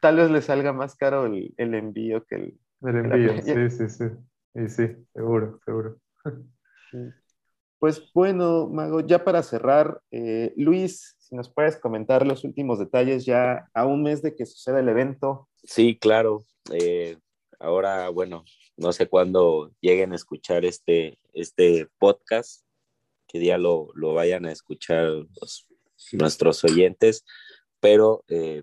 [0.00, 2.60] Tal vez le salga más caro el, el envío que el...
[2.82, 4.04] El envío, sí, sí, sí.
[4.54, 5.98] Y sí, seguro, seguro.
[7.78, 13.24] Pues bueno, Mago, ya para cerrar, eh, Luis, si nos puedes comentar los últimos detalles
[13.24, 15.47] ya a un mes de que suceda el evento.
[15.64, 16.46] Sí, claro.
[16.72, 17.18] Eh,
[17.58, 18.44] ahora, bueno,
[18.76, 22.64] no sé cuándo lleguen a escuchar este, este podcast,
[23.26, 25.26] qué día lo, lo vayan a escuchar
[26.12, 27.24] nuestros oyentes,
[27.80, 28.62] pero eh,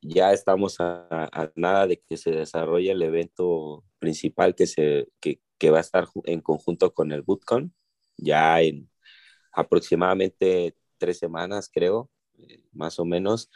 [0.00, 5.70] ya estamos a, nada de que se desarrolle el evento principal que, se, que, que
[5.70, 7.74] va a estar en conjunto con el Bootcon,
[8.16, 8.90] ya en
[9.52, 13.50] aproximadamente tres semanas, creo, eh, más o menos.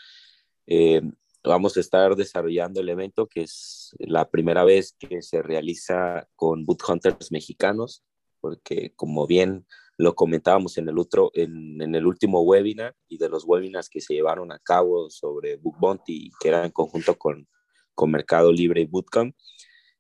[1.45, 6.65] Vamos a estar desarrollando el evento que es la primera vez que se realiza con
[6.65, 8.03] boot hunters mexicanos,
[8.41, 9.67] porque como bien
[9.97, 14.15] lo comentábamos en el, otro, en, el último webinar y de los webinars que se
[14.15, 17.47] llevaron a cabo sobre Book Bounty, que era en conjunto con,
[17.95, 19.37] con Mercado Libre y Bootcamp,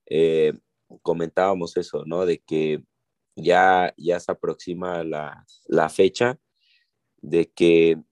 [0.07, 0.53] eh,
[1.03, 2.27] comentábamos eso, ¿no?
[2.27, 2.83] De que
[3.37, 6.39] ya, ya se aproxima la, la fecha
[7.19, 8.03] de que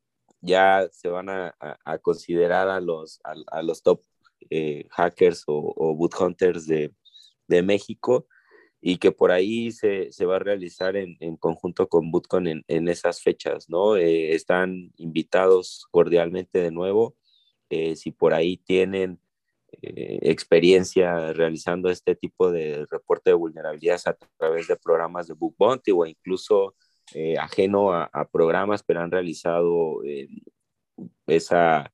[0.43, 4.03] ya se van a, a, considerar a los, a, los top
[4.51, 6.93] eh, hackers o, o, boot hunters de,
[7.47, 8.27] de, México
[8.81, 12.65] y que por ahí se, se va a realizar en, en, conjunto con Bootcon en,
[12.67, 13.97] en esas fechas, ¿no?
[13.97, 17.17] Eh, están invitados cordialmente de nuevo.
[17.71, 19.21] Eh, si por ahí tienen
[19.75, 25.93] experiencia realizando este tipo de reporte de vulnerabilidades a través de programas de Book Bounty
[25.93, 26.75] o incluso
[27.15, 30.29] eh, ajeno a, programas, pero han realizado eh,
[31.27, 31.93] esa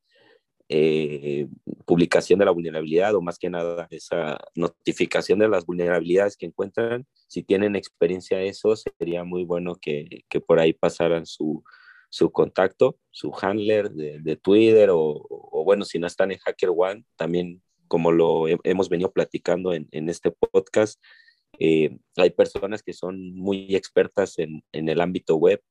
[0.68, 1.48] eh,
[1.86, 7.06] publicación de la vulnerabilidad o más que nada esa notificación de las vulnerabilidades que encuentran.
[7.26, 11.64] Si tienen experiencia de eso, sería muy bueno que, que por ahí pasaran su,
[12.10, 17.04] su contacto, su handler de, de Twitter o, o, bueno, si no están en HackerOne,
[17.16, 21.00] también como lo hemos venido platicando en, en este podcast,
[21.58, 25.62] eh, hay personas que son muy expertas en, el ámbito web,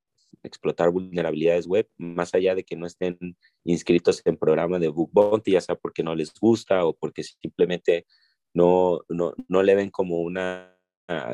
[0.44, 5.52] explotar vulnerabilidades web, más allá de que no estén inscritos en programa de Book Bounty,
[5.52, 8.06] ya sea porque no les gusta o porque simplemente
[8.54, 10.78] no, no, no le ven como una,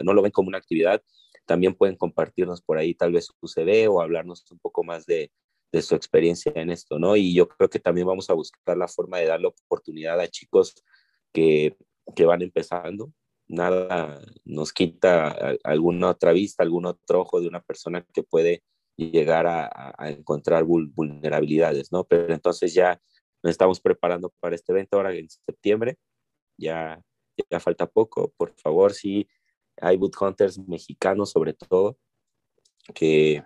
[0.03, 1.01] no lo ven como una actividad,
[1.45, 5.31] también pueden compartirnos por ahí tal vez su CV o hablarnos un poco más de,
[5.73, 7.15] de su experiencia en esto, ¿no?
[7.15, 10.75] Y yo creo que también vamos a buscar la forma de darle oportunidad a chicos
[11.33, 11.75] que,
[12.15, 13.11] que van empezando,
[13.47, 18.63] nada nos quita alguna otra vista, algún otro ojo de una persona que puede
[18.95, 22.03] llegar a, encontrar vulnerabilidades, ¿no?
[22.03, 23.01] Pero entonces ya
[23.41, 25.97] nos estamos preparando para este evento ahora en septiembre,
[26.57, 27.01] ya,
[27.49, 29.27] ya falta poco, por favor, si
[29.81, 31.97] hay boot hunters mexicanos sobre todo,
[32.93, 33.43] que,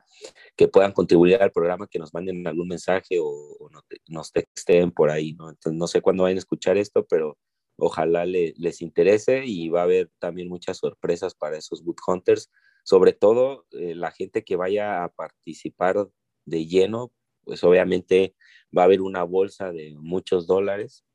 [0.55, 3.69] que puedan contribuir al programa, que nos manden algún mensaje o, o
[4.07, 5.49] nos texten por ahí, ¿no?
[5.49, 7.37] Entonces no sé cuándo vayan a escuchar esto, pero
[7.77, 12.51] ojalá le, les interese y va a haber también muchas sorpresas para esos boot hunters,
[12.83, 16.09] sobre todo eh, la gente que vaya a participar
[16.45, 17.11] de lleno,
[17.43, 18.35] pues obviamente
[18.75, 21.05] va a haber una bolsa de muchos dólares,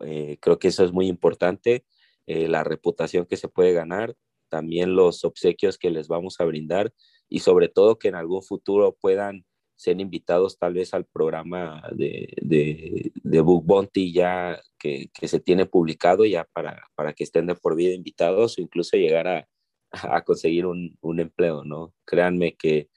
[0.00, 1.84] eh, creo que eso es muy importante,
[2.26, 4.14] eh, la reputación que se puede ganar,
[4.48, 6.92] también los obsequios que les vamos a brindar
[7.28, 9.44] y sobre todo que en algún futuro puedan
[9.76, 15.40] ser invitados tal vez al programa de, de, de Book Bounty ya que, que, se
[15.40, 19.48] tiene publicado ya para, para que estén de por vida invitados o incluso llegar a,
[19.90, 21.94] a conseguir un, un, empleo, ¿no?
[22.04, 22.88] Créanme que,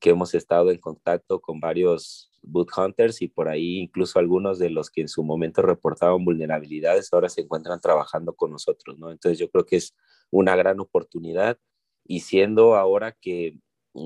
[0.00, 4.70] que, hemos estado en contacto con varios boot hunters y por ahí incluso algunos de
[4.70, 9.10] los que en su momento reportaban vulnerabilidades ahora se encuentran trabajando con nosotros, ¿no?
[9.10, 9.94] Entonces yo creo que es
[10.30, 11.58] una gran oportunidad
[12.04, 13.58] y siendo ahora que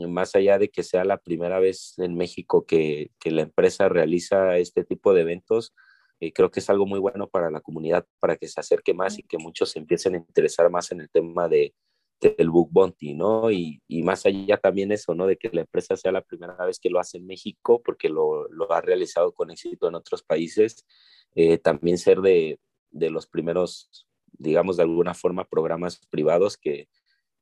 [0.09, 4.57] más allá de que sea la primera vez en México que, que, la empresa realiza
[4.59, 5.75] este tipo de eventos,
[6.21, 9.19] eh, creo que es algo muy bueno para la comunidad, para que se acerque más
[9.19, 11.75] y que muchos se empiecen a interesar más en el tema de,
[12.21, 13.51] del book bounty, ¿no?
[13.51, 15.27] Y, y, más allá también eso, ¿no?
[15.27, 18.49] De que la empresa sea la primera vez que lo hace en México, porque lo,
[18.49, 20.87] lo ha realizado con éxito en otros países,
[21.35, 22.59] eh, también ser de,
[22.91, 26.89] de, los primeros, digamos, de alguna forma, programas privados que,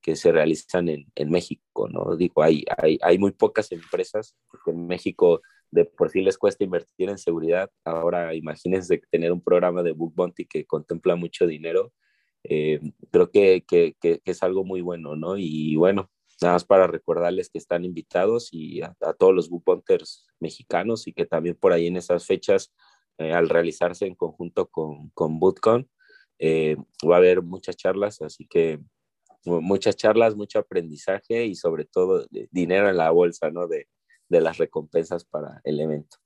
[0.00, 2.16] que se realizan en, en, México, ¿no?
[2.16, 6.64] Digo, hay, hay, hay muy pocas empresas, porque en México de por sí les cuesta
[6.64, 11.92] invertir en seguridad, ahora imagínense tener un programa de book bounty que contempla mucho dinero,
[12.44, 12.80] eh,
[13.10, 15.36] creo que, que, que, es algo muy bueno, ¿no?
[15.36, 16.10] Y bueno,
[16.40, 21.12] nada más para recordarles que están invitados y a, todos los book bounters mexicanos y
[21.12, 22.72] que también por ahí en esas fechas,
[23.18, 25.90] eh, al realizarse en conjunto con, con Bootcon,
[26.38, 26.76] eh,
[27.08, 28.80] va a haber muchas charlas, así que
[29.44, 33.66] muchas charlas, mucho aprendizaje y sobre todo dinero en la bolsa, ¿no?
[33.66, 33.88] De,
[34.28, 36.16] de las recompensas para el evento.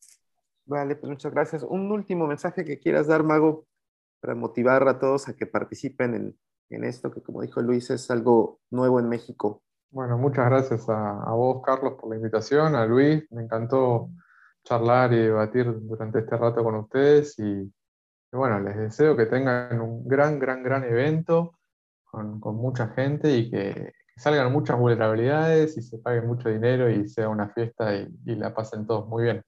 [0.64, 1.62] Vale, pues muchas gracias.
[1.62, 3.66] Un último mensaje que quieras dar, Mago,
[4.20, 6.38] para motivar a todos a que participen en,
[6.70, 9.62] en esto, que como dijo Luis, es algo nuevo en México.
[9.90, 13.24] Bueno, muchas gracias a, a, vos, Carlos, por la invitación, a Luis.
[13.30, 14.10] Me encantó
[14.64, 19.80] charlar y debatir durante este rato con ustedes y, y bueno, les deseo que tengan
[19.80, 21.58] un gran, gran, gran evento
[22.12, 26.90] con, con mucha gente y que, que salgan muchas vulnerabilidades y se pague mucho dinero
[26.90, 29.42] y sea una fiesta y, y la pasen todos muy bien.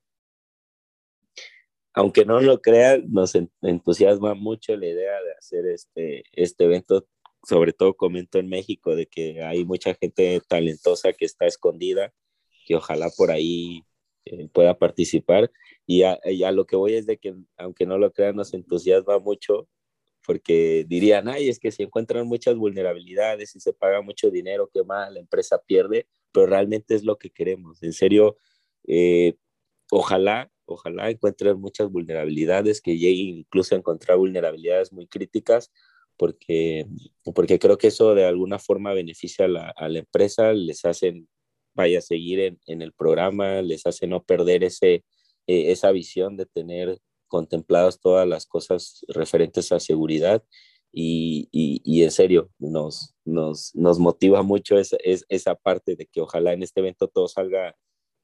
[1.93, 7.07] Aunque no lo crean, nos entusiasma mucho la idea de hacer este, este evento,
[7.45, 12.13] sobre todo comento en México, de que hay mucha gente talentosa que está escondida,
[12.67, 13.85] que ojalá por ahí
[14.25, 15.53] eh, pueda participar.
[15.87, 18.55] Y a, y a, lo que voy es de que, aunque no lo crean, nos
[18.55, 19.69] entusiasma mucho
[20.25, 24.83] porque dirían, ay, es que si encuentran muchas vulnerabilidades y se paga mucho dinero, qué
[24.83, 27.83] mal, la empresa pierde, pero realmente es lo que queremos.
[27.83, 28.39] En serio,
[28.87, 29.35] eh,
[29.91, 35.71] ojalá, ojalá encuentren muchas vulnerabilidades, que lleguen incluso a encontrar vulnerabilidades muy críticas,
[36.17, 36.87] porque,
[37.35, 41.29] porque creo que eso de alguna forma beneficia a la, a la empresa, les hacen,
[41.75, 45.05] vaya a seguir en, en, el programa, les hace no perder ese,
[45.47, 46.99] eh, esa visión de tener
[47.35, 50.45] contempladas todas las cosas referentes a seguridad
[50.93, 56.07] y, y, y en serio, nos, nos, nos motiva mucho esa, es, esa parte de
[56.07, 57.75] que ojalá en este evento todo salga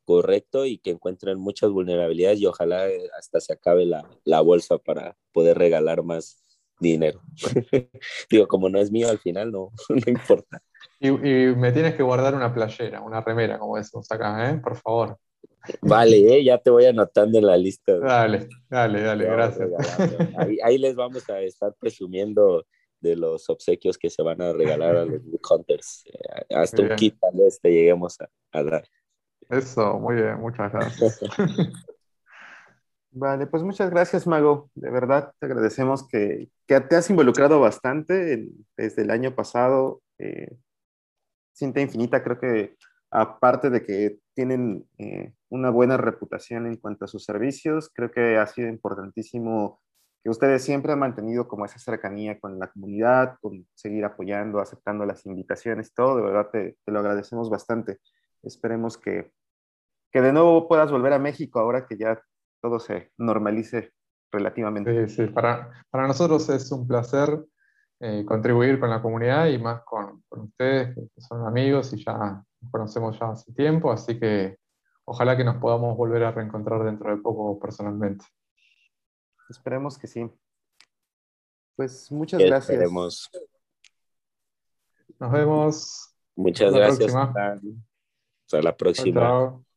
[0.04, 2.86] correcto y que encuentren muchas vulnerabilidades y ojalá
[3.18, 6.40] hasta se acabe la, la bolsa para poder regalar más
[6.78, 7.20] dinero.
[8.30, 10.62] Digo, como no es mío al final, no, no importa.
[11.00, 14.58] Y, y, me tienes que guardar una playera, una remera, como decimos acá, ¿eh?
[14.58, 15.18] Por favor.
[15.82, 16.44] Vale, ¿eh?
[16.44, 17.98] ya te voy anotando en la lista.
[17.98, 19.70] Dale, dale, dale, gracias.
[20.36, 22.64] Ahí, ahí, les vamos a estar presumiendo
[23.00, 26.04] de los obsequios que se van a regalar a los Hunters.
[26.06, 28.88] Eh, hasta un kit tal vez te lleguemos a, a, dar.
[29.48, 31.20] Eso, muy bien, muchas gracias.
[33.12, 34.70] Vale, pues muchas gracias, Mago.
[34.74, 40.00] De verdad, te agradecemos que, que te has involucrado bastante en, desde el año pasado.
[40.18, 40.56] Eh,
[41.52, 42.76] Cinta Infinita, creo que
[43.10, 48.38] aparte de que tienen eh, una buena reputación en cuanto a sus servicios, creo que
[48.38, 49.80] ha sido importantísimo
[50.22, 55.06] que ustedes siempre han mantenido como esa cercanía con la comunidad, con seguir apoyando, aceptando
[55.06, 57.98] las invitaciones, todo, de verdad te, te lo agradecemos bastante.
[58.42, 59.32] Esperemos que,
[60.12, 62.20] que de nuevo puedas volver a México ahora que ya
[62.60, 63.92] todo se normalice
[64.30, 65.08] relativamente.
[65.08, 67.42] Sí, sí, para, para nosotros es un placer
[68.00, 72.42] eh, contribuir con la comunidad y más con, con, ustedes, que son amigos y ya
[72.60, 74.59] nos conocemos ya hace tiempo, así que
[75.10, 78.24] ojalá que nos podamos volver a reencontrar dentro de poco personalmente.
[79.48, 80.30] Esperemos que sí.
[81.74, 82.70] Pues muchas gracias.
[82.70, 83.28] Esperemos.
[85.18, 86.14] Nos vemos.
[86.36, 87.12] Muchas Hasta gracias.
[87.12, 87.60] La
[88.44, 89.20] Hasta la próxima.
[89.20, 89.69] Chao, chao.